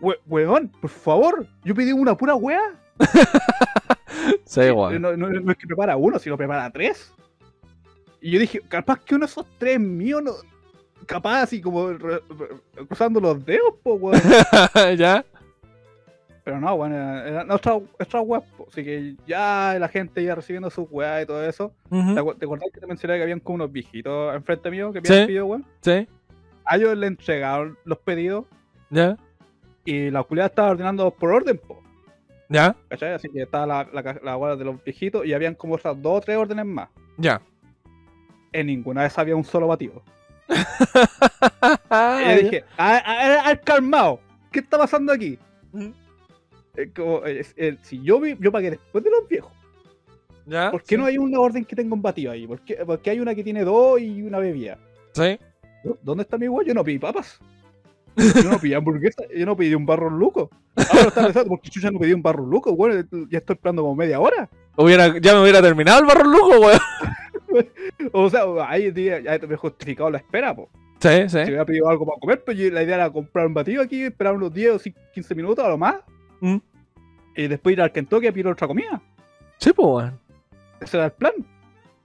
We- 0.00 0.18
weón, 0.26 0.68
por 0.80 0.90
favor, 0.90 1.46
yo 1.64 1.74
pedí 1.74 1.92
una 1.92 2.16
pura 2.16 2.34
wea. 2.34 2.60
sí, 4.44 4.60
weón. 4.70 5.00
No, 5.00 5.16
no- 5.16 5.28
no 5.28 5.52
es 5.52 5.58
que 5.58 5.66
prepara 5.66 5.96
uno, 5.96 6.18
sino 6.18 6.36
prepara 6.36 6.70
tres. 6.70 7.12
Y 8.20 8.30
yo 8.32 8.38
dije, 8.40 8.60
capaz 8.68 9.00
que 9.04 9.14
uno 9.14 9.26
de 9.26 9.30
esos 9.30 9.46
tres 9.58 9.80
míos 9.80 10.22
no. 10.22 10.32
Capaz 11.06 11.42
así 11.42 11.60
como 11.60 11.88
re- 11.92 12.20
re- 12.28 12.86
cruzando 12.86 13.20
los 13.20 13.44
dedos, 13.44 13.74
po, 13.82 13.94
weón. 13.94 14.20
¿Ya? 14.96 15.24
Pero 16.44 16.60
no, 16.60 16.76
bueno, 16.76 16.94
era, 16.96 17.28
era 17.28 17.44
nuestra, 17.44 17.78
nuestra 17.98 18.20
web, 18.20 18.42
po. 18.56 18.66
Así 18.70 18.84
que 18.84 19.14
ya 19.26 19.76
la 19.78 19.88
gente 19.88 20.22
ya 20.22 20.34
recibiendo 20.34 20.70
sus 20.70 20.86
weas 20.90 21.22
y 21.22 21.26
todo 21.26 21.44
eso. 21.44 21.72
¿Te, 21.90 22.20
acordás 22.20 22.68
que 22.72 22.80
te 22.80 22.86
mencioné 22.86 23.16
que 23.16 23.22
habían 23.22 23.40
como 23.40 23.56
unos 23.56 23.72
viejitos 23.72 24.34
enfrente 24.34 24.70
mío 24.70 24.92
que 24.92 25.00
Sí. 25.02 25.12
habían 25.12 25.26
pedido, 25.26 25.46
weón? 25.46 25.66
Sí, 25.80 26.06
A 26.64 26.76
ellos 26.76 26.96
le 26.96 27.06
entregaron 27.06 27.76
los 27.84 27.98
pedidos 27.98 28.44
ya, 28.90 29.16
y 29.92 30.10
la 30.10 30.22
culiada 30.22 30.48
estaba 30.48 30.70
ordenando 30.70 31.10
por 31.10 31.32
orden, 31.32 31.58
po. 31.58 31.82
ya, 32.48 32.74
¿Cachai? 32.88 33.14
Así 33.14 33.28
que 33.28 33.42
estaba 33.42 33.66
la, 33.66 33.88
la, 33.92 34.02
ca- 34.02 34.20
la 34.22 34.36
wea 34.36 34.56
de 34.56 34.64
los 34.64 34.82
viejitos 34.84 35.24
y 35.26 35.32
habían 35.32 35.54
como 35.54 35.74
otras 35.74 36.00
dos 36.00 36.18
o 36.18 36.20
tres 36.20 36.36
órdenes 36.36 36.66
más. 36.66 36.88
ya. 37.16 37.40
En 38.52 38.66
ninguna 38.66 39.02
de 39.02 39.06
esas 39.06 39.18
había 39.20 39.36
un 39.36 39.44
solo 39.44 39.68
batido. 39.68 40.02
Y 42.20 42.24
yo 42.36 42.42
dije, 42.42 42.64
"Ah, 42.78 43.02
ah, 43.04 43.42
ah, 43.46 43.56
calmado, 43.56 44.20
¿qué 44.50 44.60
está 44.60 44.78
pasando 44.78 45.12
aquí? 45.12 45.38
Como, 46.96 47.22
si 47.82 48.02
yo, 48.02 48.20
vi- 48.20 48.36
yo 48.40 48.50
pagué 48.50 48.70
después 48.70 49.04
de 49.04 49.10
los 49.10 49.28
viejos, 49.28 49.52
¿Ya? 50.46 50.70
¿por 50.70 50.80
qué 50.82 50.94
sí. 50.94 50.96
no 50.96 51.06
hay 51.06 51.18
una 51.18 51.38
orden 51.40 51.64
que 51.64 51.76
tenga 51.76 51.94
un 51.94 52.02
batido 52.02 52.32
ahí? 52.32 52.46
¿Por 52.46 52.60
qué, 52.62 52.76
por 52.84 53.00
qué 53.00 53.10
hay 53.10 53.20
una 53.20 53.34
que 53.34 53.44
tiene 53.44 53.64
dos 53.64 54.00
y 54.00 54.22
una 54.22 54.38
bebida? 54.38 54.78
Sí. 55.14 55.38
¿Dónde 56.02 56.22
está 56.22 56.38
mi 56.38 56.48
weá? 56.48 56.66
Yo 56.66 56.74
no 56.74 56.84
pedí 56.84 56.98
papas. 56.98 57.38
Yo 58.16 58.50
no 58.50 58.58
pedí 58.58 58.74
hamburguesa, 58.74 59.22
yo 59.34 59.46
no 59.46 59.56
pedí 59.56 59.74
un 59.74 59.86
barro 59.86 60.10
luco. 60.10 60.50
Ahora 60.76 61.08
está 61.08 61.22
pensando, 61.24 61.48
porque 61.48 61.70
yo 61.70 61.80
ya 61.80 61.90
no 61.90 61.98
pedí 61.98 62.12
un 62.12 62.22
barro 62.22 62.44
luco, 62.44 62.74
bueno, 62.74 62.94
ya 63.30 63.38
estoy 63.38 63.54
esperando 63.54 63.82
como 63.82 63.94
media 63.96 64.20
hora. 64.20 64.48
Hubiera, 64.76 65.18
ya 65.18 65.34
me 65.34 65.42
hubiera 65.42 65.62
terminado 65.62 66.00
el 66.00 66.06
barro 66.06 66.24
lujo, 66.24 66.60
weón. 66.60 66.80
O 68.12 68.30
sea, 68.30 68.42
ahí 68.68 68.92
ya 68.92 69.18
ya 69.20 69.46
me 69.46 69.54
he 69.54 69.56
justificado 69.56 70.10
la 70.10 70.18
espera, 70.18 70.54
po. 70.54 70.68
Sí, 71.00 71.08
Si 71.22 71.28
sí. 71.30 71.38
hubiera 71.38 71.64
pedido 71.64 71.88
algo 71.88 72.06
para 72.06 72.18
comer, 72.20 72.44
pues 72.44 72.56
yo- 72.58 72.70
la 72.70 72.82
idea 72.82 72.94
era 72.96 73.10
comprar 73.10 73.46
un 73.46 73.54
batido 73.54 73.82
aquí, 73.82 74.02
esperar 74.04 74.34
unos 74.34 74.52
10 74.54 74.70
o 74.86 74.90
15 75.14 75.34
minutos 75.34 75.64
a 75.64 75.68
lo 75.68 75.78
más, 75.78 75.96
Mm. 76.40 76.56
y 77.36 77.48
después 77.48 77.72
ir 77.74 77.82
al 77.82 77.92
Kentucky 77.92 78.26
a 78.28 78.32
pedir 78.32 78.46
otra 78.46 78.66
comida. 78.68 79.00
Sí, 79.58 79.72
pues, 79.72 79.86
weón. 79.88 80.18
Ese 80.80 80.96
era 80.96 81.06
el 81.06 81.12
plan. 81.12 81.32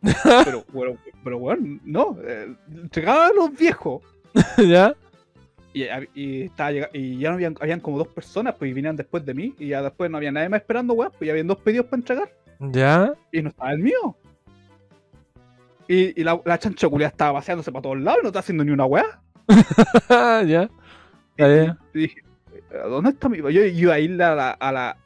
Pero, 0.45 0.63
bueno, 0.73 0.97
pero 1.23 1.39
bueno, 1.39 1.79
no. 1.83 2.17
Eh, 2.23 2.53
llegaban 2.93 3.31
los 3.35 3.57
viejos 3.57 4.03
¿Ya? 4.57 4.93
Y, 5.83 5.87
y, 6.15 6.41
estaba 6.43 6.71
llega- 6.71 6.89
y 6.93 7.17
ya 7.19 7.29
no 7.29 7.35
habían, 7.35 7.55
habían 7.59 7.79
como 7.79 7.97
dos 7.97 8.07
personas, 8.07 8.55
pues 8.57 8.71
y 8.71 8.73
vinieron 8.73 8.95
después 8.95 9.25
de 9.25 9.33
mí, 9.33 9.53
y 9.59 9.67
ya 9.67 9.81
después 9.81 10.09
no 10.09 10.17
había 10.17 10.31
nadie 10.31 10.49
más 10.49 10.61
esperando, 10.61 10.93
weón, 10.93 11.11
pues 11.17 11.27
ya 11.27 11.33
habían 11.33 11.47
dos 11.47 11.57
pedidos 11.57 11.85
para 11.87 11.97
entregar, 11.99 12.31
¿Ya? 12.59 13.13
y 13.31 13.41
no 13.41 13.49
estaba 13.49 13.71
el 13.73 13.79
mío. 13.79 14.15
Y, 15.87 16.19
y 16.19 16.23
la, 16.23 16.41
la 16.45 16.57
chancha 16.57 16.89
culia 16.89 17.07
estaba 17.07 17.39
paseándose 17.39 17.71
para 17.71 17.83
todos 17.83 17.99
lados 17.99 18.19
y 18.21 18.23
no 18.23 18.29
está 18.29 18.39
haciendo 18.39 18.63
ni 18.63 18.71
una 18.71 18.85
weá. 18.85 19.21
¿Ya? 20.47 20.69
Bien. 21.37 21.77
Y 21.93 21.99
dije, 21.99 22.21
¿dónde 22.89 23.11
está 23.11 23.29
mi.? 23.29 23.37
Yo 23.37 23.49
yo 23.49 23.63
iba 23.65 23.93
a 23.93 23.99
ir 23.99 24.21
a 24.23 24.33
la. 24.35 24.51
A 24.51 24.71
la 24.71 24.97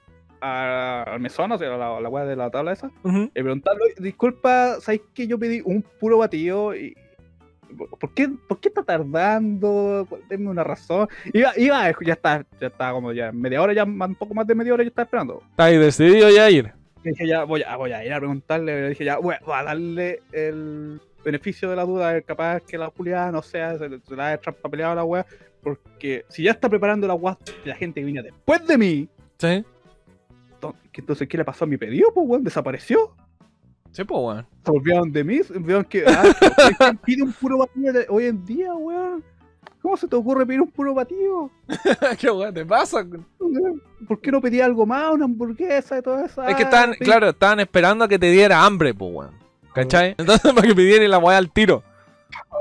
a- 0.42 1.04
al 1.04 1.20
mesón, 1.20 1.52
o 1.52 1.58
sea, 1.58 1.74
a 1.74 1.78
la, 1.78 2.00
la 2.00 2.08
weá 2.10 2.24
de 2.24 2.38
la 2.38 2.50
tabla 2.50 2.72
esa, 2.72 2.90
y 3.04 3.28
preguntarle, 3.44 3.94
disculpa, 3.98 4.78
¿sabes 4.80 5.02
que 5.14 5.28
yo 5.28 5.38
pedí 5.38 5.62
un 5.66 5.82
puro 6.00 6.18
batido? 6.20 6.74
Y, 6.74 6.96
¿por, 7.78 8.14
qué, 8.14 8.30
¿Por 8.48 8.60
qué 8.60 8.70
está 8.70 8.84
tardando? 8.84 10.08
Denme 10.30 10.50
una 10.50 10.64
razón. 10.64 11.08
Iba, 11.34 11.52
iba, 11.58 11.92
ya 12.02 12.14
está, 12.14 12.46
ya 12.60 12.68
está 12.68 12.92
como 12.92 13.12
ya 13.14 13.32
media 13.32 13.62
hora, 13.62 13.74
ya 13.74 13.84
un 13.84 14.16
poco 14.16 14.34
más 14.34 14.48
de 14.48 14.56
media 14.56 14.74
hora 14.74 14.84
yo 14.84 14.90
estaba 14.90 15.06
esperando. 15.06 15.42
Está 15.52 15.66
ahí 15.66 15.78
decidido 15.78 16.30
ya 16.30 16.50
ir. 16.50 16.72
Y 17.04 17.10
dije, 17.10 17.28
ya 17.28 17.44
voy 17.46 17.64
a, 17.64 17.76
voy 17.78 17.92
a 17.92 18.04
ir 18.06 18.12
a 18.14 18.18
preguntarle, 18.20 18.82
le 18.82 18.90
dije, 18.90 19.06
ya 19.06 19.18
voy 19.18 19.36
a, 19.36 19.40
voy 19.46 19.56
a 19.58 19.64
darle 19.64 20.22
el 20.32 21.00
beneficio 21.24 21.70
de 21.70 21.76
la 21.76 21.86
duda, 21.86 22.22
capaz 22.22 22.62
que 22.62 22.78
la 22.78 22.88
Julián, 22.90 23.32
no 23.34 23.42
sea, 23.42 23.78
se, 23.78 23.88
se 24.00 24.16
la 24.16 24.28
haya 24.28 24.38
traspapeleado 24.42 24.96
la 24.96 25.04
weá, 25.04 25.26
porque 25.62 26.26
si 26.30 26.44
ya 26.44 26.52
está 26.52 26.68
preparando 26.70 27.08
la 27.08 27.14
weá 27.14 27.38
la 27.66 27.76
gente 27.76 28.02
que 28.02 28.06
viene 28.06 28.24
después 28.24 28.66
de 28.68 28.78
mí, 28.78 29.10
Sí. 29.38 29.64
entonces, 30.94 31.28
¿qué 31.30 31.38
le 31.38 31.46
pasó 31.46 31.64
a 31.64 31.68
mi 31.68 31.78
pedido, 31.78 32.12
pues, 32.14 32.28
weón? 32.28 32.44
¿Desapareció? 32.44 33.16
Sí, 33.92 34.04
pues, 34.04 34.20
weón. 34.22 34.48
¿Se 34.66 34.72
olvidaron 34.72 35.12
de 35.12 35.24
mí? 35.24 35.44
¿Se 35.44 35.54
olvidaron 35.54 35.86
que, 35.86 36.04
ah, 36.08 36.24
¿quién 36.78 36.98
pide 37.06 37.24
un 37.24 37.34
puro 37.34 37.58
batido 37.58 37.94
hoy 38.10 38.26
en 38.26 38.46
día, 38.46 38.74
weón? 38.76 39.24
¿Cómo 39.82 39.96
se 39.98 40.08
te 40.08 40.16
ocurre 40.16 40.46
pedir 40.46 40.62
un 40.62 40.70
puro 40.72 40.94
batido? 40.94 41.50
¿Qué 42.20 42.30
weón 42.30 42.54
te 42.54 42.66
pasa? 42.66 43.06
¿Por 44.08 44.20
qué 44.22 44.32
no 44.32 44.42
pedí 44.42 44.62
algo 44.62 44.86
más, 44.86 45.14
una 45.14 45.26
hamburguesa 45.26 45.98
y 45.98 46.02
todo 46.02 46.24
eso? 46.24 46.44
Es 46.44 46.56
que 46.56 46.64
Ah, 46.64 46.66
estaban, 46.66 46.92
pedí- 46.92 47.06
claro, 47.06 47.30
estaban 47.30 47.60
esperando 47.62 48.06
a 48.06 48.08
que 48.08 48.20
te 48.20 48.30
diera 48.32 48.64
hambre, 48.66 48.94
pues, 48.94 49.12
weón. 49.14 49.32
¿Cachai? 49.74 50.16
Entonces, 50.18 50.52
para 50.54 50.68
que 50.68 50.76
pidiera 50.76 51.08
la 51.08 51.18
weá 51.18 51.38
al 51.38 51.52
tiro. 51.52 51.84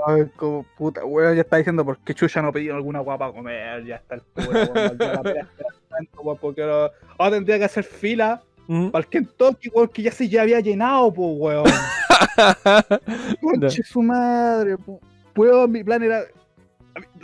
Ay, 0.07 0.25
como 0.37 0.63
puta, 0.77 1.05
weón, 1.05 1.35
ya 1.35 1.43
está 1.43 1.57
diciendo 1.57 1.85
por 1.85 1.99
qué 1.99 2.15
Chucha 2.15 2.41
no 2.41 2.53
pidió 2.53 2.75
alguna 2.75 3.01
guapa 3.01 3.27
a 3.27 3.33
comer, 3.33 3.85
ya 3.85 3.97
está 3.97 4.15
el 4.15 4.21
puro, 4.23 4.51
weón, 4.51 4.97
la 4.99 5.23
pena 5.23 5.49
tanto, 5.91 6.21
weón, 6.23 6.39
porque 6.41 6.63
ahora, 6.63 6.93
ahora 7.19 7.33
tendría 7.37 7.59
que 7.59 7.65
hacer 7.65 7.85
fila 7.85 8.43
Ujú. 8.69 8.91
para 8.93 9.03
el 9.03 9.09
Kentucky, 9.09 9.69
weón, 9.71 9.89
que 9.89 10.03
ya 10.03 10.13
se 10.13 10.29
ya 10.29 10.43
había 10.43 10.61
llenado, 10.61 11.13
pues, 11.13 11.29
weón. 11.39 11.65
Conche 13.41 13.83
su 13.83 14.03
madre, 14.03 14.77
pu- 14.77 15.01
weón, 15.37 15.71
mi 15.73 15.83
plan 15.85 16.03
era. 16.03 16.23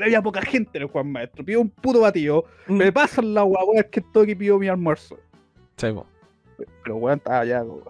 Había 0.00 0.22
poca 0.22 0.40
gente 0.42 0.78
en 0.78 0.82
el 0.82 0.88
Juan 0.88 1.10
Maestro, 1.10 1.44
pido 1.44 1.60
un 1.60 1.68
puto 1.68 2.00
batido, 2.00 2.44
Mm. 2.68 2.76
me 2.76 2.92
pasan 2.92 3.34
la 3.34 3.44
weón, 3.44 3.64
weón, 3.68 3.78
el 3.78 3.90
Kentucky 3.90 4.34
pido 4.34 4.58
mi 4.58 4.68
almuerzo. 4.68 5.18
Sí, 5.76 5.90
po. 5.92 6.06
Pero 6.82 6.96
weón, 6.96 7.18
estaba 7.18 7.44
ya 7.44 7.60
como, 7.60 7.82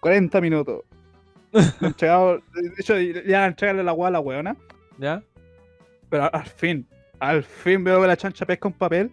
40 0.00 0.40
minutos. 0.40 0.82
Me 1.52 1.88
entregaba- 1.88 2.34
de 2.54 2.72
hecho, 2.78 2.98
ya 2.98 3.46
entregarle 3.46 3.82
la 3.82 3.92
weá 3.92 4.08
a 4.08 4.12
la 4.12 4.20
weona. 4.20 4.56
¿Ya? 4.98 5.22
Pero 6.10 6.32
al 6.34 6.44
fin, 6.46 6.86
al 7.18 7.42
fin 7.42 7.82
veo 7.82 8.00
que 8.00 8.06
la 8.06 8.16
chancha 8.16 8.44
pesca 8.46 8.68
un 8.68 8.74
papel 8.74 9.10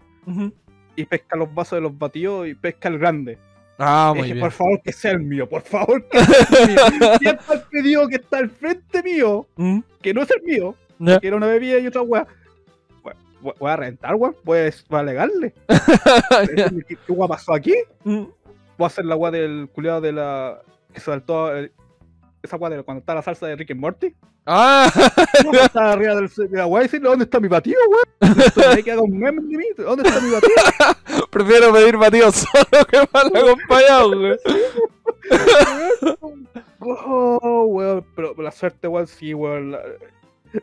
y 0.95 1.05
pesca 1.05 1.35
los 1.37 1.53
vasos 1.53 1.77
de 1.77 1.81
los 1.81 1.97
batidos 1.97 2.47
y 2.47 2.53
pesca 2.55 2.89
el 2.89 2.99
grande. 2.99 3.37
Ah, 3.79 4.11
muy 4.13 4.23
dije, 4.23 4.33
bien. 4.33 4.43
por 4.45 4.51
favor 4.51 4.81
que 4.83 4.91
sea 4.91 5.11
el 5.11 5.21
mío, 5.21 5.47
por 5.47 5.61
favor 5.61 6.05
que 6.09 6.19
sea 6.19 6.87
el 6.87 6.99
mío. 6.99 7.31
Está 7.31 7.53
el 7.53 7.61
pedido 7.71 8.07
que 8.09 8.15
está 8.17 8.37
al 8.39 8.49
frente 8.49 9.01
mío, 9.01 9.47
Mm. 9.55 9.79
que 10.01 10.13
no 10.13 10.21
es 10.21 10.29
el 10.31 10.41
mío, 10.43 10.75
Ya. 10.99 11.17
que 11.19 11.27
era 11.27 11.37
una 11.37 11.47
bebida 11.47 11.79
y 11.79 11.87
otra 11.87 12.01
weá. 12.01 12.27
Voy- 13.41 13.71
a 13.71 13.75
rentar, 13.77 14.15
weón, 14.15 14.35
pues 14.43 14.83
voy 14.89 14.97
a 14.97 14.99
alegarle. 14.99 15.53
¿Qué, 16.87 16.97
qué 17.07 17.11
weá 17.13 17.27
pasó 17.29 17.53
aquí? 17.53 17.73
Mm. 18.03 18.23
Voy 18.77 18.83
a 18.83 18.87
hacer 18.87 19.05
la 19.05 19.15
weá 19.15 19.31
del 19.31 19.69
culiado 19.73 20.01
de 20.01 20.11
la. 20.11 20.59
que 20.93 20.99
saltó. 20.99 21.55
eh, 21.55 21.71
esa 22.43 22.57
weá 22.57 22.69
de 22.69 22.83
cuando 22.83 22.99
está 22.99 23.15
la 23.15 23.21
salsa 23.21 23.47
de 23.47 23.55
Rick 23.55 23.71
and 23.71 23.79
Morty. 23.79 24.13
Ah, 24.45 24.91
No, 25.45 25.51
está 25.53 25.91
arriba 25.93 26.15
del, 26.15 26.27
de 26.29 26.57
la 26.57 26.65
weá 26.65 26.83
y 26.83 26.85
decirle, 26.87 27.07
¿dónde 27.09 27.23
está 27.25 27.39
mi 27.39 27.47
batido, 27.47 27.77
weón? 27.89 28.35
¿Dónde 29.77 30.07
está 30.09 30.19
mi 30.21 30.31
batido? 30.31 30.53
prefiero 31.29 31.73
pedir 31.73 31.97
batido 31.97 32.31
solo 32.31 32.85
que 32.89 32.97
mal 33.11 33.31
acompañado. 33.35 34.11
Oh, 36.79 37.65
weón. 37.65 38.05
Pero 38.15 38.33
la 38.37 38.51
suerte, 38.51 38.87
weón, 38.87 39.07
sí, 39.07 39.33
weón. 39.33 39.77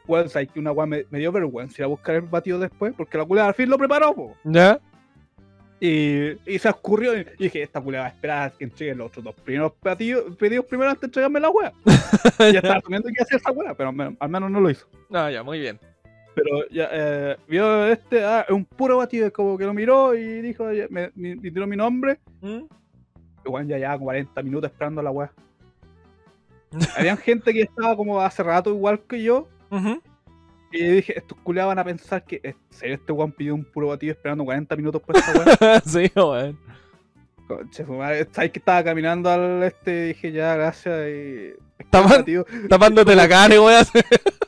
Weón, 0.07 0.29
sabes 0.29 0.51
que 0.51 0.59
una 0.59 0.73
weá 0.73 0.87
me, 0.87 1.05
me 1.11 1.19
dio 1.19 1.31
vergüenza 1.31 1.77
ir 1.79 1.85
a 1.85 1.89
buscar 1.89 2.17
el 2.17 2.23
batido 2.23 2.59
después, 2.59 2.95
porque 2.97 3.19
la 3.19 3.25
culera 3.25 3.47
al 3.47 3.55
fin 3.55 3.69
lo 3.71 3.79
preparó, 3.79 4.15
po. 4.15 4.35
¿Ya? 4.45 4.81
Y, 5.79 6.31
y 6.51 6.59
se 6.59 6.71
ocurrió, 6.71 7.17
y 7.17 7.27
dije, 7.39 7.63
esta 7.63 7.81
culera 7.81 8.05
va 8.05 8.09
a 8.09 8.11
esperar 8.11 8.49
a 8.49 8.51
que 8.51 8.65
entregue 8.65 8.95
los 8.95 9.09
otros 9.09 9.25
dos 9.27 9.35
primeros 9.35 9.73
pedidos 9.83 10.65
primero 10.65 10.91
antes 10.91 11.03
de 11.03 11.07
entregarme 11.07 11.39
la 11.39 11.51
weá. 11.51 11.73
ya 12.39 12.49
estaba 12.49 12.77
asumiendo 12.77 13.09
que 13.09 13.15
iba 13.15 13.23
a 13.23 13.25
hacer 13.25 13.37
esa 13.37 13.51
weá, 13.51 13.75
pero 13.75 13.91
al 13.91 13.95
menos, 13.95 14.15
al 14.19 14.29
menos 14.29 14.51
no 14.51 14.61
lo 14.61 14.71
hizo. 14.71 14.87
No, 15.11 15.31
ya, 15.31 15.43
muy 15.43 15.61
bien. 15.61 15.79
Pero 16.37 16.69
ya, 16.71 16.89
eh, 16.93 17.37
vio 17.49 17.87
este, 17.87 18.23
ah, 18.23 18.45
es 18.47 18.55
un 18.55 18.67
puro 18.67 18.99
batido, 18.99 19.27
es 19.27 19.33
como 19.33 19.57
que 19.57 19.65
lo 19.65 19.73
miró 19.73 20.15
y 20.15 20.43
dijo, 20.43 20.71
ya, 20.71 20.87
me, 20.91 21.11
me- 21.15 21.35
me 21.35 21.51
tiró 21.51 21.67
mi 21.67 21.77
nombre. 21.77 22.19
Mm. 22.43 22.65
Y 23.47 23.49
bueno, 23.49 23.71
ya 23.71 23.79
llevaba 23.79 23.99
40 23.99 24.43
minutos 24.43 24.71
esperando 24.71 25.01
la 25.03 25.11
weá. 25.11 25.33
Habían 26.99 27.17
gente 27.17 27.55
que 27.55 27.63
estaba 27.63 27.97
como 27.97 28.21
hace 28.21 28.43
rato 28.43 28.69
igual 28.69 29.01
que 29.09 29.23
yo. 29.23 29.49
Ujú. 29.71 30.03
Y 30.73 30.83
dije, 30.83 31.17
estos 31.19 31.39
culiados 31.39 31.71
van 31.71 31.79
a 31.79 31.85
pensar 31.85 32.23
que 32.23 32.39
¿en 32.43 32.55
serio 32.69 32.97
este 32.97 33.13
weón 33.13 33.33
pidió 33.33 33.55
un 33.55 33.65
puro 33.65 33.87
batido 33.89 34.13
esperando 34.13 34.45
40 34.45 34.77
minutos 34.77 35.01
por 35.01 35.17
esta 35.17 35.33
weá. 35.33 35.81
sí, 35.87 36.13
weón. 36.15 36.59
Conche. 37.49 37.87
¿Sabes 38.33 38.51
que 38.51 38.59
estaba 38.59 38.85
caminando 38.85 39.31
al 39.31 39.63
este? 39.63 40.09
Dije, 40.09 40.33
ya, 40.33 40.55
gracias. 40.57 41.09
Y. 41.09 41.55
Tapándote 42.69 43.15
la 43.17 43.27
cara, 43.27 43.59
weón. 43.63 43.87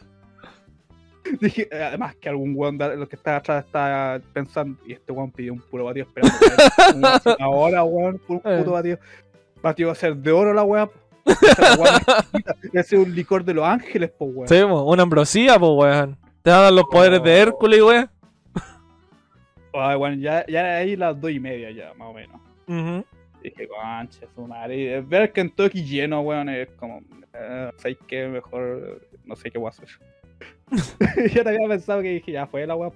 Dije, 1.40 1.68
además 1.72 2.14
que 2.16 2.28
algún 2.28 2.52
weón 2.56 2.78
los 2.78 3.08
que 3.08 3.16
está 3.16 3.36
atrás 3.36 3.64
está 3.64 4.20
pensando, 4.32 4.78
y 4.86 4.92
este 4.92 5.12
weón 5.12 5.30
pidió 5.30 5.52
un 5.52 5.60
puro 5.60 5.84
batido 5.84 6.06
esperando 6.06 6.36
40 6.38 7.36
una 7.38 7.48
hora, 7.48 7.84
weón, 7.84 8.20
un 8.28 8.36
Eh. 8.44 8.58
puto 8.58 8.72
batido. 8.72 8.98
Batido 9.62 9.88
va 9.88 9.92
a 9.92 9.96
ser 9.96 10.16
de 10.16 10.30
oro 10.32 10.52
la 10.54 10.62
weá. 10.64 10.86
po. 10.86 10.92
Debe 12.72 12.82
ser 12.84 12.98
un 13.00 13.14
licor 13.14 13.44
de 13.44 13.54
los 13.54 13.64
ángeles, 13.64 14.10
po, 14.10 14.26
weón. 14.26 14.48
Sí, 14.48 14.60
po, 14.62 14.82
una 14.84 15.02
ambrosía, 15.02 15.58
pues, 15.58 15.72
weón. 15.74 16.16
Te 16.42 16.50
dan 16.50 16.74
los 16.74 16.84
poderes 16.84 17.22
de 17.22 17.38
Hércules, 17.38 17.82
weón. 17.82 18.10
Ay, 19.74 19.96
bueno, 19.96 20.16
ya, 20.16 20.44
ya 20.46 20.76
ahí 20.78 20.96
las 20.96 21.20
dos 21.20 21.30
y 21.30 21.38
media 21.38 21.70
ya, 21.70 21.92
más 21.94 22.08
o 22.08 22.12
menos. 22.14 22.40
Ujú. 22.66 23.04
Dije, 23.42 23.68
concha, 23.68 24.26
su 24.34 24.46
madre. 24.46 25.00
Ver 25.02 25.32
Kentucky 25.32 25.84
lleno, 25.84 26.20
weón, 26.22 26.48
es 26.48 26.68
como. 26.72 27.00
eh, 27.34 27.70
¿Sabes 27.76 27.98
qué? 28.06 28.26
Mejor. 28.26 29.00
No 29.24 29.36
sé 29.36 29.50
qué 29.50 29.58
voy 29.58 29.66
a 29.66 29.70
hacer. 29.70 29.88
Yo 31.34 31.42
te 31.42 31.48
había 31.48 31.68
pensado 31.68 32.02
que 32.02 32.08
dije, 32.14 32.32
ya 32.32 32.46
fue 32.46 32.66
la 32.66 32.74
weón. 32.76 32.92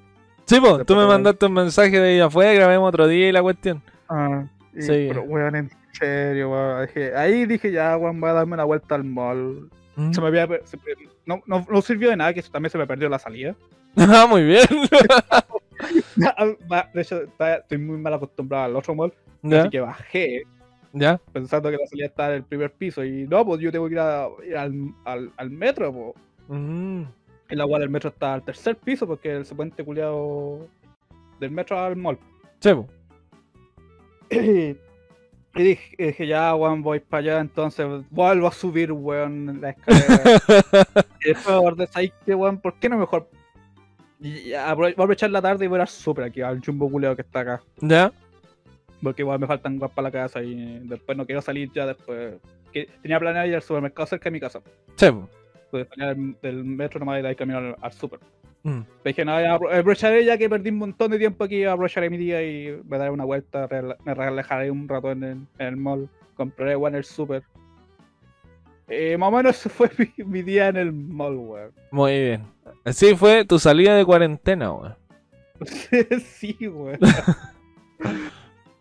Sí, 0.46 0.60
po, 0.60 0.84
tú 0.84 0.94
me 0.94 1.00
Después- 1.00 1.06
mandaste 1.08 1.46
un 1.46 1.52
mensaje 1.52 1.98
de 2.00 2.14
ella 2.16 2.28
fue, 2.30 2.54
grabemos 2.54 2.88
otro 2.88 3.06
día 3.06 3.28
y 3.28 3.32
la 3.32 3.42
cuestión. 3.42 3.82
Ah, 4.08 4.44
y- 4.74 4.82
Sí. 4.82 5.06
Pero, 5.08 5.22
weón, 5.22 5.54
en 5.56 5.70
serio, 5.92 6.50
weón. 6.50 6.86
Dije, 6.86 7.14
ahí 7.16 7.46
dije, 7.46 7.70
ya, 7.72 7.96
weón, 7.96 8.20
voy 8.20 8.30
a 8.30 8.34
darme 8.34 8.54
una 8.54 8.64
vuelta 8.64 8.94
al 8.94 9.04
mall. 9.04 9.68
Mm. 9.96 10.12
Se 10.12 10.20
me 10.20 10.26
había. 10.28 10.46
se 10.64 10.78
no, 11.26 11.40
no, 11.46 11.64
no 11.70 11.82
sirvió 11.82 12.10
de 12.10 12.16
nada, 12.16 12.32
que 12.34 12.42
también 12.42 12.70
se 12.70 12.78
me 12.78 12.86
perdió 12.86 13.08
la 13.08 13.18
salida. 13.18 13.54
Ah, 13.96 14.26
muy 14.28 14.42
bien. 14.42 14.64
De 16.16 17.00
hecho, 17.00 17.22
está- 17.22 17.56
estoy 17.56 17.78
muy 17.78 17.98
mal 17.98 18.14
acostumbrado 18.14 18.64
al 18.64 18.76
otro 18.76 18.94
mall. 18.94 19.12
ya, 19.42 19.60
Así 19.62 19.70
que 19.70 19.80
bajé 19.80 20.42
ya. 20.92 21.20
pensando 21.32 21.70
que 21.70 21.76
la 21.76 21.86
salida 21.86 22.06
estaba 22.06 22.30
en 22.30 22.34
el 22.36 22.42
primer 22.44 22.72
piso. 22.72 23.04
Y 23.04 23.26
no, 23.28 23.44
pues 23.44 23.60
yo 23.60 23.70
tengo 23.72 23.86
que 23.88 23.94
ir, 23.94 23.98
a- 24.00 24.28
ir 24.46 24.56
al, 24.56 24.72
al, 25.04 25.30
al 25.36 25.50
metro, 25.50 25.92
pues. 25.92 26.14
Mm. 26.48 27.02
El 27.52 27.60
agua 27.60 27.78
del 27.78 27.90
metro 27.90 28.08
está 28.08 28.32
al 28.32 28.42
tercer 28.42 28.76
piso 28.76 29.06
porque 29.06 29.30
el 29.30 29.44
puente 29.44 29.84
culiado 29.84 30.66
del 31.38 31.50
metro 31.50 31.78
al 31.78 31.96
mall. 31.96 32.18
Sí, 32.60 32.72
po. 32.72 32.88
y 34.30 34.76
dije, 35.62 35.94
dije, 35.98 36.26
ya, 36.26 36.54
weón, 36.54 36.82
voy 36.82 37.00
para 37.00 37.18
allá, 37.18 37.40
entonces 37.40 37.86
vuelvo 38.08 38.46
a 38.46 38.52
subir, 38.52 38.90
weón, 38.90 39.60
la 39.60 39.68
escalera. 39.68 40.40
y 41.20 41.28
después 41.28 41.90
¿sabes 41.90 42.12
qué, 42.24 42.34
weón? 42.34 42.56
¿Por 42.56 42.72
qué 42.78 42.88
no 42.88 42.96
mejor? 42.96 43.28
Y 44.18 44.44
voy 44.44 44.54
a 44.54 44.70
aprovechar 44.70 45.28
la 45.28 45.42
tarde 45.42 45.66
y 45.66 45.68
voy 45.68 45.78
a 45.78 45.82
ir 45.82 45.88
súper 45.88 46.24
aquí 46.24 46.40
al 46.40 46.64
jumbo 46.64 46.90
culiado 46.90 47.16
que 47.16 47.22
está 47.22 47.40
acá. 47.40 47.62
ya. 47.82 48.10
Porque 49.02 49.20
igual 49.20 49.38
me 49.38 49.46
faltan 49.46 49.78
guas 49.78 49.90
para 49.90 50.08
la 50.08 50.12
casa 50.12 50.42
y 50.42 50.78
después 50.84 51.18
no 51.18 51.26
quiero 51.26 51.42
salir 51.42 51.70
ya 51.74 51.84
después. 51.84 52.36
Que 52.72 52.88
tenía 53.02 53.20
planeado 53.20 53.46
ir 53.46 53.56
al 53.56 53.62
supermercado 53.62 54.06
cerca 54.06 54.24
de 54.24 54.30
mi 54.30 54.40
casa. 54.40 54.62
Sí, 54.96 55.10
po. 55.10 55.28
Pues 55.72 55.88
salía 55.88 56.08
del, 56.14 56.36
del 56.40 56.64
metro 56.64 57.00
nomás 57.00 57.18
y 57.18 57.22
de 57.22 57.28
ahí 57.28 57.34
camino 57.34 57.58
al, 57.58 57.76
al 57.80 57.92
super. 57.92 58.20
Mm. 58.62 58.80
Dije, 59.04 59.24
no, 59.24 59.34
aprovecharé 59.36 60.24
ya 60.24 60.38
que 60.38 60.48
perdí 60.48 60.70
un 60.70 60.76
montón 60.78 61.10
de 61.10 61.18
tiempo 61.18 61.42
aquí, 61.44 61.64
aprovecharé 61.64 62.08
mi 62.10 62.16
día 62.18 62.40
y 62.44 62.80
me 62.84 62.98
daré 62.98 63.10
una 63.10 63.24
vuelta, 63.24 63.68
me 64.04 64.14
relajaré 64.14 64.70
un 64.70 64.86
rato 64.88 65.10
en 65.10 65.24
el, 65.24 65.30
en 65.58 65.66
el 65.66 65.76
mall, 65.76 66.08
compraré 66.36 66.76
weón 66.76 66.92
en 66.94 66.98
el 66.98 67.04
super. 67.04 67.42
Eh, 68.86 69.16
más 69.16 69.30
o 69.32 69.36
menos 69.36 69.56
fue 69.62 69.90
mi, 70.18 70.24
mi 70.24 70.42
día 70.42 70.68
en 70.68 70.76
el 70.76 70.92
mall, 70.92 71.36
weón. 71.36 71.72
Muy 71.90 72.12
bien. 72.20 72.44
Así 72.84 73.16
fue 73.16 73.44
tu 73.46 73.58
salida 73.58 73.96
de 73.96 74.04
cuarentena, 74.04 74.70
weón. 74.72 74.94
sí, 76.24 76.56
weón. 76.68 76.98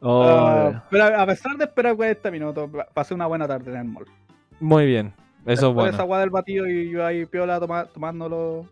Oh, 0.04 0.24
Ah, 0.24 0.84
pero 0.90 1.06
a 1.06 1.26
pesar 1.28 1.56
de 1.58 1.66
esperar 1.66 1.96
40 1.96 2.32
minutos, 2.32 2.70
pa- 2.72 2.88
pasé 2.92 3.14
una 3.14 3.28
buena 3.28 3.48
tarde 3.48 3.70
en 3.72 3.78
el 3.78 3.86
mall. 3.86 4.06
muy 4.60 4.88
bien. 4.88 5.14
Eso 5.46 5.70
es 5.70 5.74
bueno. 5.74 5.90
esa 5.92 6.02
agua 6.04 6.20
del 6.20 6.30
batido 6.30 6.68
y 6.68 6.90
yo 6.92 7.06
ahí 7.06 7.26
piola 7.26 7.60
toma- 7.60 7.86
tomándolo 7.86 8.66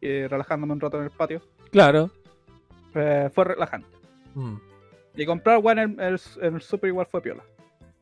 y 0.00 0.26
relajándome 0.26 0.72
un 0.72 0.80
rato 0.80 0.98
en 0.98 1.04
el 1.04 1.10
patio. 1.10 1.40
Claro. 1.70 2.10
eh, 2.94 3.30
fue 3.34 3.44
relajante. 3.44 3.86
Mm. 4.34 4.56
Y 5.16 5.26
comprar 5.26 5.58
weón 5.58 5.78
en 5.78 6.00
el, 6.00 6.20
en 6.42 6.54
el 6.54 6.62
super 6.62 6.88
igual 6.88 7.06
fue 7.10 7.20
piola. 7.22 7.42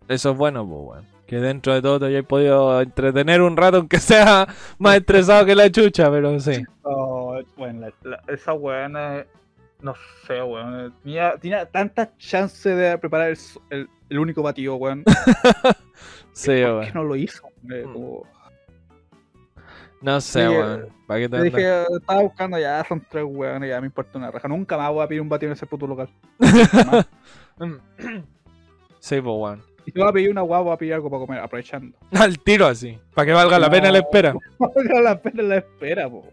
Eso 0.08 0.30
es 0.32 0.36
bueno, 0.36 0.66
pues, 0.66 0.80
weón. 0.82 1.14
Que 1.26 1.36
dentro 1.36 1.72
de 1.74 1.80
todo 1.82 1.98
te 2.00 2.06
hayas 2.06 2.24
podido 2.26 2.80
entretener 2.82 3.40
un 3.40 3.56
rato, 3.56 3.78
aunque 3.78 3.98
sea 3.98 4.46
más 4.78 4.96
estresado 4.96 5.44
que 5.46 5.54
la 5.54 5.70
chucha, 5.70 6.10
pero 6.10 6.38
sí. 6.40 6.62
Oh, 6.82 7.40
bueno, 7.56 7.80
la- 8.02 8.10
la- 8.10 8.22
esa 8.32 8.52
weona, 8.52 9.24
no 9.80 9.94
sé, 10.26 10.42
weón. 10.42 10.92
Tenía, 11.02 11.36
tenía 11.38 11.66
tantas 11.66 12.16
chances 12.18 12.76
de 12.76 12.98
preparar 12.98 13.30
el, 13.30 13.36
su- 13.36 13.60
el- 13.70 13.88
el 14.14 14.20
único 14.20 14.42
batido, 14.42 14.76
weón. 14.76 15.04
Sí, 16.32 16.62
¿Por 16.64 16.84
qué 16.84 16.92
no 16.92 17.04
lo 17.04 17.14
hizo? 17.16 17.46
Eh, 17.70 17.84
Mm. 17.86 17.92
como- 17.92 18.22
No 20.02 20.20
sé, 20.20 20.42
Sí, 20.42 20.48
weón. 20.48 20.88
¿Para 21.06 21.20
qué 21.20 21.28
te 21.28 21.42
dije, 21.42 21.82
estaba 21.96 22.22
buscando 22.22 22.58
ya, 22.58 22.84
son 22.88 23.06
tres 23.08 23.24
weones, 23.26 23.68
ya 23.70 23.80
me 23.80 23.86
importa 23.86 24.18
una 24.18 24.30
raja. 24.30 24.48
Nunca 24.48 24.76
más 24.76 24.90
voy 24.92 25.04
a 25.04 25.08
pedir 25.08 25.20
un 25.22 25.28
batido 25.28 25.50
en 25.50 25.54
ese 25.54 25.66
puto 25.66 25.86
local. 25.86 26.08
Sí, 29.00 29.20
pues, 29.20 29.36
weón. 29.36 29.62
y 29.86 29.90
si 29.92 29.98
voy 29.98 30.08
a 30.08 30.12
pedir 30.12 30.30
una 30.30 30.40
guagua, 30.40 30.64
voy 30.64 30.74
a 30.74 30.78
pedir 30.78 30.94
algo 30.94 31.10
para 31.10 31.26
comer, 31.26 31.40
aprovechando. 31.40 31.96
Al 32.12 32.38
tiro 32.38 32.66
así. 32.66 32.98
Para 33.14 33.26
que 33.26 33.32
valga 33.32 33.58
la 33.58 33.70
pena 33.70 33.92
la 33.92 33.98
espera. 33.98 34.34
Valga 34.58 35.00
la 35.00 35.20
pena 35.20 35.42
la 35.42 35.56
espera, 35.58 36.08
po. 36.08 36.24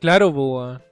Claro, 0.00 0.26
pues, 0.32 0.46
weón. 0.46 0.82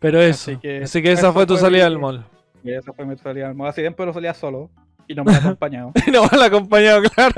Pero 0.00 0.20
eso. 0.20 0.50
Así 0.50 0.60
que- 0.60 0.82
Así 0.82 1.02
que 1.02 1.12
esa 1.12 1.32
fue 1.32 1.46
tu 1.46 1.56
salida 1.56 1.86
al 1.86 1.98
mall. 1.98 2.24
Y 2.64 2.72
esa 2.72 2.92
fue 2.92 3.06
mi 3.06 3.16
salida 3.16 3.48
al 3.48 3.54
mall. 3.54 3.68
Así 3.68 3.80
siempre 3.80 4.04
lo 4.04 4.12
salía 4.12 4.34
solo 4.34 4.70
y 5.08 5.14
no 5.14 5.24
me 5.24 5.32
había 5.34 5.42
acompañado. 5.48 5.92
Y 6.06 6.10
no 6.10 6.22
mal 6.26 6.42
acompañado, 6.42 7.02
claro. 7.02 7.34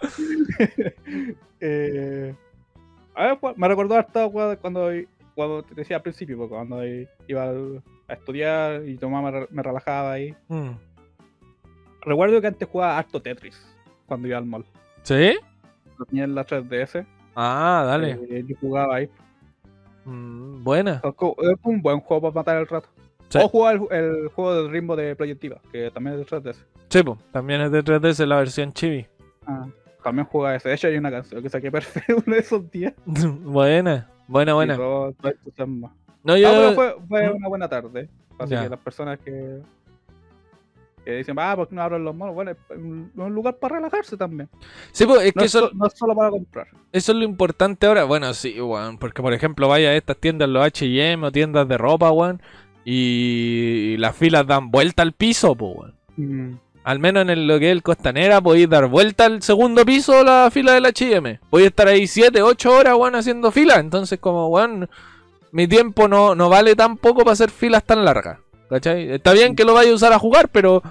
Eh, 1.62 2.34
a 3.14 3.26
ver, 3.26 3.38
pues, 3.38 3.56
me 3.58 3.68
recordó 3.68 3.94
harto 3.94 4.30
cua- 4.32 4.56
cuando, 4.58 4.88
cuando 5.34 5.62
te 5.62 5.74
decía 5.74 5.96
al 5.96 6.02
principio, 6.02 6.38
pues, 6.38 6.48
cuando 6.48 6.80
iba 6.84 7.44
a 8.08 8.12
estudiar 8.14 8.86
y 8.88 8.96
tomaba, 8.96 9.30
me, 9.30 9.40
re- 9.40 9.48
me 9.50 9.62
relajaba 9.62 10.12
ahí. 10.12 10.34
Mm. 10.48 10.70
Recuerdo 12.02 12.40
que 12.40 12.46
antes 12.46 12.66
jugaba 12.68 12.96
harto 12.96 13.20
Tetris 13.20 13.60
cuando 14.06 14.26
iba 14.26 14.38
al 14.38 14.46
mall. 14.46 14.64
¿Sí? 15.02 15.36
Tenía 16.08 16.24
en 16.24 16.34
la 16.34 16.46
3DS. 16.46 17.04
Ah, 17.36 17.84
dale. 17.86 18.18
eh, 18.30 18.44
yo 18.46 18.56
jugaba 18.58 18.96
ahí. 18.96 19.10
Mm, 20.06 20.64
buena. 20.64 21.02
Es 21.04 21.54
un 21.62 21.82
buen 21.82 22.00
juego 22.00 22.22
para 22.22 22.34
matar 22.40 22.56
el 22.56 22.66
rato. 22.66 22.88
Sí. 23.30 23.38
O 23.42 23.48
jugar 23.48 23.80
el, 23.90 23.96
el 23.96 24.28
juego 24.28 24.54
del 24.54 24.70
ritmo 24.70 24.94
de 24.96 25.16
Proyectiva, 25.16 25.60
que 25.72 25.90
también 25.90 26.18
es 26.20 26.28
de 26.30 26.36
3DS. 26.42 26.56
Sí, 26.90 27.02
pues. 27.02 27.18
También 27.32 27.60
es 27.62 27.70
de 27.72 27.82
3DS 27.82 28.26
la 28.26 28.36
versión 28.36 28.72
chibi. 28.72 29.06
Ah, 29.46 29.66
también 30.04 30.26
juega 30.26 30.56
ese. 30.56 30.68
De 30.68 30.74
hecho, 30.74 30.88
hay 30.88 30.96
una 30.98 31.10
canción 31.10 31.42
que 31.42 31.48
saqué 31.48 31.70
perfecto 31.70 32.22
uno 32.26 32.34
de 32.34 32.40
esos 32.40 32.70
días. 32.70 32.92
buena. 33.06 34.10
Buena, 34.28 34.54
buena. 34.54 34.76
todo- 34.76 35.12
todo 35.12 35.32
entusiasmo. 35.32 35.92
No, 36.22 36.34
Ah, 36.34 36.38
yo. 36.38 36.50
pero 36.50 36.72
fue, 36.74 36.96
fue 37.08 37.30
¿Mm? 37.32 37.36
una 37.36 37.48
buena 37.48 37.68
tarde. 37.68 38.08
Así 38.38 38.50
Ya. 38.52 38.62
que 38.64 38.68
las 38.68 38.78
personas 38.80 39.18
que, 39.20 39.60
que 41.04 41.12
dicen, 41.12 41.34
ah, 41.38 41.54
¿por 41.56 41.68
qué 41.68 41.74
no 41.74 41.82
abren 41.82 42.04
los 42.04 42.14
malls? 42.14 42.34
Bueno, 42.34 42.50
es 42.50 42.56
un, 42.70 43.10
un 43.14 43.34
lugar 43.34 43.56
para 43.56 43.76
relajarse 43.76 44.16
también. 44.16 44.48
Sí, 44.92 45.06
pues 45.06 45.22
es 45.22 45.34
No 45.36 45.40
que 45.40 45.46
es, 45.46 45.54
eso, 45.54 45.68
so- 45.68 45.74
no 45.74 45.86
es 45.86 45.92
solo 45.94 46.14
para 46.14 46.30
comprar. 46.30 46.66
eso 46.92 47.12
es 47.12 47.18
lo 47.18 47.24
importante 47.24 47.86
ahora. 47.86 48.04
Bueno, 48.04 48.34
sí, 48.34 48.60
weón. 48.60 48.98
Porque, 48.98 49.22
por 49.22 49.32
ejemplo, 49.32 49.66
vaya 49.68 49.90
a 49.90 49.94
estas 49.96 50.16
tiendas, 50.18 50.48
los 50.48 50.62
HM 50.66 51.24
o 51.24 51.32
tiendas 51.32 51.66
de 51.68 51.78
ropa, 51.78 52.10
weón. 52.10 52.42
Y 52.84 53.96
las 53.98 54.16
filas 54.16 54.46
dan 54.46 54.70
vuelta 54.70 55.02
al 55.02 55.12
piso, 55.12 55.54
pues, 55.54 55.74
weón. 56.16 56.60
Al 56.82 56.98
menos 56.98 57.22
en 57.22 57.30
el- 57.30 57.46
lo 57.46 57.58
que 57.58 57.66
es 57.66 57.72
el 57.72 57.82
Costanera, 57.82 58.40
podéis 58.40 58.68
dar 58.68 58.86
vuelta 58.86 59.26
al 59.26 59.42
segundo 59.42 59.84
piso 59.84 60.24
la 60.24 60.48
fila 60.50 60.72
del 60.72 60.86
HM. 60.86 61.38
Podéis 61.50 61.68
estar 61.70 61.88
ahí 61.88 62.06
7, 62.06 62.42
8 62.42 62.72
horas, 62.72 62.94
weón, 62.96 63.14
haciendo 63.14 63.50
fila. 63.52 63.76
Entonces, 63.76 64.18
como, 64.18 64.48
weón, 64.48 64.88
mi 65.52 65.66
tiempo 65.68 66.08
no, 66.08 66.34
no 66.34 66.48
vale 66.48 66.74
tan 66.74 66.96
poco 66.96 67.20
para 67.20 67.32
hacer 67.32 67.50
filas 67.50 67.84
tan 67.84 68.04
largas. 68.04 68.38
¿Cachai? 68.68 69.10
Está 69.12 69.32
bien 69.32 69.54
que 69.56 69.64
lo 69.64 69.74
vaya 69.74 69.90
a 69.90 69.94
usar 69.94 70.12
a 70.12 70.18
jugar, 70.18 70.48
pero 70.48 70.82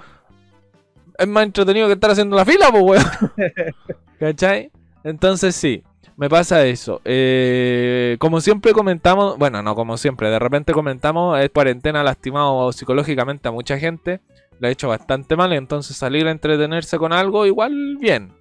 es 1.18 1.26
más 1.26 1.44
entretenido 1.44 1.86
que 1.88 1.94
estar 1.94 2.10
haciendo 2.10 2.36
la 2.36 2.44
fila, 2.44 2.70
pues, 2.70 2.84
weón. 2.84 3.04
¿Cachai? 4.20 4.70
Entonces, 5.02 5.56
sí, 5.56 5.82
me 6.20 6.28
pasa 6.28 6.66
eso. 6.66 7.00
Eh, 7.06 8.16
como 8.18 8.42
siempre 8.42 8.74
comentamos, 8.74 9.38
bueno, 9.38 9.62
no 9.62 9.74
como 9.74 9.96
siempre, 9.96 10.28
de 10.28 10.38
repente 10.38 10.74
comentamos, 10.74 11.40
es 11.40 11.48
cuarentena 11.48 12.04
lastimado 12.04 12.70
psicológicamente 12.72 13.48
a 13.48 13.52
mucha 13.52 13.78
gente 13.78 14.20
le 14.58 14.68
ha 14.68 14.70
hecho 14.70 14.88
bastante 14.88 15.34
mal, 15.34 15.54
entonces 15.54 15.96
salir 15.96 16.26
a 16.26 16.30
entretenerse 16.30 16.98
con 16.98 17.14
algo 17.14 17.46
igual 17.46 17.96
bien, 17.98 18.34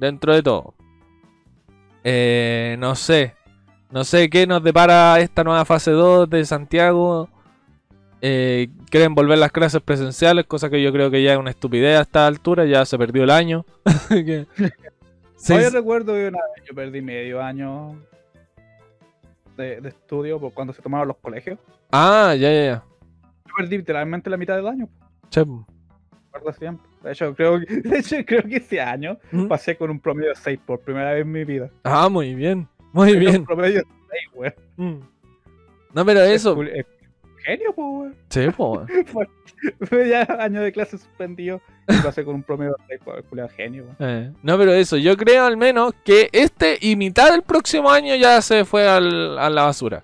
dentro 0.00 0.34
de 0.34 0.42
todo. 0.42 0.74
Eh, 2.02 2.74
no 2.80 2.96
sé, 2.96 3.36
no 3.92 4.02
sé 4.02 4.28
qué 4.28 4.48
nos 4.48 4.64
depara 4.64 5.20
esta 5.20 5.44
nueva 5.44 5.64
fase 5.64 5.92
2 5.92 6.28
de 6.28 6.44
Santiago. 6.44 7.28
Eh, 8.22 8.70
quieren 8.90 9.14
volver 9.14 9.38
las 9.38 9.52
clases 9.52 9.80
presenciales, 9.82 10.46
cosa 10.46 10.68
que 10.68 10.82
yo 10.82 10.90
creo 10.90 11.12
que 11.12 11.22
ya 11.22 11.34
es 11.34 11.38
una 11.38 11.50
estupidez 11.50 11.96
a 11.96 12.02
esta 12.02 12.26
altura, 12.26 12.64
ya 12.64 12.84
se 12.84 12.98
perdió 12.98 13.22
el 13.22 13.30
año. 13.30 13.64
Hoy 15.50 15.68
recuerdo 15.70 16.14
que 16.14 16.28
una 16.28 16.38
vez 16.56 16.64
yo 16.66 16.74
perdí 16.74 17.02
medio 17.02 17.42
año 17.42 18.00
de, 19.56 19.80
de 19.80 19.88
estudio 19.88 20.40
por 20.40 20.52
cuando 20.52 20.72
se 20.72 20.80
tomaron 20.82 21.08
los 21.08 21.16
colegios. 21.18 21.58
Ah, 21.92 22.34
ya, 22.38 22.50
ya, 22.50 22.64
ya. 22.64 22.84
Yo 23.46 23.52
perdí 23.56 23.76
literalmente 23.78 24.30
la 24.30 24.36
mitad 24.36 24.56
del 24.56 24.66
año. 24.66 24.88
Che, 25.30 25.44
siempre. 26.58 26.88
De 27.02 27.12
hecho, 27.12 27.34
creo, 27.34 27.60
que- 27.60 27.76
de 27.88 27.98
hecho, 27.98 28.16
creo 28.26 28.42
que 28.42 28.56
ese 28.56 28.80
año 28.80 29.18
¿Mm? 29.30 29.46
pasé 29.46 29.76
con 29.76 29.90
un 29.90 30.00
promedio 30.00 30.30
de 30.30 30.34
6 30.36 30.58
por 30.64 30.80
primera 30.80 31.12
vez 31.12 31.22
en 31.22 31.32
mi 31.32 31.44
vida. 31.44 31.70
Ah, 31.82 32.08
muy 32.08 32.34
bien, 32.34 32.66
muy 32.92 33.16
bien. 33.16 33.40
Un 33.40 33.46
promedio 33.46 33.78
de 33.80 33.86
6, 34.10 34.22
weón. 34.34 34.54
Mm. 34.76 35.00
No, 35.94 36.04
pero 36.04 36.20
eso. 36.22 36.60
Es, 36.62 36.70
es 36.78 36.86
genio, 37.44 37.72
pues, 37.74 37.86
weón. 37.88 38.14
Sí, 38.30 38.46
po. 38.56 38.86
Fue 39.88 40.08
ya 40.08 40.22
año 40.40 40.60
de 40.62 40.72
clase 40.72 40.98
suspendido 40.98 41.60
y 41.88 41.96
pasé 42.02 42.24
con 42.24 42.34
un 42.34 42.42
promedio 42.42 42.76
de 42.88 42.98
6, 42.98 43.24
culiao, 43.28 43.48
genio. 43.48 43.84
Eh, 43.98 44.30
no, 44.42 44.58
pero 44.58 44.72
eso, 44.72 44.96
yo 44.96 45.16
creo 45.16 45.44
al 45.44 45.56
menos 45.56 45.92
que 46.04 46.28
este 46.32 46.78
y 46.80 46.96
mitad 46.96 47.30
del 47.32 47.42
próximo 47.42 47.90
año 47.90 48.14
ya 48.16 48.40
se 48.42 48.64
fue 48.64 48.86
al- 48.88 49.38
a 49.38 49.48
la 49.50 49.62
basura. 49.64 50.02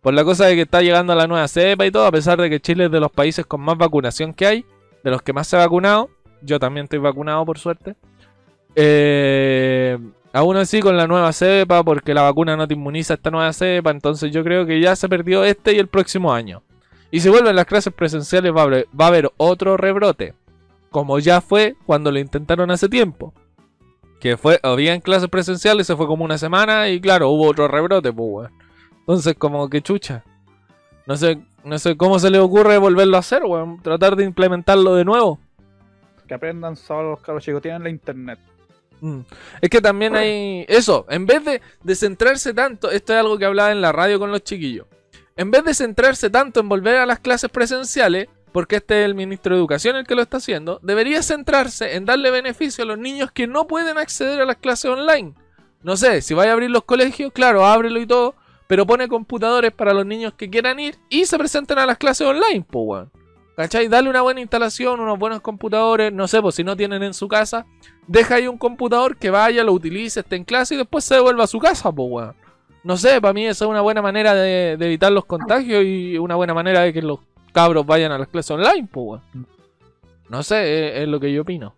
Por 0.00 0.14
la 0.14 0.24
cosa 0.24 0.46
de 0.46 0.54
que 0.54 0.62
está 0.62 0.80
llegando 0.80 1.14
la 1.14 1.26
nueva 1.26 1.46
cepa 1.48 1.84
y 1.86 1.90
todo, 1.90 2.06
a 2.06 2.12
pesar 2.12 2.40
de 2.40 2.48
que 2.48 2.60
Chile 2.60 2.86
es 2.86 2.90
de 2.90 3.00
los 3.00 3.10
países 3.12 3.44
con 3.46 3.60
más 3.60 3.76
vacunación 3.76 4.32
que 4.32 4.46
hay, 4.46 4.64
de 5.04 5.10
los 5.10 5.22
que 5.22 5.32
más 5.32 5.46
se 5.46 5.56
ha 5.56 5.60
vacunado. 5.60 6.08
yo 6.42 6.58
también 6.58 6.84
estoy 6.84 6.98
vacunado 7.00 7.44
por 7.44 7.58
suerte. 7.58 7.94
Eh, 8.76 9.98
aún 10.32 10.56
así 10.56 10.80
con 10.80 10.96
la 10.96 11.06
nueva 11.06 11.32
cepa, 11.32 11.82
porque 11.84 12.14
la 12.14 12.22
vacuna 12.22 12.56
no 12.56 12.66
te 12.66 12.74
inmuniza 12.74 13.14
esta 13.14 13.30
nueva 13.30 13.52
cepa, 13.52 13.90
entonces 13.90 14.30
yo 14.32 14.42
creo 14.44 14.64
que 14.64 14.80
ya 14.80 14.96
se 14.96 15.08
perdió 15.08 15.44
este 15.44 15.74
y 15.74 15.78
el 15.78 15.88
próximo 15.88 16.32
año. 16.32 16.62
Y 17.10 17.20
si 17.20 17.28
vuelven 17.28 17.56
las 17.56 17.66
clases 17.66 17.92
presenciales 17.92 18.54
va 18.54 18.62
a 18.62 18.64
haber, 18.64 18.88
va 18.98 19.06
a 19.06 19.08
haber 19.08 19.32
otro 19.36 19.76
rebrote, 19.76 20.34
como 20.90 21.18
ya 21.18 21.40
fue 21.40 21.76
cuando 21.86 22.12
lo 22.12 22.18
intentaron 22.18 22.70
hace 22.70 22.88
tiempo. 22.88 23.34
Que 24.20 24.36
fue, 24.36 24.60
había 24.62 24.98
clases 25.00 25.28
presenciales, 25.28 25.86
se 25.86 25.96
fue 25.96 26.06
como 26.06 26.24
una 26.24 26.38
semana 26.38 26.88
y 26.88 27.00
claro, 27.00 27.30
hubo 27.30 27.48
otro 27.48 27.68
rebrote, 27.68 28.12
pues, 28.12 28.28
weón. 28.30 28.52
Entonces, 29.00 29.34
como 29.36 29.68
que 29.68 29.82
chucha. 29.82 30.24
No 31.06 31.16
sé, 31.16 31.40
no 31.64 31.78
sé 31.78 31.96
cómo 31.96 32.18
se 32.18 32.30
le 32.30 32.38
ocurre 32.38 32.78
volverlo 32.78 33.16
a 33.16 33.20
hacer, 33.20 33.42
weón. 33.44 33.82
Tratar 33.82 34.14
de 34.14 34.24
implementarlo 34.24 34.94
de 34.94 35.04
nuevo. 35.04 35.40
Que 36.28 36.34
aprendan 36.34 36.76
solo 36.76 37.10
los 37.10 37.20
cabros 37.20 37.42
chicos, 37.42 37.62
tienen 37.62 37.82
la 37.82 37.90
internet. 37.90 38.38
Mm. 39.00 39.20
Es 39.60 39.70
que 39.70 39.80
también 39.80 40.14
hay 40.14 40.64
eso, 40.68 41.06
en 41.08 41.26
vez 41.26 41.44
de, 41.44 41.60
de 41.82 41.94
centrarse 41.94 42.52
tanto, 42.52 42.90
esto 42.90 43.12
es 43.14 43.18
algo 43.18 43.38
que 43.38 43.46
hablaba 43.46 43.72
en 43.72 43.80
la 43.80 43.92
radio 43.92 44.18
con 44.18 44.30
los 44.30 44.44
chiquillos, 44.44 44.86
en 45.40 45.50
vez 45.50 45.64
de 45.64 45.72
centrarse 45.72 46.28
tanto 46.28 46.60
en 46.60 46.68
volver 46.68 46.96
a 46.96 47.06
las 47.06 47.18
clases 47.18 47.48
presenciales, 47.48 48.28
porque 48.52 48.76
este 48.76 49.00
es 49.00 49.06
el 49.06 49.14
ministro 49.14 49.54
de 49.54 49.58
Educación 49.58 49.96
el 49.96 50.06
que 50.06 50.14
lo 50.14 50.20
está 50.20 50.36
haciendo, 50.36 50.80
debería 50.82 51.22
centrarse 51.22 51.96
en 51.96 52.04
darle 52.04 52.30
beneficio 52.30 52.84
a 52.84 52.86
los 52.86 52.98
niños 52.98 53.32
que 53.32 53.46
no 53.46 53.66
pueden 53.66 53.96
acceder 53.96 54.42
a 54.42 54.44
las 54.44 54.56
clases 54.56 54.90
online. 54.90 55.32
No 55.82 55.96
sé, 55.96 56.20
si 56.20 56.34
vaya 56.34 56.50
a 56.50 56.52
abrir 56.52 56.70
los 56.70 56.84
colegios, 56.84 57.32
claro, 57.32 57.64
ábrelo 57.64 58.02
y 58.02 58.06
todo, 58.06 58.34
pero 58.66 58.86
pone 58.86 59.08
computadores 59.08 59.72
para 59.72 59.94
los 59.94 60.04
niños 60.04 60.34
que 60.34 60.50
quieran 60.50 60.78
ir 60.78 60.98
y 61.08 61.24
se 61.24 61.38
presenten 61.38 61.78
a 61.78 61.86
las 61.86 61.96
clases 61.96 62.26
online, 62.26 62.66
pues, 62.70 62.84
weón. 62.86 63.10
¿Cachai? 63.56 63.88
Dale 63.88 64.10
una 64.10 64.20
buena 64.20 64.42
instalación, 64.42 65.00
unos 65.00 65.18
buenos 65.18 65.40
computadores, 65.40 66.12
no 66.12 66.28
sé, 66.28 66.42
pues 66.42 66.54
si 66.54 66.64
no 66.64 66.76
tienen 66.76 67.02
en 67.02 67.14
su 67.14 67.28
casa, 67.28 67.64
deja 68.06 68.34
ahí 68.34 68.46
un 68.46 68.58
computador 68.58 69.16
que 69.16 69.30
vaya, 69.30 69.64
lo 69.64 69.72
utilice, 69.72 70.20
esté 70.20 70.36
en 70.36 70.44
clase 70.44 70.74
y 70.74 70.76
después 70.76 71.02
se 71.02 71.14
devuelva 71.14 71.44
a 71.44 71.46
su 71.46 71.60
casa, 71.60 71.90
pues, 71.90 72.08
weón. 72.10 72.49
No 72.82 72.96
sé, 72.96 73.20
para 73.20 73.34
mí 73.34 73.46
esa 73.46 73.64
es 73.64 73.70
una 73.70 73.80
buena 73.82 74.00
manera 74.02 74.34
de, 74.34 74.76
de 74.76 74.86
evitar 74.86 75.12
los 75.12 75.24
contagios 75.26 75.84
y 75.84 76.16
una 76.18 76.34
buena 76.36 76.54
manera 76.54 76.80
de 76.80 76.92
que 76.92 77.02
los 77.02 77.18
cabros 77.52 77.84
vayan 77.84 78.12
a 78.12 78.18
las 78.18 78.28
clases 78.28 78.50
online, 78.52 78.88
pues, 78.90 79.20
weón. 79.32 79.46
No 80.28 80.42
sé, 80.42 80.88
es, 80.96 81.02
es 81.02 81.08
lo 81.08 81.18
que 81.20 81.32
yo 81.32 81.42
opino. 81.42 81.74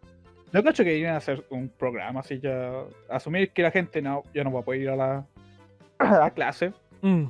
Yo 0.52 0.62
creo 0.62 0.74
que 0.74 0.98
iban 0.98 1.14
a 1.14 1.16
hacer 1.16 1.44
un 1.50 1.70
programa 1.70 2.20
así 2.20 2.38
ya. 2.38 2.70
Asumir 3.08 3.50
que 3.50 3.62
la 3.62 3.70
gente 3.70 4.02
no, 4.02 4.22
ya 4.34 4.44
no 4.44 4.52
va 4.52 4.60
a 4.60 4.62
poder 4.62 4.82
ir 4.82 4.90
a 4.90 4.96
la, 4.96 5.26
a 5.98 6.18
la 6.18 6.30
clase. 6.30 6.72
Mm, 7.00 7.24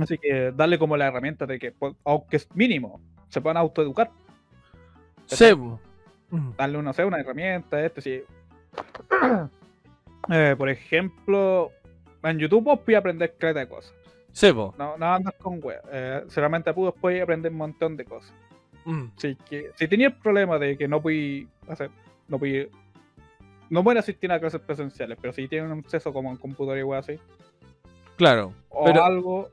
Así 0.00 0.16
que 0.16 0.52
darle 0.52 0.78
como 0.78 0.96
la 0.96 1.08
herramienta 1.08 1.44
de 1.44 1.58
que, 1.58 1.72
pues, 1.72 1.92
aunque 2.04 2.36
es 2.36 2.48
mínimo, 2.54 3.00
se 3.28 3.40
puedan 3.40 3.56
autoeducar. 3.56 4.10
sí, 5.26 5.52
po. 5.54 5.80
Mm, 6.30 6.50
Darle, 6.56 6.82
no 6.82 6.92
sé, 6.92 7.04
una 7.04 7.18
herramienta, 7.20 7.84
este 7.84 8.00
sí. 8.00 8.22
Eh, 10.30 10.56
por 10.58 10.68
ejemplo, 10.68 11.70
en 12.22 12.38
YouTube 12.38 12.64
vos 12.64 12.80
puedes 12.84 12.98
aprender 12.98 13.34
caleta 13.38 13.60
de 13.60 13.68
cosas. 13.68 13.92
sí, 14.32 14.52
po. 14.52 14.74
No, 14.78 14.96
no 14.96 15.14
andas 15.14 15.34
con 15.34 15.60
web. 15.60 15.80
Eh, 15.92 16.24
solamente 16.28 16.72
puedes 16.74 16.94
puedes 17.00 17.22
aprender 17.22 17.50
un 17.52 17.58
montón 17.58 17.96
de 17.96 18.04
cosas. 18.04 18.32
Mm, 18.84 19.06
Así 19.16 19.36
que, 19.48 19.70
si 19.76 19.86
tenías 19.88 20.12
el 20.12 20.18
problema 20.18 20.58
de 20.58 20.76
que 20.78 20.88
no 20.88 21.00
puedes 21.02 21.46
hacer, 21.68 21.90
no 22.28 22.38
puedes, 22.38 22.68
no 23.70 23.84
pueden 23.84 23.98
asistir 23.98 24.30
a 24.32 24.40
clases 24.40 24.60
presenciales, 24.60 25.18
pero 25.20 25.32
si 25.32 25.46
tienen 25.48 25.70
un 25.72 25.80
acceso 25.80 26.12
como 26.12 26.30
en 26.30 26.36
computador 26.38 26.78
y 26.78 26.82
web 26.82 26.98
así, 27.00 27.18
claro. 28.16 28.52
o 28.70 28.84
Pero- 28.84 29.04
algo 29.04 29.50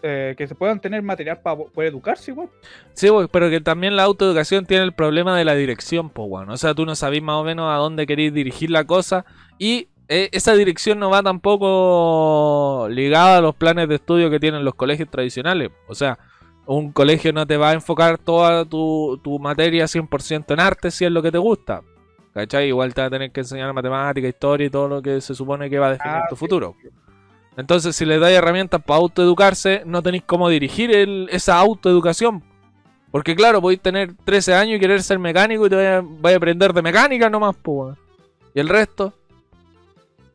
eh, 0.00 0.34
que 0.38 0.46
se 0.46 0.54
puedan 0.54 0.80
tener 0.80 1.02
material 1.02 1.40
para 1.40 1.56
poder 1.56 1.90
educarse 1.90 2.30
igual. 2.30 2.48
Sí, 2.94 3.08
po, 3.08 3.26
pero 3.26 3.50
que 3.50 3.60
también 3.60 3.96
la 3.96 4.04
autoeducación 4.04 4.64
tiene 4.64 4.84
el 4.84 4.92
problema 4.92 5.36
de 5.36 5.44
la 5.44 5.56
dirección, 5.56 6.08
pues, 6.10 6.28
weón. 6.30 6.50
O 6.50 6.56
sea, 6.56 6.72
tú 6.72 6.86
no 6.86 6.94
sabés 6.94 7.20
más 7.20 7.34
o 7.34 7.42
menos 7.42 7.68
a 7.68 7.78
dónde 7.78 8.06
queréis 8.06 8.32
dirigir 8.32 8.70
la 8.70 8.84
cosa 8.84 9.24
y 9.58 9.88
eh, 10.08 10.28
esa 10.32 10.54
dirección 10.54 10.98
no 10.98 11.10
va 11.10 11.22
tampoco 11.22 12.88
ligada 12.90 13.38
a 13.38 13.40
los 13.40 13.54
planes 13.54 13.88
de 13.88 13.96
estudio 13.96 14.30
que 14.30 14.40
tienen 14.40 14.64
los 14.64 14.74
colegios 14.74 15.08
tradicionales. 15.10 15.70
O 15.86 15.94
sea, 15.94 16.18
un 16.66 16.92
colegio 16.92 17.32
no 17.32 17.46
te 17.46 17.56
va 17.56 17.70
a 17.70 17.74
enfocar 17.74 18.18
toda 18.18 18.64
tu, 18.64 19.18
tu 19.22 19.38
materia 19.38 19.86
100% 19.86 20.52
en 20.54 20.60
arte 20.60 20.90
si 20.90 21.04
es 21.04 21.10
lo 21.10 21.22
que 21.22 21.32
te 21.32 21.38
gusta. 21.38 21.82
¿Cachai? 22.34 22.68
Igual 22.68 22.94
te 22.94 23.00
va 23.00 23.06
a 23.08 23.10
tener 23.10 23.32
que 23.32 23.40
enseñar 23.40 23.72
matemática, 23.72 24.28
historia 24.28 24.66
y 24.66 24.70
todo 24.70 24.86
lo 24.88 25.02
que 25.02 25.20
se 25.20 25.34
supone 25.34 25.68
que 25.70 25.78
va 25.78 25.88
a 25.88 25.92
definir 25.92 26.16
Ah, 26.18 26.26
tu 26.28 26.36
futuro. 26.36 26.76
Entonces, 27.56 27.96
si 27.96 28.04
les 28.04 28.20
dais 28.20 28.36
herramientas 28.38 28.80
para 28.84 29.00
autoeducarse, 29.00 29.82
no 29.84 30.02
tenéis 30.02 30.22
cómo 30.24 30.48
dirigir 30.48 30.94
el- 30.94 31.28
esa 31.32 31.58
autoeducación. 31.58 32.44
Porque 33.10 33.34
claro, 33.34 33.60
podéis 33.60 33.80
tener 33.80 34.14
13 34.24 34.54
años 34.54 34.76
y 34.76 34.80
querer 34.80 35.02
ser 35.02 35.18
mecánico 35.18 35.66
y 35.66 35.70
te 35.70 35.76
vaya, 35.76 36.02
vaya 36.04 36.36
a 36.36 36.38
aprender 36.38 36.72
de 36.72 36.82
mecánica 36.82 37.28
nomás, 37.28 37.56
pues. 37.60 37.96
Y 38.54 38.60
el 38.60 38.68
resto, 38.68 39.14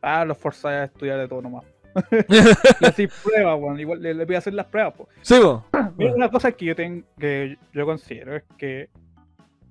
Ah, 0.04 0.26
los 0.26 0.38
forzáis 0.38 0.76
a 0.82 0.84
estudiar 0.84 1.18
de 1.18 1.28
todo 1.28 1.42
nomás. 1.42 1.64
y 2.82 2.86
así 2.86 3.08
pruebas, 3.24 3.60
bueno, 3.60 3.80
igual 3.80 4.02
le, 4.02 4.14
le 4.14 4.26
voy 4.26 4.36
a 4.36 4.40
hacer 4.40 4.54
las 4.54 4.66
pruebas. 4.66 4.94
po. 4.96 5.08
sí, 5.22 5.36
po. 5.42 5.64
Mira, 5.98 6.14
una 6.14 6.30
cosa 6.30 6.52
que 6.52 6.66
yo 6.66 6.76
tengo, 6.76 7.06
que 7.18 7.58
yo 7.72 7.86
considero 7.86 8.36
es 8.36 8.44
que, 8.58 8.90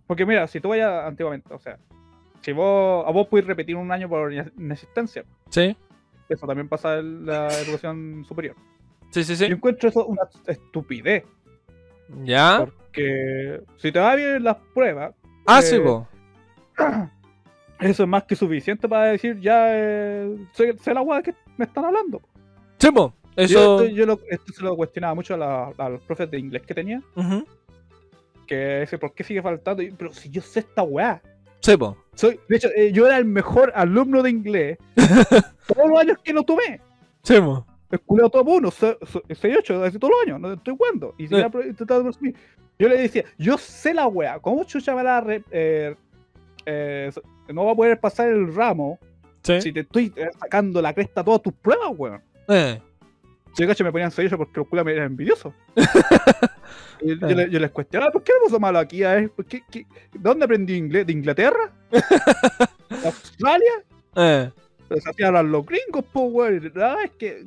porque 0.07 0.25
mira, 0.25 0.47
si 0.47 0.61
tú 0.61 0.69
vayas 0.71 1.05
antiguamente, 1.05 1.53
o 1.53 1.59
sea, 1.59 1.79
si 2.41 2.53
vos, 2.53 3.05
a 3.07 3.11
vos 3.11 3.27
puedes 3.29 3.47
repetir 3.47 3.77
un 3.77 3.91
año 3.93 4.09
por 4.09 4.33
ine- 4.33 4.53
inexistencia, 4.57 5.25
Sí, 5.51 5.77
eso 6.29 6.47
también 6.47 6.69
pasa 6.69 6.99
en 6.99 7.27
la 7.27 7.49
educación 7.61 8.25
superior. 8.27 8.55
sí, 9.11 9.23
sí, 9.25 9.33
Yo 9.35 9.47
sí. 9.47 9.53
encuentro 9.53 9.89
eso 9.89 10.07
una 10.07 10.23
estupidez, 10.47 11.25
Ya. 12.23 12.59
porque 12.65 13.63
si 13.79 13.91
te 13.93 13.99
va 13.99 14.15
bien 14.15 14.37
en 14.37 14.45
las 14.45 14.57
pruebas, 14.75 15.13
Ah, 15.47 15.59
eh, 15.59 15.63
sí, 15.63 15.79
po. 15.81 16.07
eso 17.81 18.03
es 18.05 18.09
más 18.09 18.25
que 18.25 18.37
suficiente 18.37 18.89
para 18.89 19.07
decir 19.07 19.39
ya 19.41 19.67
eh, 19.71 20.37
sé, 20.53 20.77
sé 20.79 20.95
la 20.95 21.01
guada 21.01 21.23
que 21.23 21.35
me 21.57 21.65
están 21.65 21.85
hablando. 21.85 22.21
Sí, 22.79 22.91
po. 22.91 23.13
Yo, 23.37 23.43
Eso. 23.45 23.83
esto, 23.83 23.95
yo 23.97 24.07
lo, 24.07 24.21
esto 24.29 24.53
se 24.53 24.63
lo 24.63 24.77
cuestionaba 24.77 25.15
mucho 25.15 25.35
a, 25.35 25.37
la- 25.39 25.73
a 25.79 25.89
los 25.89 26.03
profes 26.03 26.31
de 26.31 26.39
inglés 26.39 26.63
que 26.67 26.75
tenía, 26.75 27.01
que 28.47 28.83
ese, 28.83 28.99
¿por 28.99 29.15
qué 29.15 29.25
sigue 29.25 29.43
faltando? 29.43 29.83
Y, 29.83 29.91
Pero 29.91 30.13
si 30.13 30.29
yo 30.31 30.43
sé 30.43 30.61
esta 30.61 30.83
weá. 30.83 31.23
Sí, 31.61 31.77
po. 31.77 31.97
Soy, 32.15 32.39
de 32.49 32.57
hecho, 32.57 32.69
eh, 32.77 32.93
yo 32.93 33.07
era 33.07 33.17
el 33.17 33.25
mejor 33.25 33.73
alumno 33.75 34.23
de 34.23 34.31
inglés 34.31 34.79
todos 35.67 35.89
los 35.89 35.99
años 35.99 36.19
que 36.23 36.33
lo 36.33 36.43
tomé. 36.43 36.81
Sí, 37.23 37.41
po. 37.41 37.65
El 37.91 38.01
culeo 38.01 38.29
top 38.31 38.49
1, 38.49 38.71
6-8, 38.71 39.85
así 39.85 39.99
todos 39.99 40.13
los 40.15 40.23
años, 40.27 40.41
no 40.41 40.53
estoy 40.53 40.75
jugando. 40.77 41.15
Y 41.19 41.29
si 41.29 41.35
era 41.35 41.51
pro- 41.51 41.65
intentando. 41.67 42.11
Yo 42.79 42.89
le 42.89 42.99
decía, 42.99 43.25
yo 43.39 43.57
sé 43.59 43.95
la 43.95 44.07
wea, 44.09 44.39
¿cómo 44.41 44.65
chucha 44.65 44.95
me 44.95 45.03
la 45.05 45.21
re- 45.21 45.45
eh, 45.51 45.95
eh, 46.67 47.11
no 47.49 47.65
va 47.65 47.73
a 47.73 47.75
poder 47.77 47.99
pasar 48.01 48.29
el 48.29 48.55
ramo 48.55 48.99
Sí. 49.43 49.61
si 49.61 49.73
te 49.73 49.81
estoy 49.81 50.13
eh, 50.17 50.29
sacando 50.39 50.81
la 50.81 50.93
cresta 50.95 51.23
a 51.23 51.25
todas 51.25 51.43
tus 51.43 51.53
pruebas, 51.55 51.89
weón? 51.97 52.23
Eh. 52.49 52.81
Yo 53.57 53.67
cacho 53.67 53.83
me 53.85 53.91
ponían 53.93 54.11
6 54.13 54.33
porque 54.37 54.53
los 54.61 54.69
culos 54.69 54.85
me 54.85 54.93
eran 54.93 55.07
envidiosos. 55.07 55.53
Yo, 57.05 57.17
yo 57.17 57.59
les 57.59 57.71
cuestionaba, 57.73 58.13
¿por 58.13 58.23
qué 58.23 58.33
me 58.35 58.47
puso 58.47 58.61
malo 58.61 58.79
aquí? 58.79 59.03
A 59.03 59.15
ver, 59.15 59.31
¿por 59.31 59.45
qué- 59.45 59.63
qué- 59.71 59.87
¿Dónde 60.13 60.45
aprendí 60.45 60.75
inglés? 60.77 61.05
¿De 61.05 61.13
Inglaterra? 61.13 61.73
¿De 61.91 61.99
Australia? 63.07 63.73
Eh. 64.15 64.51
Pues 64.89 65.05
así 65.07 65.23
hablan 65.25 65.51
los 65.51 65.67
gringos, 65.67 66.05
pues, 66.13 66.27
weón. 66.31 66.73
Es 67.05 67.11
que. 67.19 67.45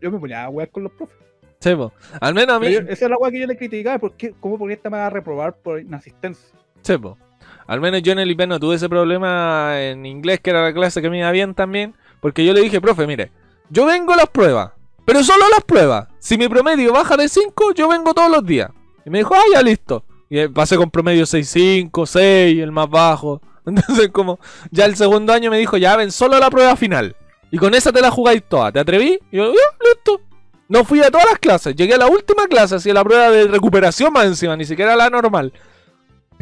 Yo 0.00 0.10
me 0.10 0.18
ponía 0.18 0.44
a 0.44 0.48
wear 0.48 0.70
con 0.70 0.84
los 0.84 0.92
profes. 0.92 1.16
Sí, 1.60 1.74
po. 1.74 1.92
Al 2.20 2.32
menos 2.34 2.56
a 2.56 2.60
mí. 2.60 2.66
Pero 2.74 2.88
esa 2.90 3.04
es 3.04 3.10
la 3.10 3.18
weá 3.18 3.30
que 3.30 3.40
yo 3.40 3.46
le 3.46 3.56
criticaba. 3.56 3.98
¿por 3.98 4.14
qué, 4.14 4.32
¿Cómo 4.40 4.58
por 4.58 4.66
qué 4.68 4.74
esta 4.74 4.88
me 4.88 4.96
va 4.96 5.06
a 5.08 5.10
reprobar 5.10 5.54
por 5.54 5.78
inasistencia? 5.80 6.48
Sí, 6.80 6.96
po. 6.96 7.18
Al 7.66 7.80
menos 7.80 8.02
yo 8.02 8.12
en 8.12 8.18
el 8.18 8.30
IP 8.30 8.46
no 8.46 8.60
tuve 8.60 8.76
ese 8.76 8.88
problema 8.88 9.80
en 9.80 10.06
inglés, 10.06 10.40
que 10.40 10.50
era 10.50 10.62
la 10.62 10.72
clase 10.72 11.02
que 11.02 11.10
me 11.10 11.18
iba 11.18 11.30
bien 11.30 11.54
también. 11.54 11.94
Porque 12.20 12.44
yo 12.44 12.52
le 12.52 12.60
dije, 12.60 12.80
profe, 12.80 13.06
mire, 13.06 13.30
yo 13.70 13.86
vengo 13.86 14.12
a 14.12 14.16
las 14.16 14.28
pruebas, 14.28 14.72
pero 15.04 15.24
solo 15.24 15.44
a 15.44 15.50
las 15.50 15.64
pruebas. 15.64 16.08
Si 16.18 16.38
mi 16.38 16.48
promedio 16.48 16.92
baja 16.92 17.16
de 17.16 17.28
5, 17.28 17.74
yo 17.74 17.88
vengo 17.88 18.14
todos 18.14 18.30
los 18.30 18.44
días. 18.44 18.70
Y 19.04 19.10
me 19.10 19.18
dijo, 19.18 19.34
ah, 19.34 19.42
ya 19.52 19.62
listo. 19.62 20.04
Y 20.30 20.38
eh, 20.38 20.48
pasé 20.48 20.76
con 20.76 20.90
promedio 20.90 21.24
6.5, 21.24 22.06
6, 22.06 22.62
el 22.62 22.72
más 22.72 22.88
bajo. 22.88 23.42
Entonces, 23.66 24.08
como, 24.08 24.38
ya 24.70 24.84
el 24.84 24.96
segundo 24.96 25.32
año 25.32 25.50
me 25.50 25.58
dijo, 25.58 25.76
ya 25.76 25.96
ven 25.96 26.10
solo 26.10 26.36
a 26.36 26.40
la 26.40 26.50
prueba 26.50 26.76
final. 26.76 27.16
Y 27.50 27.58
con 27.58 27.74
esa 27.74 27.92
te 27.92 28.00
la 28.00 28.10
jugáis 28.10 28.42
toda. 28.48 28.72
¿Te 28.72 28.80
atreví? 28.80 29.18
Y 29.30 29.36
yo, 29.36 29.52
ya, 29.52 29.88
listo. 29.88 30.20
No 30.68 30.84
fui 30.84 31.00
a 31.00 31.10
todas 31.10 31.26
las 31.26 31.38
clases. 31.38 31.76
Llegué 31.76 31.94
a 31.94 31.98
la 31.98 32.06
última 32.06 32.46
clase, 32.46 32.76
así 32.76 32.88
a 32.88 32.94
la 32.94 33.04
prueba 33.04 33.30
de 33.30 33.46
recuperación 33.46 34.10
más 34.10 34.24
encima, 34.24 34.56
ni 34.56 34.64
siquiera 34.64 34.96
la 34.96 35.10
normal. 35.10 35.52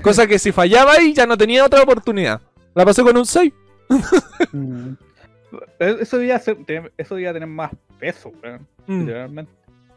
Cosa 0.02 0.26
que 0.26 0.38
si 0.38 0.52
fallaba 0.52 0.92
ahí 0.92 1.12
ya 1.12 1.26
no 1.26 1.36
tenía 1.36 1.64
otra 1.64 1.82
oportunidad. 1.82 2.40
La 2.74 2.84
pasé 2.84 3.02
con 3.02 3.16
un 3.16 3.26
6. 3.26 3.52
Eh, 5.78 5.96
Eso 6.00 6.18
debía, 6.18 6.38
ser, 6.38 6.64
tener- 6.64 6.92
eso 6.96 7.14
debía 7.14 7.32
tener 7.32 7.48
más 7.48 7.72
peso, 7.98 8.32
weón. 8.42 8.66
Mm. 8.86 9.00
Literalmente. 9.00 9.52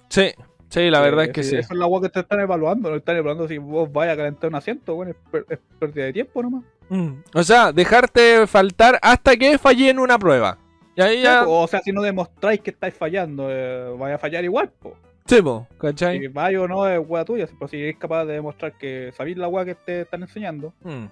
Sí, 0.10 0.32
sí, 0.70 0.90
la 0.90 1.00
verdad 1.02 1.26
es 1.26 1.32
que 1.32 1.44
sí. 1.44 1.56
Eso 1.56 1.74
es 1.74 1.80
la 1.80 1.86
weá 1.86 2.02
que 2.02 2.10
te 2.10 2.20
están 2.22 2.40
evaluando. 2.40 2.90
No 2.90 2.96
están 2.96 3.18
evaluando 3.18 3.48
si 3.48 3.58
vos 3.58 3.92
vayas 3.92 4.14
a 4.14 4.18
calentar 4.18 4.50
un 4.50 4.56
asiento, 4.56 4.96
weón. 4.96 5.16
Es, 5.50 5.60
pérdida 5.80 6.06
de 6.06 6.14
tiempo 6.14 6.42
nomás. 6.42 6.64
Mm. 6.90 7.12
O 7.34 7.44
sea, 7.44 7.72
dejarte 7.72 8.48
faltar 8.48 9.00
hasta 9.02 9.38
que 9.38 9.58
fallé 9.58 9.90
en 9.90 10.00
una 10.00 10.18
prueba. 10.18 10.58
Y 10.96 11.02
ahí 11.02 11.22
ya. 11.22 11.46
O 11.48 11.68
sea, 11.68 11.82
si 11.82 11.92
no 11.92 12.02
demostráis 12.02 12.60
que 12.62 12.72
estáis 12.72 12.94
fallando, 12.94 13.48
eh, 13.50 13.96
vais 13.98 14.16
a 14.16 14.18
fallar 14.18 14.44
igual, 14.44 14.70
po. 14.70 14.96
Sí, 15.26 15.42
po, 15.42 15.68
¿cachai? 15.80 16.20
Si 16.20 16.28
vaya 16.28 16.62
o 16.62 16.68
no 16.68 16.88
es 16.88 17.00
weá 17.08 17.24
tuya, 17.26 17.48
pero 17.58 17.68
si 17.70 17.78
eres 17.78 17.98
capaz 17.98 18.26
de 18.26 18.34
demostrar 18.34 18.74
que 18.78 19.12
sabéis 19.16 19.38
la 19.38 19.48
weá 19.48 19.66
que 19.66 19.76
te 19.76 20.02
están 20.02 20.22
enseñando, 20.22 20.74
Mm. 20.84 21.06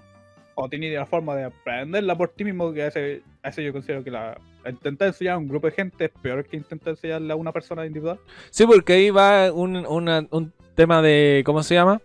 o 0.54 0.68
tienes 0.68 0.92
la 0.94 1.06
forma 1.06 1.34
de 1.34 1.44
aprenderla 1.44 2.14
por 2.16 2.28
ti 2.28 2.44
mismo, 2.44 2.72
que 2.72 2.82
a 2.82 2.86
ese, 2.88 3.22
a 3.42 3.48
ese 3.48 3.64
yo 3.64 3.72
considero 3.72 4.04
que 4.04 4.10
la 4.10 4.38
intentar 4.68 5.08
enseñar 5.08 5.34
a 5.34 5.38
un 5.38 5.48
grupo 5.48 5.66
de 5.66 5.72
gente 5.72 6.04
es 6.04 6.10
peor 6.22 6.44
que 6.44 6.56
intentar 6.56 6.90
enseñarle 6.90 7.32
a 7.32 7.36
una 7.36 7.52
persona 7.52 7.86
individual. 7.86 8.18
Sí, 8.50 8.66
porque 8.66 8.92
ahí 8.92 9.10
va 9.10 9.50
un, 9.52 9.76
una- 9.86 10.26
un 10.30 10.52
tema 10.74 11.00
de. 11.02 11.42
¿Cómo 11.46 11.62
se 11.62 11.74
llama? 11.74 12.00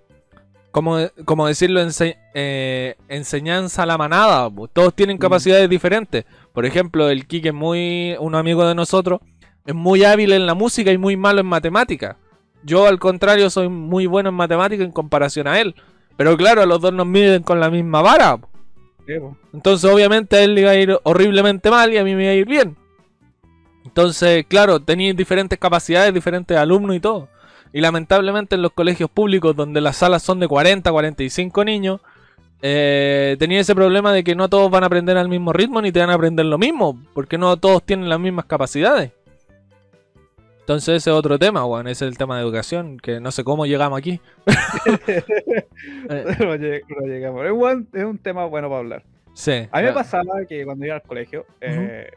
Como, 0.71 0.97
como 1.25 1.45
decirlo, 1.47 1.81
ense- 1.81 2.17
eh, 2.33 2.95
enseñanza 3.09 3.83
a 3.83 3.85
la 3.85 3.97
manada. 3.97 4.49
Todos 4.73 4.93
tienen 4.95 5.17
Mm. 5.17 5.19
capacidades 5.19 5.69
diferentes. 5.69 6.25
Por 6.53 6.65
ejemplo, 6.65 7.09
el 7.09 7.27
Kike 7.27 7.49
es 7.49 7.53
muy. 7.53 8.15
Un 8.19 8.33
amigo 8.35 8.65
de 8.67 8.75
nosotros. 8.75 9.19
Es 9.67 9.75
muy 9.75 10.05
hábil 10.05 10.31
en 10.31 10.45
la 10.45 10.55
música 10.55 10.91
y 10.91 10.97
muy 10.97 11.17
malo 11.17 11.41
en 11.41 11.45
matemáticas. 11.45 12.15
Yo, 12.63 12.87
al 12.87 12.99
contrario, 12.99 13.49
soy 13.49 13.67
muy 13.67 14.05
bueno 14.05 14.29
en 14.29 14.35
matemáticas 14.35 14.85
en 14.85 14.93
comparación 14.93 15.45
a 15.45 15.59
él. 15.59 15.75
Pero 16.15 16.35
claro, 16.37 16.65
los 16.65 16.81
dos 16.81 16.93
nos 16.93 17.05
miden 17.05 17.43
con 17.43 17.59
la 17.59 17.69
misma 17.69 18.01
vara. 18.01 18.39
Entonces, 19.53 19.89
obviamente, 19.89 20.37
a 20.37 20.43
él 20.43 20.55
le 20.55 20.61
iba 20.61 20.71
a 20.71 20.75
ir 20.75 20.97
horriblemente 21.03 21.69
mal 21.69 21.93
y 21.93 21.97
a 21.97 22.03
mí 22.05 22.15
me 22.15 22.23
iba 22.23 22.31
a 22.31 22.35
ir 22.35 22.47
bien. 22.47 22.77
Entonces, 23.85 24.45
claro, 24.47 24.79
tenéis 24.79 25.15
diferentes 25.17 25.59
capacidades, 25.59 26.13
diferentes 26.13 26.57
alumnos 26.57 26.95
y 26.95 27.01
todo. 27.01 27.27
Y 27.73 27.81
lamentablemente 27.81 28.55
en 28.55 28.61
los 28.61 28.71
colegios 28.71 29.09
públicos, 29.09 29.53
donde 29.53 29.81
las 29.81 29.97
salas 29.97 30.23
son 30.23 30.39
de 30.39 30.47
40, 30.47 30.89
45 30.89 31.65
niños, 31.65 31.99
eh, 32.61 33.35
tenía 33.37 33.59
ese 33.59 33.75
problema 33.75 34.13
de 34.13 34.23
que 34.23 34.33
no 34.33 34.49
todos 34.49 34.71
van 34.71 34.83
a 34.83 34.87
aprender 34.87 35.17
al 35.17 35.27
mismo 35.27 35.51
ritmo 35.51 35.81
ni 35.81 35.91
te 35.91 35.99
van 35.99 36.09
a 36.09 36.13
aprender 36.13 36.45
lo 36.45 36.57
mismo, 36.57 36.97
porque 37.13 37.37
no 37.37 37.57
todos 37.57 37.83
tienen 37.83 38.07
las 38.07 38.19
mismas 38.19 38.45
capacidades. 38.45 39.11
Entonces 40.67 40.95
ese 40.97 41.11
es 41.11 41.15
otro 41.15 41.39
tema, 41.39 41.65
weón, 41.65 41.87
ese 41.87 42.03
es 42.03 42.11
el 42.11 42.17
tema 42.17 42.35
de 42.35 42.43
educación, 42.43 42.97
que 42.97 43.21
no 43.21 43.31
sé 43.31 43.45
cómo 43.45 43.65
llegamos 43.65 43.97
aquí. 43.97 44.19
No, 46.09 46.55
lleg- 46.55 46.83
no 46.89 47.07
llegamos. 47.07 47.45
Es, 47.45 47.51
buen- 47.53 47.87
es 47.93 48.03
un 48.03 48.17
tema 48.17 48.45
bueno 48.45 48.67
para 48.67 48.79
hablar. 48.79 49.03
sí. 49.33 49.65
A 49.71 49.79
mí 49.79 49.85
me 49.85 49.93
pasaba 49.93 50.45
que 50.47 50.65
cuando 50.65 50.85
iba 50.85 50.95
al 50.95 51.01
colegio, 51.03 51.45
eh, 51.61 52.09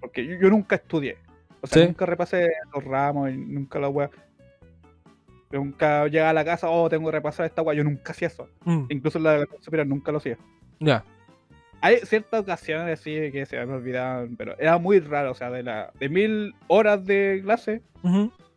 porque 0.00 0.26
yo, 0.26 0.34
yo 0.40 0.50
nunca 0.50 0.74
estudié, 0.76 1.16
o 1.60 1.66
sea, 1.68 1.82
Sí. 1.82 1.88
nunca 1.88 2.04
repasé 2.06 2.48
los 2.74 2.82
ramos 2.84 3.30
y 3.30 3.36
nunca 3.36 3.78
la. 3.78 3.88
Yo 3.92 4.10
Nunca 5.52 6.06
llegaba 6.08 6.30
a 6.30 6.32
la 6.34 6.44
casa, 6.44 6.70
oh, 6.70 6.88
tengo 6.88 7.06
que 7.08 7.12
repasar 7.12 7.46
esta 7.46 7.62
wea. 7.62 7.76
Yo 7.76 7.84
nunca 7.84 8.10
hacía 8.12 8.26
eso. 8.28 8.48
mm, 8.64 8.86
Incluso 8.88 9.18
en 9.18 9.24
la 9.24 9.34
educación 9.36 9.62
superior 9.62 9.86
nunca 9.86 10.10
lo 10.10 10.18
hacía. 10.18 10.38
ya. 10.80 11.04
Hay 11.84 11.98
ciertas 12.04 12.40
ocasiones 12.42 13.00
sí 13.00 13.30
que 13.32 13.44
se 13.44 13.56
me 13.66 13.74
olvidaban, 13.74 14.36
pero 14.36 14.56
era 14.58 14.78
muy 14.78 15.00
raro. 15.00 15.32
O 15.32 15.34
sea, 15.34 15.50
de, 15.50 15.62
la, 15.64 15.90
de 15.98 16.08
mil 16.08 16.54
horas 16.68 17.04
de 17.04 17.40
clase, 17.42 17.82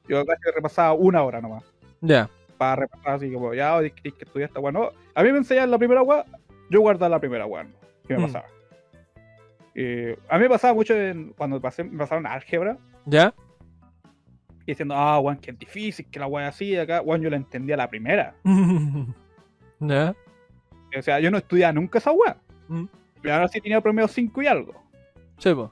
yo 0.07 0.23
casi 0.25 0.41
repasaba 0.55 0.93
una 0.93 1.23
hora 1.23 1.41
nomás. 1.41 1.63
Ya. 2.01 2.29
Para 2.57 2.75
repasar 2.83 3.15
así 3.15 3.31
como, 3.33 3.53
ya, 3.53 3.77
tienes 3.79 3.93
que 4.01 4.09
estudiar 4.25 4.47
esta 4.49 4.59
wea. 4.59 4.71
No, 4.71 4.89
a 5.15 5.23
mí 5.23 5.31
me 5.31 5.39
enseñaban 5.39 5.71
la 5.71 5.77
primera 5.79 6.03
wea, 6.03 6.23
yo 6.69 6.79
guardaba 6.81 7.09
la 7.09 7.19
primera 7.19 7.45
wea, 7.47 7.63
¿no? 7.63 7.71
¿Qué 8.07 8.13
me 8.13 8.19
Mm. 8.19 8.25
pasaba? 8.27 8.45
Eh, 9.73 10.17
a 10.29 10.37
mí 10.37 10.43
me 10.43 10.49
pasaba 10.49 10.73
mucho 10.73 10.93
en- 10.95 11.33
cuando 11.33 11.59
pasé, 11.59 11.83
me 11.83 11.97
pasaron 11.97 12.25
álgebra, 12.27 12.77
¿Ya? 13.05 13.33
y 14.67 14.71
diciendo, 14.71 14.95
ah, 14.95 15.19
weón, 15.19 15.37
que 15.39 15.51
es 15.51 15.59
difícil, 15.59 16.05
que 16.09 16.19
la 16.19 16.27
wea 16.27 16.47
así, 16.47 16.77
acá, 16.77 17.01
weón, 17.01 17.21
yo 17.21 17.29
la 17.29 17.35
entendía 17.37 17.75
la 17.75 17.89
primera. 17.89 18.35
¿Ya? 19.79 20.15
O 20.97 21.01
sea, 21.01 21.19
yo 21.19 21.29
no 21.31 21.37
estudiaba 21.39 21.73
nunca 21.73 21.97
esa 21.97 22.11
wea. 22.11 22.37
Mm. 22.67 22.85
Pero 23.25 23.35
ahora 23.37 23.47
sí 23.47 23.59
tenía 23.59 23.81
promedio 23.81 24.07
5 24.07 24.41
y 24.43 24.47
algo. 24.47 24.73
Sí, 25.39 25.51
po. 25.53 25.71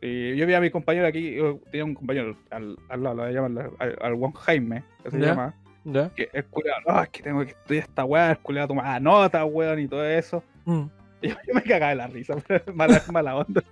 Y 0.00 0.34
yo 0.34 0.44
vi 0.46 0.54
a 0.54 0.60
mi 0.60 0.70
compañero 0.70 1.06
aquí, 1.06 1.36
yo 1.36 1.60
tenía 1.70 1.84
un 1.84 1.94
compañero 1.94 2.36
al, 2.50 2.76
al 2.88 3.02
lado, 3.04 3.30
llaman 3.30 3.56
al, 3.78 3.96
al 4.02 4.14
Juan 4.16 4.32
Jaime, 4.32 4.82
que 5.04 5.10
se 5.12 5.20
Ya. 5.20 5.26
llama, 5.26 5.54
¿Ya? 5.84 6.10
que 6.16 6.28
el 6.32 6.44
culiado, 6.46 6.80
no, 6.88 7.00
es 7.02 7.08
que 7.10 7.22
tengo 7.22 7.44
que 7.44 7.50
estudiar 7.52 7.84
esta 7.84 8.04
weá, 8.04 8.32
el 8.32 8.38
culiado 8.38 8.66
tomaba 8.68 8.98
nota, 8.98 9.44
weón, 9.44 9.78
y 9.78 9.86
todo 9.86 10.04
eso. 10.04 10.42
Mm. 10.64 10.82
Y 11.22 11.28
yo, 11.28 11.36
yo 11.46 11.54
me 11.54 11.62
cagaba 11.62 11.90
de 11.90 11.96
la 11.96 12.06
risa, 12.08 12.34
pero 12.48 12.74
mala, 12.74 13.00
mala 13.12 13.36
onda. 13.36 13.62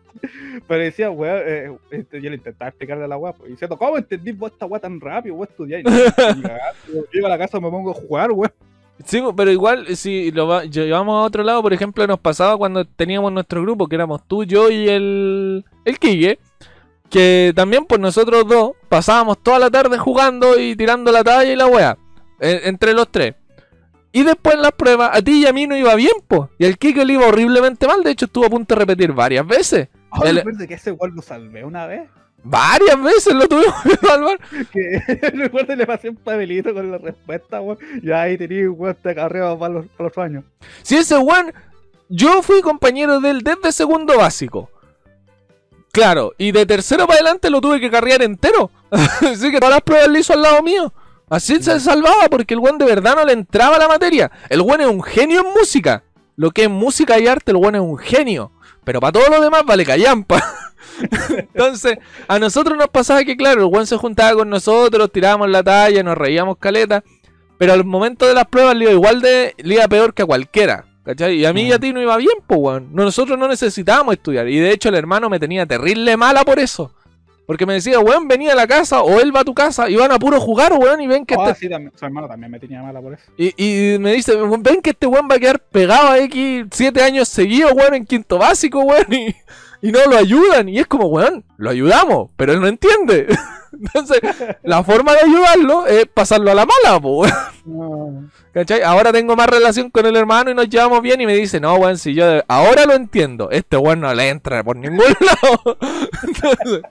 Pero 0.68 0.80
decía, 0.84 1.10
weón, 1.10 1.42
eh, 1.44 1.76
este, 1.90 2.20
yo 2.22 2.30
le 2.30 2.36
intentaba 2.36 2.68
explicarle 2.68 3.04
a 3.04 3.08
la 3.08 3.16
weá, 3.16 3.32
pues, 3.32 3.48
y 3.48 3.52
diciendo, 3.54 3.76
¿cómo 3.76 3.98
entendí 3.98 4.30
vos 4.30 4.52
esta 4.52 4.66
weá 4.66 4.80
tan 4.80 5.00
rápido? 5.00 5.34
Voy 5.34 5.48
a 5.48 5.50
estudiar. 5.50 5.80
Y 5.84 5.84
no, 5.84 5.90
ni 6.36 6.42
cagando, 6.42 6.78
yo 6.94 7.02
llego 7.12 7.26
a 7.26 7.30
la 7.30 7.38
casa, 7.38 7.58
me 7.58 7.68
pongo 7.70 7.90
a 7.90 7.94
jugar, 7.94 8.30
weón. 8.30 8.52
Sí, 9.04 9.20
po, 9.20 9.34
pero 9.34 9.50
igual, 9.50 9.96
si 9.96 10.30
lo 10.30 10.46
va- 10.46 10.64
llevamos 10.64 11.22
a 11.22 11.26
otro 11.26 11.42
lado, 11.42 11.62
por 11.62 11.72
ejemplo, 11.72 12.06
nos 12.06 12.20
pasaba 12.20 12.56
cuando 12.56 12.84
teníamos 12.84 13.32
nuestro 13.32 13.62
grupo, 13.62 13.86
que 13.88 13.94
éramos 13.96 14.22
tú, 14.26 14.44
yo 14.44 14.70
y 14.70 14.88
el, 14.88 15.64
el 15.84 15.98
Kike, 15.98 16.38
que 17.08 17.52
también, 17.56 17.86
pues 17.86 18.00
nosotros 18.00 18.46
dos 18.46 18.72
pasábamos 18.88 19.42
toda 19.42 19.58
la 19.58 19.70
tarde 19.70 19.98
jugando 19.98 20.58
y 20.58 20.76
tirando 20.76 21.10
la 21.12 21.24
talla 21.24 21.50
y 21.52 21.56
la 21.56 21.66
wea, 21.66 21.96
en- 22.40 22.60
entre 22.68 22.92
los 22.92 23.10
tres. 23.10 23.34
Y 24.12 24.22
después 24.24 24.56
en 24.56 24.62
las 24.62 24.72
pruebas, 24.72 25.10
a 25.16 25.22
ti 25.22 25.42
y 25.42 25.46
a 25.46 25.52
mí 25.52 25.66
no 25.66 25.76
iba 25.76 25.94
bien, 25.94 26.12
pues. 26.26 26.50
Y 26.58 26.66
al 26.66 26.76
Kike 26.78 27.04
le 27.04 27.12
iba 27.14 27.26
horriblemente 27.28 27.86
mal, 27.86 28.02
de 28.02 28.10
hecho 28.10 28.26
estuvo 28.26 28.46
a 28.46 28.50
punto 28.50 28.74
de 28.74 28.80
repetir 28.80 29.12
varias 29.12 29.46
veces. 29.46 29.88
Ay, 30.10 30.30
El- 30.44 30.66
que 30.68 30.74
ese 30.74 30.90
weón 30.92 31.14
lo 31.14 31.22
salvé 31.22 31.64
una 31.64 31.86
vez. 31.86 32.08
Varias 32.42 33.02
veces 33.02 33.34
lo 33.34 33.46
tuvimos 33.46 33.74
que 33.82 33.96
salvar. 34.06 34.38
Que 34.72 35.02
recuerdo 35.34 35.68
que 35.68 35.76
le 35.76 35.86
pasé 35.86 36.08
un 36.08 36.16
papelito 36.16 36.72
con 36.72 36.90
la 36.90 36.98
respuesta, 36.98 37.60
weón. 37.60 37.78
Y 38.02 38.10
ahí 38.10 38.38
tenía 38.38 38.70
un 38.70 38.76
weón 38.78 38.96
de 39.02 39.14
carrera 39.14 39.58
para 39.58 39.74
los, 39.74 39.86
para 39.88 40.08
los 40.08 40.18
años. 40.18 40.44
Si 40.82 40.96
ese 40.96 41.18
weón, 41.18 41.52
yo 42.08 42.42
fui 42.42 42.60
compañero 42.62 43.20
de 43.20 43.30
él 43.30 43.42
desde 43.42 43.72
segundo 43.72 44.16
básico. 44.16 44.70
Claro, 45.92 46.32
y 46.38 46.52
de 46.52 46.66
tercero 46.66 47.06
para 47.06 47.20
adelante 47.20 47.50
lo 47.50 47.60
tuve 47.60 47.80
que 47.80 47.90
carrear 47.90 48.22
entero. 48.22 48.70
Así 48.90 49.50
que 49.50 49.58
todas 49.58 49.74
las 49.74 49.82
pruebas 49.82 50.08
le 50.08 50.20
hizo 50.20 50.32
al 50.32 50.42
lado 50.42 50.62
mío. 50.62 50.92
Así 51.28 51.62
se 51.62 51.78
salvaba 51.78 52.28
porque 52.28 52.54
el 52.54 52.60
weón 52.60 52.78
de 52.78 52.84
verdad 52.84 53.16
no 53.16 53.24
le 53.24 53.32
entraba 53.32 53.76
a 53.76 53.78
la 53.78 53.88
materia. 53.88 54.30
El 54.48 54.62
weón 54.62 54.80
es 54.80 54.86
un 54.86 55.02
genio 55.02 55.40
en 55.40 55.52
música. 55.52 56.02
Lo 56.36 56.50
que 56.50 56.64
es 56.64 56.70
música 56.70 57.18
y 57.18 57.26
arte, 57.26 57.52
el 57.52 57.58
weón 57.58 57.74
es 57.74 57.80
un 57.80 57.98
genio. 57.98 58.52
Pero 58.84 59.00
para 59.00 59.12
todo 59.12 59.28
lo 59.28 59.40
demás 59.40 59.62
vale 59.64 59.84
callampa. 59.84 60.42
Entonces, 61.30 61.98
a 62.28 62.38
nosotros 62.38 62.76
nos 62.76 62.88
pasaba 62.88 63.24
que, 63.24 63.36
claro, 63.36 63.62
el 63.62 63.72
weón 63.72 63.86
se 63.86 63.96
juntaba 63.96 64.34
con 64.34 64.50
nosotros, 64.50 65.10
tirábamos 65.12 65.48
la 65.48 65.62
talla, 65.62 66.02
nos 66.02 66.16
reíamos 66.16 66.58
caleta. 66.58 67.02
Pero 67.58 67.74
al 67.74 67.84
momento 67.84 68.26
de 68.26 68.34
las 68.34 68.46
pruebas 68.46 68.74
le 68.76 68.84
iba 68.84 68.92
igual 68.92 69.20
de. 69.20 69.54
le 69.58 69.74
iba 69.74 69.88
peor 69.88 70.14
que 70.14 70.22
a 70.22 70.26
cualquiera. 70.26 70.86
¿Cachai? 71.04 71.36
Y 71.36 71.44
a 71.44 71.52
mí 71.52 71.62
y 71.62 71.72
a 71.72 71.78
ti 71.78 71.92
no 71.92 72.00
iba 72.00 72.16
bien, 72.16 72.36
pues, 72.46 72.60
weón. 72.60 72.88
No, 72.92 73.04
Nosotros 73.04 73.38
no 73.38 73.48
necesitábamos 73.48 74.14
estudiar. 74.14 74.48
Y 74.48 74.58
de 74.58 74.72
hecho, 74.72 74.88
el 74.88 74.94
hermano 74.94 75.28
me 75.28 75.38
tenía 75.38 75.66
terrible 75.66 76.16
mala 76.16 76.44
por 76.44 76.58
eso. 76.58 76.94
Porque 77.50 77.66
me 77.66 77.72
decía, 77.72 77.98
weón, 77.98 78.28
venía 78.28 78.52
a 78.52 78.54
la 78.54 78.68
casa 78.68 79.02
o 79.02 79.18
él 79.18 79.34
va 79.34 79.40
a 79.40 79.44
tu 79.44 79.54
casa 79.54 79.90
y 79.90 79.96
van 79.96 80.12
a 80.12 80.20
puro 80.20 80.40
jugar, 80.40 80.72
weón, 80.72 81.00
y 81.00 81.08
ven 81.08 81.26
que 81.26 81.34
Ah, 81.34 81.48
este- 81.48 81.58
sí, 81.62 81.68
también, 81.68 81.92
su 81.98 82.04
hermano 82.04 82.28
también 82.28 82.48
me 82.52 82.60
tenía 82.60 82.80
mala 82.80 83.00
por 83.00 83.14
eso. 83.14 83.24
y, 83.36 83.54
y 83.94 83.98
me 83.98 84.12
dice, 84.12 84.36
ven 84.36 84.80
que 84.80 84.90
este 84.90 85.08
weón 85.08 85.26
va 85.28 85.34
a 85.34 85.38
quedar 85.40 85.58
pegado 85.58 86.10
a 86.10 86.18
X 86.20 86.66
siete 86.70 87.02
años 87.02 87.26
seguidos, 87.28 87.72
weón, 87.72 87.94
en 87.94 88.06
quinto 88.06 88.38
básico, 88.38 88.78
weón, 88.82 89.12
y, 89.12 89.34
y 89.82 89.90
no 89.90 89.98
lo 90.08 90.16
ayudan. 90.16 90.68
Y 90.68 90.78
es 90.78 90.86
como, 90.86 91.06
weón, 91.08 91.44
lo 91.56 91.70
ayudamos, 91.70 92.30
pero 92.36 92.52
él 92.52 92.60
no 92.60 92.68
entiende. 92.68 93.26
Entonces, 93.72 94.20
la 94.62 94.84
forma 94.84 95.12
de 95.14 95.20
ayudarlo 95.22 95.86
es 95.88 96.06
pasarlo 96.06 96.52
a 96.52 96.54
la 96.54 96.66
mala, 96.66 97.00
po, 97.00 97.24
weón. 97.66 98.30
¿Cachai? 98.52 98.82
Ahora 98.82 99.12
tengo 99.12 99.34
más 99.36 99.46
relación 99.48 99.90
con 99.90 100.06
el 100.06 100.16
hermano 100.16 100.50
y 100.50 100.54
nos 100.54 100.68
llevamos 100.68 101.00
bien 101.02 101.20
y 101.20 101.26
me 101.26 101.34
dice, 101.34 101.58
no, 101.60 101.74
weón, 101.76 101.98
si 101.98 102.14
yo 102.14 102.42
ahora 102.48 102.84
lo 102.84 102.94
entiendo, 102.94 103.48
este 103.50 103.76
weón 103.76 104.00
no 104.00 104.12
le 104.14 104.28
entra 104.28 104.62
por 104.62 104.76
ningún 104.76 104.98
lado. 105.20 105.78
Entonces, 106.22 106.82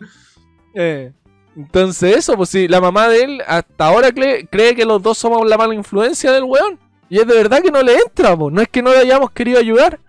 eh, 0.76 1.11
entonces 1.57 2.15
eso, 2.17 2.36
pues 2.38 2.49
si 2.49 2.67
la 2.67 2.80
mamá 2.80 3.07
de 3.09 3.24
él 3.24 3.41
hasta 3.47 3.88
ahora 3.88 4.11
cree, 4.11 4.47
cree 4.47 4.76
que 4.76 4.86
los 4.86 5.01
dos 5.01 5.17
somos 5.17 5.47
la 5.47 5.57
mala 5.57 5.74
influencia 5.74 6.32
del 6.32 6.43
weón. 6.43 6.80
Y 7.09 7.17
es 7.20 7.26
de 7.28 7.34
verdad 7.36 7.61
que 7.61 7.72
no 7.72 7.82
le 7.82 7.95
entra, 7.95 8.38
pues. 8.38 8.53
no 8.53 8.61
es 8.61 8.67
que 8.70 8.82
no 8.84 8.91
le 8.91 8.99
hayamos 8.99 9.32
querido 9.32 9.59
ayudar. 9.59 9.99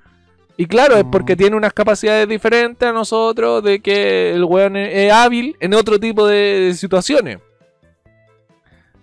Y 0.57 0.67
claro, 0.67 0.97
es 0.97 1.05
porque 1.11 1.35
tiene 1.37 1.57
unas 1.57 1.73
capacidades 1.73 2.29
diferentes 2.29 2.87
a 2.87 2.93
nosotros, 2.93 3.65
de 3.65 3.81
que 3.81 4.33
el 4.35 4.45
weón 4.45 4.77
es, 4.77 5.11
hábil 5.11 5.57
en 5.61 5.73
otro 5.73 5.99
tipo 5.99 6.27
de, 6.27 6.37
de 6.37 6.75
situaciones. 6.75 7.39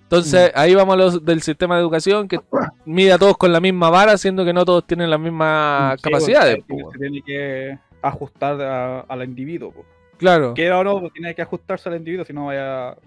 Entonces, 0.03 0.51
ahí 0.55 0.73
vamos 0.73 0.93
a 0.93 0.97
los 0.97 1.25
del 1.25 1.41
sistema 1.41 1.75
de 1.75 1.81
educación 1.81 2.27
que 2.29 2.39
mide 2.85 3.11
a 3.11 3.17
todos 3.17 3.35
con 3.37 3.51
la 3.51 3.59
misma 3.59 3.89
vara, 3.89 4.17
siendo 4.17 4.45
que 4.45 4.53
no 4.53 4.63
todos 4.63 4.85
tienen 4.87 5.09
las 5.09 5.19
mismas 5.19 5.95
Sí, 5.97 6.03
capacidades. 6.03 6.59
pues, 6.67 6.85
Se 6.93 6.99
tiene 6.99 7.21
que 7.23 7.77
ajustar 8.01 8.61
a- 8.61 8.99
al 9.01 9.23
individuo. 9.23 9.71
po. 9.71 9.85
Claro. 10.17 10.53
Quiera 10.53 10.79
o 10.79 10.83
no, 10.83 10.99
pues, 10.99 11.13
tiene 11.13 11.33
que 11.35 11.41
ajustarse 11.41 11.89
al 11.89 11.95
individuo, 11.95 12.25
si 12.25 12.33
no 12.33 12.47
vaya 12.47 12.89
a 12.89 12.97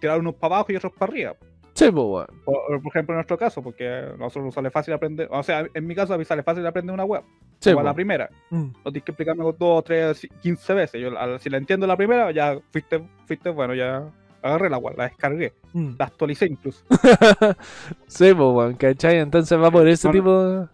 tirar 0.00 0.18
unos 0.20 0.34
para 0.34 0.56
abajo 0.56 0.72
y 0.72 0.76
otros 0.76 0.92
para 0.92 1.10
arriba. 1.10 1.34
Sí, 1.74 1.90
pues, 1.90 2.04
weón. 2.06 2.26
Por, 2.44 2.82
por 2.82 2.90
ejemplo, 2.92 3.12
en 3.12 3.16
nuestro 3.16 3.36
caso, 3.36 3.62
porque 3.62 3.86
a 3.86 4.16
nosotros 4.16 4.46
nos 4.46 4.54
sale 4.54 4.70
fácil 4.70 4.94
aprender, 4.94 5.28
o 5.30 5.42
sea, 5.42 5.66
en 5.74 5.86
mi 5.86 5.94
caso 5.94 6.14
a 6.14 6.18
mí 6.18 6.24
sale 6.24 6.42
fácil 6.42 6.66
aprender 6.66 6.94
una 6.94 7.04
web. 7.04 7.22
Sí, 7.60 7.70
Igual 7.70 7.84
la 7.84 7.90
pues. 7.90 7.96
primera. 7.96 8.30
Mm. 8.50 8.64
No 8.84 8.92
tienes 8.92 9.02
que 9.04 9.10
explicarme 9.12 9.44
dos, 9.58 9.84
tres, 9.84 10.26
quince 10.40 10.72
veces. 10.74 11.00
Yo, 11.02 11.10
si 11.38 11.50
la 11.50 11.58
entiendo 11.58 11.86
la 11.86 11.96
primera, 11.96 12.30
ya 12.30 12.58
fuiste, 12.70 13.02
fuiste 13.26 13.50
bueno, 13.50 13.74
ya 13.74 14.04
agarré 14.42 14.70
la 14.70 14.78
web, 14.78 14.94
la 14.96 15.04
descargué, 15.04 15.52
Mm. 15.74 15.96
la 15.98 16.04
actualicé 16.06 16.46
incluso. 16.46 16.82
Sí, 18.06 18.32
pues, 18.34 18.38
weón, 18.54 18.74
¿cachai? 18.74 19.18
Entonces 19.18 19.60
va 19.60 19.70
por 19.70 19.86
ese 19.88 20.08
no. 20.08 20.12
tipo 20.12 20.44
de... 20.44 20.66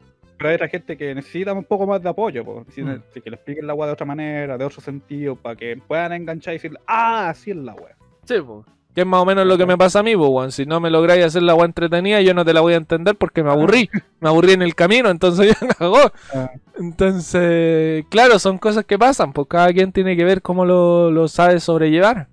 Pero 0.43 0.49
hay 0.51 0.55
otra 0.57 0.69
gente 0.69 0.97
que 0.97 1.15
necesita 1.15 1.53
un 1.53 1.63
poco 1.65 1.87
más 1.87 2.03
de 2.03 2.09
apoyo, 2.09 2.45
po. 2.45 2.67
Si- 2.71 2.83
Mm. 2.83 3.01
si 3.15 3.21
que 3.21 3.31
le 3.31 3.37
expliquen 3.37 3.65
la 3.67 3.75
web 3.75 3.87
de 3.87 3.93
otra 3.93 4.07
manera, 4.07 4.59
de 4.59 4.65
otro 4.65 4.81
sentido, 4.81 5.37
para 5.37 5.55
que 5.55 5.77
puedan 5.87 6.13
enganchar 6.13 6.55
y 6.55 6.57
decir, 6.57 6.77
ah, 6.87 7.29
así 7.29 7.53
es 7.53 7.57
la 7.57 7.75
web. 7.75 7.95
Sí, 8.25 8.35
pues. 8.45 8.67
Que 8.95 9.03
es 9.03 9.07
más 9.07 9.23
o 9.23 9.25
menos 9.25 9.47
lo 9.47 9.57
que 9.57 9.65
me 9.67 9.79
pasa 9.79 10.01
a 10.01 10.03
mí, 10.03 10.17
pues. 10.17 10.55
Si 10.55 10.67
no 10.67 10.81
me 10.81 10.91
lográis 10.91 11.25
hacer 11.25 11.43
la 11.45 11.53
agua 11.53 11.65
entretenida, 11.65 12.21
yo 12.23 12.35
no 12.35 12.45
te 12.45 12.53
la 12.53 12.61
voy 12.61 12.75
a 12.75 12.77
entender 12.77 13.15
porque 13.17 13.43
me 13.45 13.51
aburrí. 13.51 13.89
me 14.21 14.29
aburrí 14.29 14.53
en 14.53 14.63
el 14.63 14.75
camino, 14.75 15.09
entonces 15.11 15.57
ya 15.61 15.69
cagó. 15.69 16.11
Ah, 16.35 16.51
Entonces, 16.79 18.05
claro, 18.11 18.39
son 18.39 18.59
cosas 18.59 18.85
que 18.85 18.99
pasan, 18.99 19.33
pues 19.33 19.47
cada 19.49 19.73
quien 19.73 19.93
tiene 19.93 20.17
que 20.17 20.25
ver 20.25 20.43
cómo 20.43 20.65
lo, 20.65 21.11
lo 21.11 21.29
sabe 21.29 21.61
sobrellevar. 21.61 22.27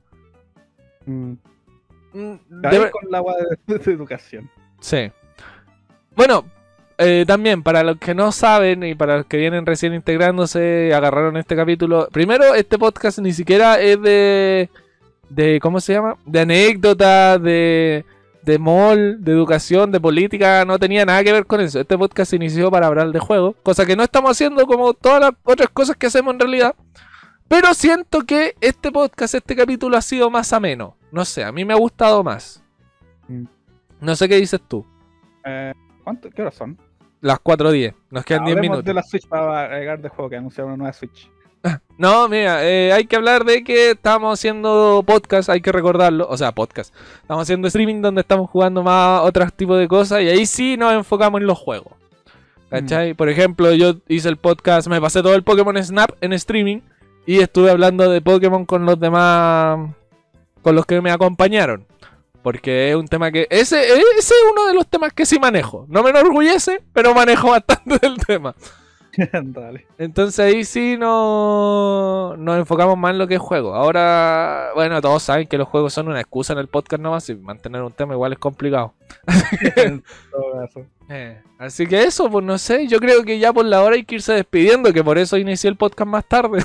mm. 1.06 1.34
Mm, 2.12 2.36
con 2.92 3.12
la 3.12 3.18
agua 3.20 3.36
de, 3.68 3.78
de 3.78 3.92
educación. 3.94 4.50
Sí. 4.80 5.12
Bueno, 6.16 6.44
eh, 7.02 7.24
también 7.26 7.64
para 7.64 7.82
los 7.82 7.98
que 7.98 8.14
no 8.14 8.34
saben 8.34 8.84
y 8.84 8.94
para 8.94 9.16
los 9.20 9.26
que 9.26 9.38
vienen 9.38 9.66
recién 9.66 9.94
integrándose, 9.94 10.94
agarraron 10.94 11.38
este 11.38 11.56
capítulo. 11.56 12.10
Primero, 12.12 12.54
este 12.56 12.78
podcast 12.78 13.20
ni 13.20 13.32
siquiera 13.32 13.80
es 13.80 14.02
de. 14.02 14.70
de 15.30 15.60
¿Cómo 15.62 15.80
se 15.80 15.94
llama? 15.94 16.18
De 16.26 16.42
anécdotas, 16.42 17.42
de. 17.42 18.04
de 18.44 18.60
mall, 18.60 19.24
de 19.24 19.32
educación, 19.32 19.94
de 19.94 20.02
política. 20.02 20.66
No 20.66 20.78
tenía 20.78 21.06
nada 21.06 21.24
que 21.24 21.32
ver 21.32 21.46
con 21.46 21.62
eso. 21.62 21.80
Este 21.80 21.98
podcast 21.98 22.32
se 22.32 22.36
inició 22.36 22.70
para 22.70 22.88
hablar 22.88 23.14
de 23.14 23.20
juegos, 23.20 23.56
cosa 23.64 23.86
que 23.86 23.96
no 23.96 24.04
estamos 24.04 24.32
haciendo 24.32 24.68
como 24.68 24.94
todas 24.94 25.22
las 25.22 25.32
otras 25.44 25.70
cosas 25.70 25.96
que 25.96 26.08
hacemos 26.08 26.34
en 26.34 26.42
realidad. 26.42 26.76
Pero 27.48 27.74
siento 27.76 28.24
que 28.26 28.56
este 28.60 28.92
podcast, 28.92 29.36
este 29.36 29.56
capítulo 29.56 29.96
ha 29.96 30.02
sido 30.02 30.30
más 30.30 30.52
ameno. 30.52 30.98
No 31.14 31.24
sé, 31.24 31.46
a 31.46 31.54
mí 31.54 31.64
me 31.64 31.72
ha 31.72 31.78
gustado 31.78 32.26
más. 32.26 32.62
Mm. 33.30 33.46
No 34.02 34.16
sé 34.18 34.28
qué 34.28 34.36
dices 34.36 34.60
tú. 34.68 34.86
Eh, 35.46 35.74
¿cuánto, 36.04 36.30
¿Qué 36.30 36.42
horas 36.42 36.56
son? 36.56 36.89
Las 37.22 37.40
4.10. 37.40 37.94
Nos 38.12 38.24
quedan 38.26 38.46
10 38.46 38.58
Hablemos 38.58 38.62
minutos. 38.62 38.86
de 38.86 38.94
la 38.94 39.04
Switch 39.04 39.28
para 39.28 39.66
agregar 39.66 40.02
de 40.02 40.10
juego 40.10 40.30
que 40.30 40.38
anunciaron 40.38 40.72
una 40.72 40.78
nueva 40.78 40.94
Switch. 40.94 41.30
No, 41.98 42.30
mira, 42.30 42.66
eh, 42.66 42.94
hay 42.94 43.06
que 43.08 43.18
hablar 43.18 43.44
de 43.44 43.62
que 43.62 43.92
estamos 43.92 44.40
haciendo 44.40 45.04
podcast, 45.06 45.50
hay 45.50 45.60
que 45.60 45.74
recordarlo. 45.74 46.26
O 46.30 46.38
sea, 46.38 46.54
podcast. 46.54 46.96
Estamos 47.22 47.42
haciendo 47.42 47.68
streaming 47.68 48.02
donde 48.02 48.22
estamos 48.22 48.50
jugando 48.50 48.84
más 48.84 49.22
otros 49.24 49.52
tipos 49.52 49.78
de 49.78 49.90
cosas 49.90 50.22
y 50.22 50.30
ahí 50.30 50.46
sí 50.46 50.78
nos 50.78 50.94
enfocamos 50.94 51.42
en 51.42 51.48
los 51.48 51.58
juegos. 51.58 51.92
¿Cachai? 52.70 53.16
Por 53.16 53.28
ejemplo, 53.28 53.74
yo 53.74 53.96
hice 54.08 54.30
el 54.30 54.38
podcast, 54.38 54.88
me 54.88 55.02
pasé 55.02 55.22
todo 55.22 55.36
el 55.36 55.44
Pokémon 55.44 55.84
Snap 55.84 56.12
en 56.22 56.32
streaming 56.32 56.80
y 57.26 57.40
estuve 57.40 57.70
hablando 57.70 58.10
de 58.10 58.22
Pokémon 58.22 58.66
con 58.66 58.86
los 58.86 58.98
demás, 58.98 59.90
con 60.62 60.76
los 60.76 60.86
que 60.86 61.02
me 61.02 61.12
acompañaron. 61.12 61.86
Porque 62.42 62.90
es 62.90 62.96
un 62.96 63.08
tema 63.08 63.32
que... 63.32 63.48
Ese, 63.50 63.82
ese 63.82 64.00
es 64.18 64.34
uno 64.52 64.68
de 64.68 64.74
los 64.74 64.88
temas 64.88 65.14
que 65.14 65.26
sí 65.26 65.40
manejo. 65.40 65.86
No 65.90 66.04
me 66.04 66.12
enorgullece, 66.12 66.82
pero 66.94 67.14
manejo 67.14 67.50
bastante 67.52 67.98
del 68.00 68.18
tema. 68.18 68.56
Dale. 69.44 69.86
Entonces 69.98 70.40
ahí 70.40 70.64
sí 70.64 70.96
no 70.98 72.36
nos 72.38 72.58
enfocamos 72.58 72.98
más 72.98 73.12
en 73.12 73.18
lo 73.18 73.28
que 73.28 73.36
es 73.36 73.42
juego. 73.42 73.76
Ahora, 73.76 74.70
bueno, 74.76 75.02
todos 75.02 75.24
saben 75.24 75.48
que 75.48 75.58
los 75.58 75.68
juegos 75.68 75.94
son 75.94 76.08
una 76.08 76.22
excusa 76.22 76.54
en 76.54 76.60
el 76.60 76.68
podcast 76.68 77.02
nomás 77.02 77.30
y 77.30 77.36
mantener 77.36 77.82
un 77.82 77.92
tema 77.92 78.14
igual 78.14 78.34
es 78.34 78.40
complicado. 78.40 78.94
Eh, 81.12 81.42
así 81.58 81.88
que 81.88 82.04
eso, 82.04 82.30
pues 82.30 82.46
no 82.46 82.60
sé, 82.60 82.86
yo 82.86 83.00
creo 83.00 83.24
que 83.24 83.40
ya 83.40 83.52
por 83.52 83.66
la 83.66 83.82
hora 83.82 83.96
hay 83.96 84.04
que 84.04 84.14
irse 84.14 84.32
despidiendo, 84.32 84.94
que 84.94 85.04
por 85.04 85.18
eso 85.18 85.38
inicié 85.38 85.68
el 85.68 85.76
podcast 85.76 86.08
más 86.08 86.24
tarde. 86.24 86.64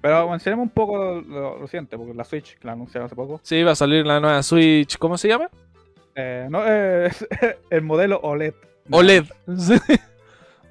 Pero 0.00 0.28
mencionemos 0.28 0.64
un 0.64 0.70
poco 0.70 1.20
lo, 1.20 1.58
reciente, 1.58 1.96
porque 1.96 2.14
la 2.14 2.24
Switch, 2.24 2.58
que 2.58 2.66
la 2.66 2.72
anunciaron 2.72 3.06
hace 3.06 3.16
poco, 3.16 3.40
sí, 3.42 3.62
va 3.62 3.72
a 3.72 3.76
salir 3.76 4.06
la 4.06 4.20
nueva 4.20 4.42
Switch, 4.42 4.98
¿cómo 4.98 5.18
se 5.18 5.28
llama? 5.28 5.48
eh, 6.14 6.46
no, 6.50 6.62
eh, 6.66 7.06
es 7.06 7.26
el 7.70 7.82
modelo 7.82 8.18
OLED. 8.22 8.54
OLED. 8.90 9.24
Sí. 9.58 9.74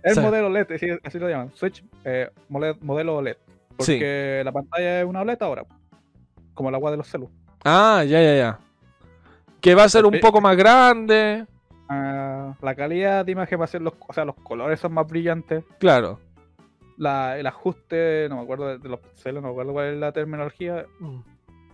El 0.03 0.21
modelo 0.21 0.47
OLED, 0.47 0.71
así, 0.71 0.87
así 1.03 1.17
lo 1.17 1.27
llaman. 1.27 1.51
Switch, 1.55 1.83
eh, 2.03 2.29
modelo 2.47 3.15
OLED. 3.15 3.37
Porque 3.75 4.43
la 4.45 4.51
pantalla 4.51 4.99
es 4.99 5.05
una 5.05 5.21
OLED 5.21 5.41
ahora. 5.41 5.63
Como 6.53 6.69
el 6.69 6.75
agua 6.75 6.91
de 6.91 6.97
los 6.97 7.07
celus. 7.07 7.29
Ah, 7.63 8.03
ya, 8.07 8.21
ya, 8.21 8.35
ya. 8.35 8.59
Que 9.59 9.73
va 9.73 9.85
a 9.85 9.89
ser 9.89 10.05
un 10.05 10.19
poco 10.19 10.41
más 10.41 10.55
grande. 10.55 11.47
Ah, 11.89 12.53
la 12.61 12.75
calidad 12.75 13.25
de 13.25 13.31
imagen 13.31 13.59
va 13.59 13.63
a 13.63 13.67
ser 13.67 13.81
los, 13.81 13.93
o 14.07 14.13
sea, 14.13 14.25
los 14.25 14.35
colores 14.35 14.79
son 14.79 14.93
más 14.93 15.07
brillantes. 15.07 15.63
Claro. 15.79 16.19
La, 16.97 17.37
el 17.37 17.45
ajuste, 17.47 18.27
no 18.29 18.37
me 18.37 18.41
acuerdo 18.43 18.67
de, 18.67 18.77
de 18.77 18.89
los 18.89 18.99
píxeles, 18.99 19.41
no 19.41 19.47
me 19.49 19.51
acuerdo 19.51 19.73
cuál 19.73 19.87
es 19.93 19.99
la 19.99 20.11
terminología. 20.11 20.85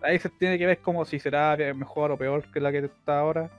Ahí 0.01 0.17
se 0.19 0.29
tiene 0.29 0.57
que 0.57 0.65
ver 0.65 0.79
como 0.79 1.05
si 1.05 1.19
será 1.19 1.55
mejor 1.75 2.11
o 2.11 2.17
peor 2.17 2.43
que 2.51 2.59
la 2.59 2.71
que 2.71 2.79
está 2.79 3.19
ahora. 3.19 3.49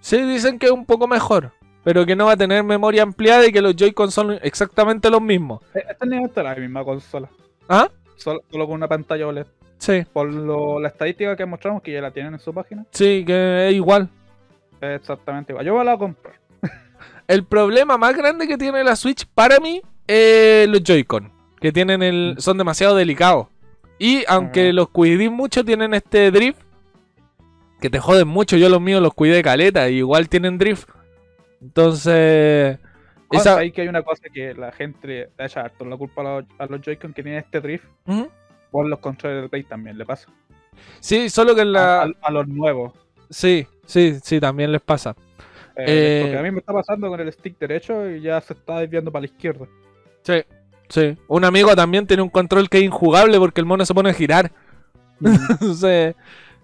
Sí, 0.00 0.22
dicen 0.22 0.58
que 0.58 0.66
es 0.66 0.72
un 0.72 0.86
poco 0.86 1.08
mejor, 1.08 1.50
pero 1.82 2.06
que 2.06 2.14
no 2.14 2.26
va 2.26 2.32
a 2.32 2.36
tener 2.36 2.62
memoria 2.62 3.02
ampliada 3.02 3.44
y 3.46 3.52
que 3.52 3.60
los 3.60 3.74
Joy-Con 3.74 4.12
son 4.12 4.38
exactamente 4.42 5.10
los 5.10 5.20
mismos. 5.20 5.60
Eh, 5.74 5.82
Esta 5.90 6.04
es 6.04 6.36
la 6.44 6.54
misma 6.54 6.84
consola. 6.84 7.28
¿Ah? 7.68 7.88
Solo, 8.14 8.40
solo 8.48 8.66
con 8.66 8.76
una 8.76 8.86
pantalla 8.88 9.26
OLED. 9.26 9.46
Sí, 9.78 10.04
Por 10.12 10.32
lo, 10.32 10.78
la 10.80 10.88
estadística 10.88 11.36
que 11.36 11.44
mostramos, 11.44 11.82
que 11.82 11.92
ya 11.92 12.00
la 12.00 12.10
tienen 12.12 12.32
en 12.34 12.38
su 12.40 12.54
página, 12.54 12.86
sí, 12.92 13.24
que 13.26 13.68
es 13.68 13.74
igual. 13.74 14.08
es 14.80 15.00
exactamente 15.00 15.52
igual. 15.52 15.66
Yo 15.66 15.82
la 15.84 15.94
voy 15.94 15.94
a 15.94 15.98
comprar. 15.98 16.34
El 17.26 17.44
problema 17.44 17.98
más 17.98 18.16
grande 18.16 18.46
que 18.46 18.56
tiene 18.56 18.84
la 18.84 18.94
Switch 18.94 19.26
para 19.34 19.58
mí 19.58 19.82
es 20.06 20.68
los 20.68 20.82
Joy-Con, 20.82 21.32
que 21.60 21.72
tienen 21.72 22.02
el, 22.02 22.36
son 22.38 22.58
demasiado 22.58 22.94
delicados. 22.96 23.48
Y 23.98 24.24
aunque 24.28 24.72
los 24.72 24.88
cuidé 24.90 25.30
mucho, 25.30 25.64
tienen 25.64 25.94
este 25.94 26.30
drift 26.30 26.60
que 27.80 27.88
te 27.90 27.98
joden 27.98 28.28
mucho. 28.28 28.56
Yo 28.56 28.68
los 28.68 28.80
míos 28.80 29.02
los 29.02 29.14
cuidé 29.14 29.36
de 29.36 29.42
caleta 29.42 29.88
y 29.88 29.96
igual 29.98 30.28
tienen 30.28 30.58
drift. 30.58 30.88
Entonces, 31.62 32.78
esa... 33.30 33.58
Ahí 33.58 33.72
que 33.72 33.82
hay 33.82 33.88
una 33.88 34.02
cosa 34.02 34.22
que 34.32 34.54
la 34.54 34.70
gente 34.72 35.06
le 35.06 35.44
echa 35.44 35.62
harto 35.62 35.84
la 35.84 35.96
culpa 35.96 36.20
a 36.20 36.24
los, 36.24 36.44
a 36.58 36.66
los 36.66 36.80
Joy-Con 36.80 37.12
que 37.12 37.22
tienen 37.22 37.40
este 37.42 37.60
drift. 37.60 37.86
Ujú. 38.06 38.28
Por 38.70 38.86
los 38.88 38.98
controles 38.98 39.40
del 39.42 39.50
Play 39.50 39.62
también 39.64 39.96
le 39.98 40.04
pasa. 40.04 40.28
Sí, 41.00 41.30
solo 41.30 41.54
que 41.54 41.62
en 41.62 41.68
A, 41.68 41.70
la... 41.70 42.02
a- 42.02 42.10
a 42.22 42.30
los 42.30 42.46
nuevos. 42.46 42.92
Sí, 43.30 43.66
sí, 43.86 44.18
sí, 44.22 44.38
también 44.40 44.70
les 44.72 44.82
pasa. 44.82 45.16
Eh, 45.76 45.84
Eh, 45.86 46.20
Porque 46.22 46.38
a 46.38 46.42
mí 46.42 46.50
me 46.50 46.58
está 46.58 46.72
pasando 46.72 47.08
con 47.08 47.18
el 47.20 47.32
stick 47.32 47.58
derecho 47.58 48.08
y 48.10 48.20
ya 48.20 48.40
se 48.40 48.52
está 48.52 48.80
desviando 48.80 49.10
para 49.10 49.22
la 49.22 49.26
izquierda. 49.26 49.66
Sí, 50.26 50.42
sí. 50.88 51.16
Un 51.28 51.44
amigo 51.44 51.76
también 51.76 52.06
tiene 52.06 52.22
un 52.22 52.28
control 52.28 52.68
que 52.68 52.78
es 52.78 52.84
injugable 52.84 53.38
porque 53.38 53.60
el 53.60 53.66
mono 53.66 53.86
se 53.86 53.94
pone 53.94 54.10
a 54.10 54.14
girar. 54.14 54.50
sí, 55.60 56.14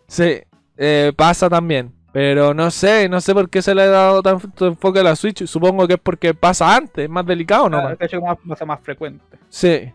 sí. 0.09 0.41
eh, 0.77 1.13
pasa 1.17 1.49
también. 1.49 1.93
Pero 2.13 2.53
no 2.53 2.71
sé, 2.71 3.09
no 3.09 3.21
sé 3.21 3.33
por 3.33 3.49
qué 3.49 3.63
se 3.63 3.75
le 3.75 3.83
ha 3.83 3.87
dado 3.87 4.23
tanto 4.23 4.67
enfoque 4.67 4.99
a 4.99 5.05
la 5.05 5.17
Switch. 5.17 5.47
Supongo 5.47 5.87
que 5.87 5.95
es 5.95 6.01
porque 6.01 6.35
pasa 6.35 6.77
antes, 6.77 7.05
es 7.05 7.11
más 7.11 7.25
delicado, 7.25 7.71
¿no? 7.71 7.79
Ah, 7.79 7.95
de 7.95 8.05
hecho, 8.05 8.21
más, 8.21 8.37
pasa 8.47 8.67
más 8.67 8.81
frecuente. 8.81 9.39
Sí. 9.49 9.91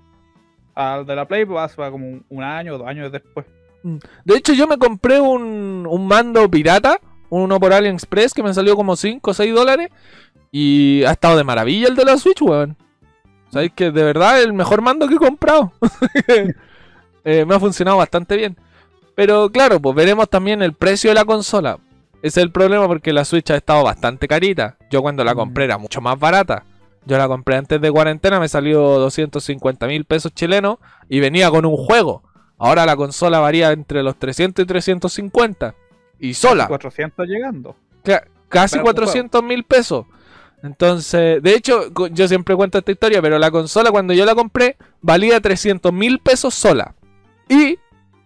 Al 0.74 1.06
de 1.06 1.16
la 1.16 1.28
Play 1.28 1.46
pasa 1.46 1.92
como 1.92 2.08
un, 2.08 2.26
un 2.30 2.44
año 2.44 2.76
o 2.76 2.78
dos 2.78 2.88
años 2.88 3.12
después. 3.12 3.46
De 3.84 4.36
hecho, 4.36 4.54
yo 4.54 4.68
me 4.68 4.78
compré 4.78 5.20
un, 5.20 5.86
un 5.88 6.08
mando 6.08 6.50
pirata, 6.50 7.00
uno 7.30 7.60
por 7.60 7.72
AliExpress, 7.72 8.34
que 8.34 8.44
me 8.44 8.54
salió 8.54 8.76
como 8.76 8.96
5 8.96 9.30
o 9.30 9.34
6 9.34 9.54
dólares. 9.54 9.90
Y 10.52 11.04
ha 11.04 11.12
estado 11.12 11.38
de 11.38 11.44
maravilla 11.44 11.88
el 11.88 11.96
de 11.96 12.06
la 12.06 12.18
Switch, 12.18 12.42
weón. 12.42 12.78
Sabéis 13.52 13.72
que 13.74 13.92
de 13.92 14.04
verdad 14.04 14.42
el 14.42 14.54
mejor 14.54 14.82
mando 14.82 15.08
que 15.08 15.16
he 15.16 15.20
comprado. 15.20 15.72
Eh, 17.30 17.44
me 17.46 17.56
ha 17.56 17.60
funcionado 17.60 17.98
bastante 17.98 18.38
bien. 18.38 18.56
Pero 19.14 19.50
claro, 19.52 19.82
pues 19.82 19.94
veremos 19.96 20.30
también 20.30 20.62
el 20.62 20.72
precio 20.74 21.10
de 21.10 21.16
la 21.16 21.26
consola. 21.26 21.78
Ese 22.22 22.40
es 22.40 22.44
el 22.46 22.52
problema 22.52 22.88
porque 22.88 23.12
la 23.12 23.26
Switch 23.26 23.52
ha 23.52 23.58
estado 23.58 23.84
bastante 23.84 24.30
carita. 24.30 24.78
Yo 24.90 25.02
cuando 25.02 25.26
la 25.26 25.34
Mm. 25.34 25.38
compré 25.38 25.66
era 25.66 25.78
mucho 25.78 26.00
más 26.00 26.18
barata. 26.18 26.64
Yo 27.06 27.18
la 27.18 27.28
compré 27.28 27.58
antes 27.58 27.82
de 27.82 27.92
cuarentena, 27.92 28.40
me 28.40 28.48
salió 28.48 28.80
250 28.82 29.88
mil 29.88 30.06
pesos 30.06 30.34
chilenos 30.34 30.78
y 31.10 31.20
venía 31.20 31.50
con 31.50 31.66
un 31.66 31.76
juego. 31.76 32.24
Ahora 32.58 32.86
la 32.86 32.96
consola 32.96 33.40
varía 33.40 33.72
entre 33.72 34.04
los 34.04 34.18
300 34.18 34.64
y 34.64 34.66
350. 34.68 35.76
Y 36.20 36.34
sola. 36.34 36.68
400 36.68 37.28
llegando. 37.28 37.76
Ca- 38.04 38.24
casi 38.50 38.78
Para 38.78 38.84
un 38.84 38.86
400 38.96 39.44
mil 39.44 39.64
pesos. 39.66 40.06
Entonces, 40.64 41.42
de 41.44 41.54
hecho, 41.54 41.86
yo 42.12 42.28
siempre 42.28 42.56
cuento 42.56 42.78
esta 42.80 42.92
historia, 42.92 43.22
pero 43.22 43.38
la 43.38 43.52
consola 43.52 43.92
cuando 43.92 44.14
yo 44.14 44.26
la 44.26 44.36
compré 44.36 44.76
valía 45.02 45.40
300 45.40 45.94
mil 45.94 46.20
pesos 46.20 46.54
sola. 46.56 46.96
Y 47.48 47.78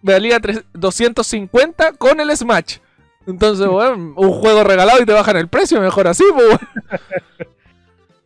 valía 0.01 0.39
tres- 0.39 0.63
250 0.73 1.93
con 1.93 2.19
el 2.19 2.35
Smash. 2.35 2.77
Entonces, 3.27 3.67
bueno, 3.67 4.13
un 4.15 4.31
juego 4.31 4.63
regalado 4.63 5.01
y 5.01 5.05
te 5.05 5.13
bajan 5.13 5.37
el 5.37 5.47
precio, 5.49 5.79
mejor 5.81 6.07
así, 6.07 6.23
pues. 6.33 6.57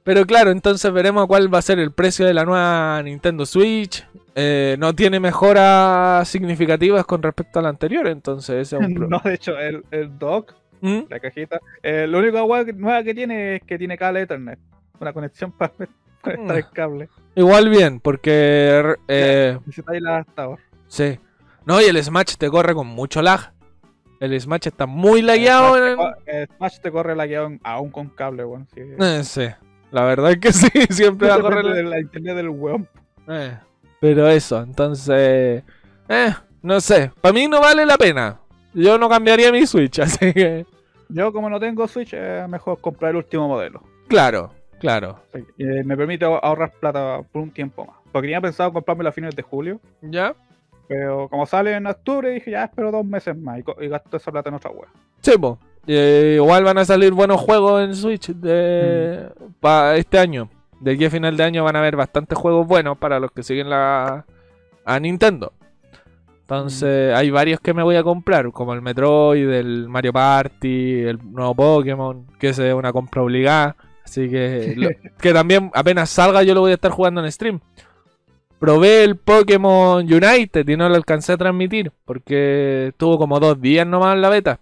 Pero 0.04 0.24
claro, 0.28 0.52
entonces 0.52 0.92
veremos 0.94 1.26
cuál 1.26 1.52
va 1.52 1.58
a 1.58 1.64
ser 1.64 1.80
el 1.80 1.92
precio 1.92 2.28
de 2.28 2.34
la 2.36 2.46
nueva 2.46 3.02
Nintendo 3.02 3.44
Switch. 3.46 4.06
Eh, 4.36 4.76
no 4.78 4.94
tiene 4.94 5.20
mejoras 5.20 6.28
significativas 6.28 7.06
con 7.06 7.24
respecto 7.24 7.58
a 7.58 7.64
la 7.64 7.70
anterior, 7.70 8.06
entonces 8.08 8.68
ese 8.68 8.76
es 8.78 8.82
un 8.88 8.94
problema. 8.94 9.18
No, 9.24 9.30
de 9.30 9.36
hecho, 9.36 9.58
el, 9.58 9.84
el 9.90 10.20
dock, 10.20 10.54
¿Mm? 10.86 11.06
la 11.10 11.20
cajita, 11.20 11.60
eh, 11.82 12.06
lo 12.08 12.20
único 12.20 12.38
agua 12.38 12.64
que- 12.66 12.74
nueva 12.74 13.02
que 13.04 13.14
tiene 13.14 13.56
es 13.56 13.64
que 13.64 13.78
tiene 13.78 13.98
cable 13.98 14.22
Ethernet. 14.22 14.60
Una 15.00 15.12
conexión 15.14 15.52
para 15.52 15.74
conectar 16.22 16.58
el 16.58 16.70
cable. 16.72 17.10
Igual 17.36 17.70
bien, 17.70 18.00
porque 18.00 18.96
eh, 19.08 19.58
Necesitáis 19.66 19.98
el 20.00 20.08
adaptador. 20.08 20.60
sí. 20.88 21.20
No, 21.66 21.82
y 21.82 21.86
el 21.86 22.04
Smash 22.04 22.36
te 22.38 22.48
corre 22.50 22.76
con 22.76 22.86
mucho 22.86 23.24
lag. 23.24 23.52
El 24.20 24.40
Smash 24.40 24.68
está 24.68 24.86
muy 24.86 25.24
lagueado. 25.24 25.76
Smash 25.76 26.14
en 26.28 26.36
el- 26.42 26.48
Smash 26.58 26.80
te 26.80 26.92
corre 26.92 27.16
lagueado 27.16 27.50
aún 27.64 27.90
con 27.90 28.08
cable, 28.10 28.44
bueno. 28.44 28.68
Sí. 28.74 28.82
Eh, 29.00 29.22
sí. 29.24 29.48
La 29.92 30.04
verdad 30.04 30.32
es 30.32 30.38
que 30.38 30.54
sí, 30.54 30.68
siempre 30.92 31.28
va 31.28 31.36
a 31.36 31.42
correr. 31.42 31.66
La- 31.66 31.82
la 31.82 32.00
internet 32.00 32.36
del 32.36 32.50
weón. 32.50 32.88
Eh, 33.28 33.58
pero 34.00 34.28
eso, 34.30 34.62
entonces. 34.62 35.64
Eh, 36.08 36.34
no 36.62 36.80
sé. 36.80 37.12
Para 37.20 37.34
mí 37.34 37.48
no 37.48 37.60
vale 37.62 37.84
la 37.86 37.98
pena. 37.98 38.40
Yo 38.76 38.98
no 39.00 39.10
cambiaría 39.10 39.52
mi 39.52 39.66
Switch, 39.66 39.98
así 40.02 40.34
que. 40.34 40.66
Yo, 41.10 41.32
como 41.32 41.50
no 41.50 41.60
tengo 41.60 41.88
Switch, 41.88 42.14
es 42.14 42.48
mejor 42.50 42.80
comprar 42.82 43.12
el 43.12 43.18
último 43.18 43.48
modelo. 43.48 43.84
Claro, 44.08 44.52
claro. 44.80 45.20
Eh, 45.34 45.84
me 45.84 45.98
permite 45.98 46.26
ahorrar 46.26 46.74
plata 46.80 47.22
por 47.32 47.42
un 47.42 47.52
tiempo 47.52 47.86
más. 47.86 47.98
Porque 48.12 48.28
tenía 48.28 48.42
pensado 48.42 48.72
comprarme 48.74 49.08
a 49.08 49.12
fines 49.12 49.36
de 49.36 49.42
julio. 49.42 49.80
¿Ya? 50.02 50.36
Pero 50.88 51.28
como 51.30 51.46
sale 51.46 51.74
en 51.74 51.88
octubre, 51.88 52.30
dije 52.30 52.52
ya 52.52 52.66
espero 52.66 52.92
dos 52.92 53.06
meses 53.06 53.36
más 53.36 53.60
y, 53.60 53.84
y 53.84 53.88
gasto 53.88 54.18
esa 54.18 54.32
plata 54.32 54.50
en 54.50 54.56
otra 54.56 54.72
web. 54.72 54.88
Sí, 55.22 55.38
po. 55.38 55.58
Eh, 55.88 56.34
igual 56.38 56.64
van 56.64 56.78
a 56.78 56.86
salir 56.86 57.14
buenos 57.14 57.40
juegos 57.42 57.84
en 57.84 57.96
Switch 57.96 58.30
de 58.30 59.30
para 59.60 59.96
este 59.98 60.18
año. 60.20 60.50
De 60.80 60.94
aquí 60.94 61.06
a 61.06 61.10
final 61.10 61.38
de 61.38 61.44
año 61.44 61.64
van 61.64 61.76
a 61.76 61.80
haber 61.80 61.96
bastantes 61.96 62.38
juegos 62.38 62.68
buenos 62.68 62.98
para 62.98 63.20
los 63.20 63.32
que 63.32 63.44
siguen 63.44 63.70
la 63.70 64.26
a 64.84 65.00
Nintendo. 65.00 65.54
Entonces, 66.48 67.12
hay 67.16 67.32
varios 67.32 67.60
que 67.60 67.74
me 67.74 67.82
voy 67.82 67.96
a 67.96 68.04
comprar, 68.04 68.52
como 68.52 68.74
el 68.76 68.82
Metroid, 68.84 69.50
el 69.50 69.90
Mario 69.90 70.14
Party, 70.14 71.00
el 71.02 71.18
nuevo 71.32 71.56
Pokémon, 71.56 72.28
que 72.38 72.50
es 72.50 72.60
una 72.60 72.94
compra 72.94 73.24
obligada. 73.24 73.76
Así 74.04 74.30
que, 74.30 74.74
lo- 74.78 74.90
que 75.18 75.34
también 75.34 75.72
apenas 75.74 76.10
salga 76.12 76.44
yo 76.44 76.54
lo 76.54 76.62
voy 76.62 76.72
a 76.72 76.76
estar 76.76 76.92
jugando 76.92 77.24
en 77.26 77.32
stream. 77.32 77.60
Probé 78.60 79.04
el 79.04 79.16
Pokémon 79.18 80.04
United 80.06 80.68
y 80.70 80.78
no 80.78 80.88
lo 80.88 80.96
alcancé 80.96 81.34
a 81.34 81.38
transmitir, 81.38 81.92
porque 82.06 82.88
estuvo 82.90 83.18
como 83.18 83.40
dos 83.40 83.60
días 83.60 83.88
nomás 83.88 84.14
en 84.16 84.22
la 84.22 84.30
beta. 84.30 84.60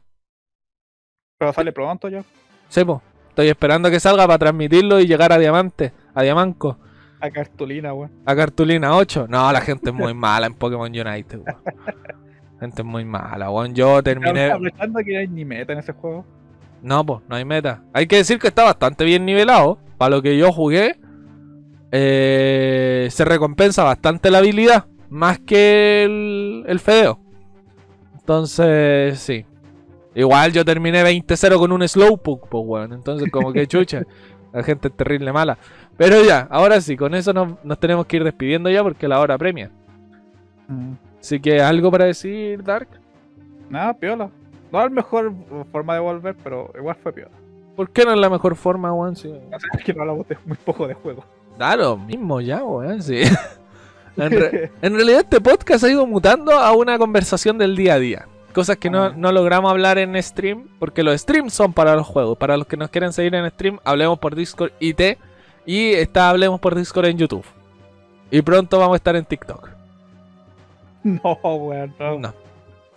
Pero 1.38 1.52
sale 1.52 1.74
pronto 1.74 2.08
ya. 2.08 2.24
Sí. 2.70 2.82
Estoy 3.30 3.50
esperando 3.50 3.90
a 3.90 3.92
que 3.92 4.00
salga 4.00 4.26
para 4.26 4.40
transmitirlo 4.40 5.00
y 5.02 5.06
llegar 5.08 5.34
a 5.34 5.38
Diamante, 5.38 5.92
a 6.16 6.22
Diamanco, 6.24 6.78
A 7.24 7.32
cartulina, 7.32 7.94
weón. 7.94 8.12
a 8.26 8.36
Cartulina 8.36 8.98
8. 8.98 9.28
No, 9.30 9.50
la 9.54 9.62
gente 9.62 9.92
es 9.92 9.96
muy 9.96 10.14
mala 10.14 10.46
en 10.46 10.56
Pokémon 10.56 10.92
United, 10.92 11.40
weón. 11.40 11.58
La 11.66 12.60
gente 12.60 12.82
es 12.82 12.86
muy 12.86 13.06
mala, 13.06 13.50
weón. 13.50 13.74
Yo 13.74 14.04
terminé. 14.04 14.52
Aprovechando 14.52 15.00
que 15.00 15.14
no 15.14 15.20
hay 15.20 15.28
ni 15.30 15.46
meta 15.46 15.72
en 15.72 15.80
ese 15.80 15.94
juego. 15.94 16.26
No, 16.82 17.06
pues, 17.06 17.22
no 17.30 17.38
hay 17.38 17.46
meta. 17.46 17.82
Hay 17.94 18.08
que 18.08 18.18
decir 18.18 18.40
que 18.40 18.48
está 18.48 18.66
bastante 18.66 19.06
bien 19.06 19.26
nivelado. 19.26 19.80
Para 19.98 20.18
lo 20.18 20.22
que 20.22 20.38
yo 20.38 20.52
jugué, 20.52 21.00
eh, 21.94 23.08
se 23.10 23.24
recompensa 23.24 23.84
bastante 23.84 24.30
la 24.30 24.40
habilidad, 24.40 24.88
más 25.10 25.40
que 25.40 26.04
el, 26.04 26.66
el 26.68 26.82
fedeo. 26.82 27.22
Entonces, 28.20 29.18
sí. 29.18 29.46
Igual 30.14 30.52
yo 30.52 30.66
terminé 30.66 31.04
20-0 31.06 31.58
con 31.58 31.72
un 31.72 31.88
Slowpoke, 31.88 32.50
pues, 32.50 32.64
weón. 32.68 32.92
Entonces, 32.92 33.32
como 33.32 33.54
que 33.54 33.66
chucha. 33.66 34.02
La 34.54 34.64
gente 34.64 34.88
es 34.88 34.96
terrible 34.96 35.34
mala. 35.34 35.58
Pero 35.98 36.24
ya, 36.24 36.48
ahora 36.50 36.80
sí, 36.80 36.96
con 36.96 37.16
eso 37.16 37.34
nos, 37.34 37.64
nos 37.64 37.80
tenemos 37.80 38.06
que 38.06 38.18
ir 38.18 38.24
despidiendo 38.24 38.70
ya 38.70 38.84
porque 38.84 39.08
la 39.08 39.20
hora 39.20 39.38
premia. 39.38 39.70
Mm. 40.68 40.94
Así 41.20 41.40
que, 41.40 41.62
¿algo 41.62 41.90
para 41.92 42.06
decir, 42.06 42.64
Dark? 42.64 42.88
Nada, 43.70 43.94
piola. 43.94 44.30
No 44.72 44.80
es 44.80 44.86
la 44.86 44.90
mejor 44.90 45.34
forma 45.72 45.94
de 45.96 46.00
volver, 46.00 46.36
pero 46.44 46.72
igual 46.78 46.96
fue 47.02 47.14
piola. 47.14 47.32
¿Por 47.76 47.90
qué 47.90 48.06
no 48.06 48.12
es 48.14 48.20
la 48.20 48.30
mejor 48.30 48.56
forma, 48.56 48.94
weón? 48.94 49.14
Es 49.78 49.84
que 49.84 49.94
no 49.94 50.02
hablamos 50.02 50.28
de 50.28 50.38
muy 50.46 50.58
poco 50.58 50.88
de 50.88 50.94
juego. 50.94 51.24
Da 51.58 51.76
lo 51.76 51.98
mismo 51.98 52.40
ya, 52.42 52.64
weón, 52.64 53.02
sí. 53.02 53.22
En, 54.16 54.30
re- 54.32 54.72
en 54.84 54.94
realidad 54.94 55.22
este 55.22 55.42
podcast 55.42 55.84
ha 55.86 55.90
ido 55.90 56.06
mutando 56.06 56.52
a 56.52 56.72
una 56.74 57.00
conversación 57.00 57.58
del 57.58 57.76
día 57.76 57.96
a 57.96 58.00
día. 58.00 58.28
Cosas 58.54 58.78
que 58.78 58.90
no, 58.90 59.12
no 59.14 59.32
logramos 59.32 59.72
hablar 59.72 59.98
en 59.98 60.22
stream, 60.22 60.68
porque 60.80 61.04
los 61.04 61.20
streams 61.20 61.54
son 61.54 61.74
para 61.74 61.96
los 61.96 62.06
juegos. 62.06 62.38
Para 62.38 62.56
los 62.56 62.68
que 62.68 62.78
nos 62.78 62.90
quieren 62.90 63.12
seguir 63.12 63.34
en 63.36 63.50
stream, 63.50 63.80
hablemos 63.84 64.20
por 64.20 64.36
Discord 64.36 64.72
IT 64.80 65.18
y 65.66 65.94
está 65.94 66.30
Hablemos 66.30 66.60
por 66.60 66.76
Discord 66.76 67.06
en 67.06 67.18
YouTube. 67.18 67.46
Y 68.30 68.42
pronto 68.42 68.80
vamos 68.80 68.96
a 68.96 68.98
estar 68.98 69.16
en 69.16 69.26
TikTok. 69.26 69.70
No, 71.04 71.40
weón. 71.44 71.94
No. 72.00 72.18
No, 72.20 72.34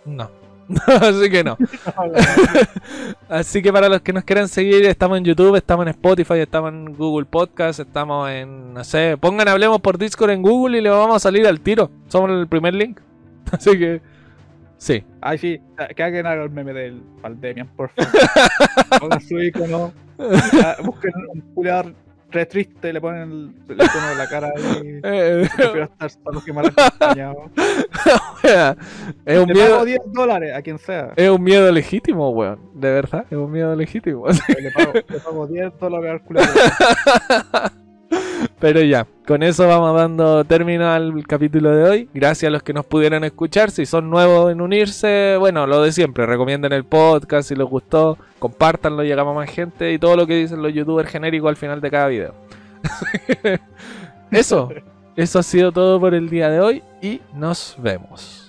no. 0.05 0.29
Así 0.87 1.29
que 1.29 1.43
no. 1.43 1.57
Así 3.29 3.61
que 3.61 3.71
para 3.71 3.89
los 3.89 4.01
que 4.01 4.13
nos 4.13 4.23
quieran 4.23 4.47
seguir, 4.47 4.85
estamos 4.85 5.17
en 5.17 5.25
YouTube, 5.25 5.55
estamos 5.55 5.83
en 5.83 5.89
Spotify, 5.89 6.39
estamos 6.39 6.71
en 6.71 6.95
Google 6.95 7.25
Podcast, 7.25 7.79
estamos 7.79 8.29
en, 8.29 8.73
no 8.73 8.83
sé, 8.83 9.17
pongan 9.19 9.47
Hablemos 9.47 9.79
por 9.81 9.97
Discord 9.97 10.31
en 10.31 10.41
Google 10.41 10.77
y 10.77 10.81
le 10.81 10.89
vamos 10.89 11.15
a 11.15 11.19
salir 11.19 11.47
al 11.47 11.59
tiro. 11.61 11.89
Somos 12.07 12.31
el 12.31 12.47
primer 12.47 12.73
link. 12.73 12.99
Así 13.51 13.77
que, 13.77 14.01
sí. 14.77 15.03
Ay, 15.21 15.37
sí, 15.37 15.61
que 15.95 16.03
hagan 16.03 16.25
algo 16.25 16.45
el 16.45 16.51
meme 16.51 16.73
del 16.73 17.01
Pandemian, 17.21 17.67
por 17.75 17.89
favor. 17.89 18.11
Pongan 18.99 19.21
su 19.21 19.39
icono. 19.39 19.93
ah, 20.63 20.75
Busquen 20.83 21.11
un 21.33 21.41
culiador 21.53 21.93
re 22.29 22.45
triste, 22.45 22.91
le 22.91 22.99
ponen 22.99 23.21
el, 23.31 23.55
el 23.69 23.75
icono 23.85 24.09
de 24.09 24.15
la 24.15 24.27
cara 24.27 24.51
ahí. 24.55 24.99
Eh, 25.03 25.47
Prefiero 25.55 25.83
estar 25.85 26.09
solo 26.09 26.41
que 26.43 26.51
mal 26.53 26.65
acompañado. 26.75 27.49
es, 29.25 29.39
un 29.39 29.47
Le 29.47 29.53
miedo, 29.53 29.69
pago 29.71 29.85
10 29.85 29.99
dólares 30.13 30.53
a 30.55 30.61
quien 30.61 30.77
sea. 30.77 31.13
es 31.15 31.29
un 31.29 31.41
miedo 31.43 31.71
legítimo, 31.71 32.29
weón. 32.31 32.59
De 32.73 32.91
verdad, 32.91 33.25
es 33.29 33.37
un 33.37 33.51
miedo 33.51 33.75
legítimo. 33.75 34.25
Le 34.27 34.71
pago, 34.71 34.93
le 34.93 35.19
pago 35.19 35.47
10 35.47 35.79
dólares 35.79 36.11
al 36.11 36.21
culiador. 36.23 36.55
Pero 38.59 38.81
ya, 38.81 39.05
con 39.27 39.43
eso 39.43 39.67
vamos 39.67 39.95
dando 39.95 40.43
término 40.43 40.89
al 40.89 41.25
capítulo 41.27 41.75
de 41.75 41.83
hoy. 41.83 42.09
Gracias 42.11 42.49
a 42.49 42.51
los 42.51 42.63
que 42.63 42.73
nos 42.73 42.85
pudieron 42.85 43.23
escuchar. 43.23 43.69
Si 43.69 43.85
son 43.85 44.09
nuevos 44.09 44.51
en 44.51 44.61
unirse, 44.61 45.35
bueno, 45.37 45.67
lo 45.67 45.83
de 45.83 45.91
siempre. 45.91 46.25
Recomienden 46.25 46.73
el 46.73 46.83
podcast 46.83 47.49
si 47.49 47.55
les 47.55 47.67
gustó. 47.67 48.17
Compártanlo, 48.39 49.03
llegamos 49.03 49.33
a 49.33 49.41
más 49.41 49.51
gente. 49.51 49.93
Y 49.93 49.99
todo 49.99 50.15
lo 50.15 50.25
que 50.25 50.35
dicen 50.35 50.63
los 50.63 50.73
youtubers 50.73 51.11
genéricos 51.11 51.49
al 51.49 51.55
final 51.55 51.81
de 51.81 51.91
cada 51.91 52.07
video. 52.07 52.33
eso, 54.31 54.69
eso 55.15 55.39
ha 55.39 55.43
sido 55.43 55.71
todo 55.71 55.99
por 55.99 56.15
el 56.15 56.27
día 56.27 56.49
de 56.49 56.59
hoy. 56.59 56.83
Y 56.99 57.21
nos 57.35 57.75
vemos. 57.77 58.46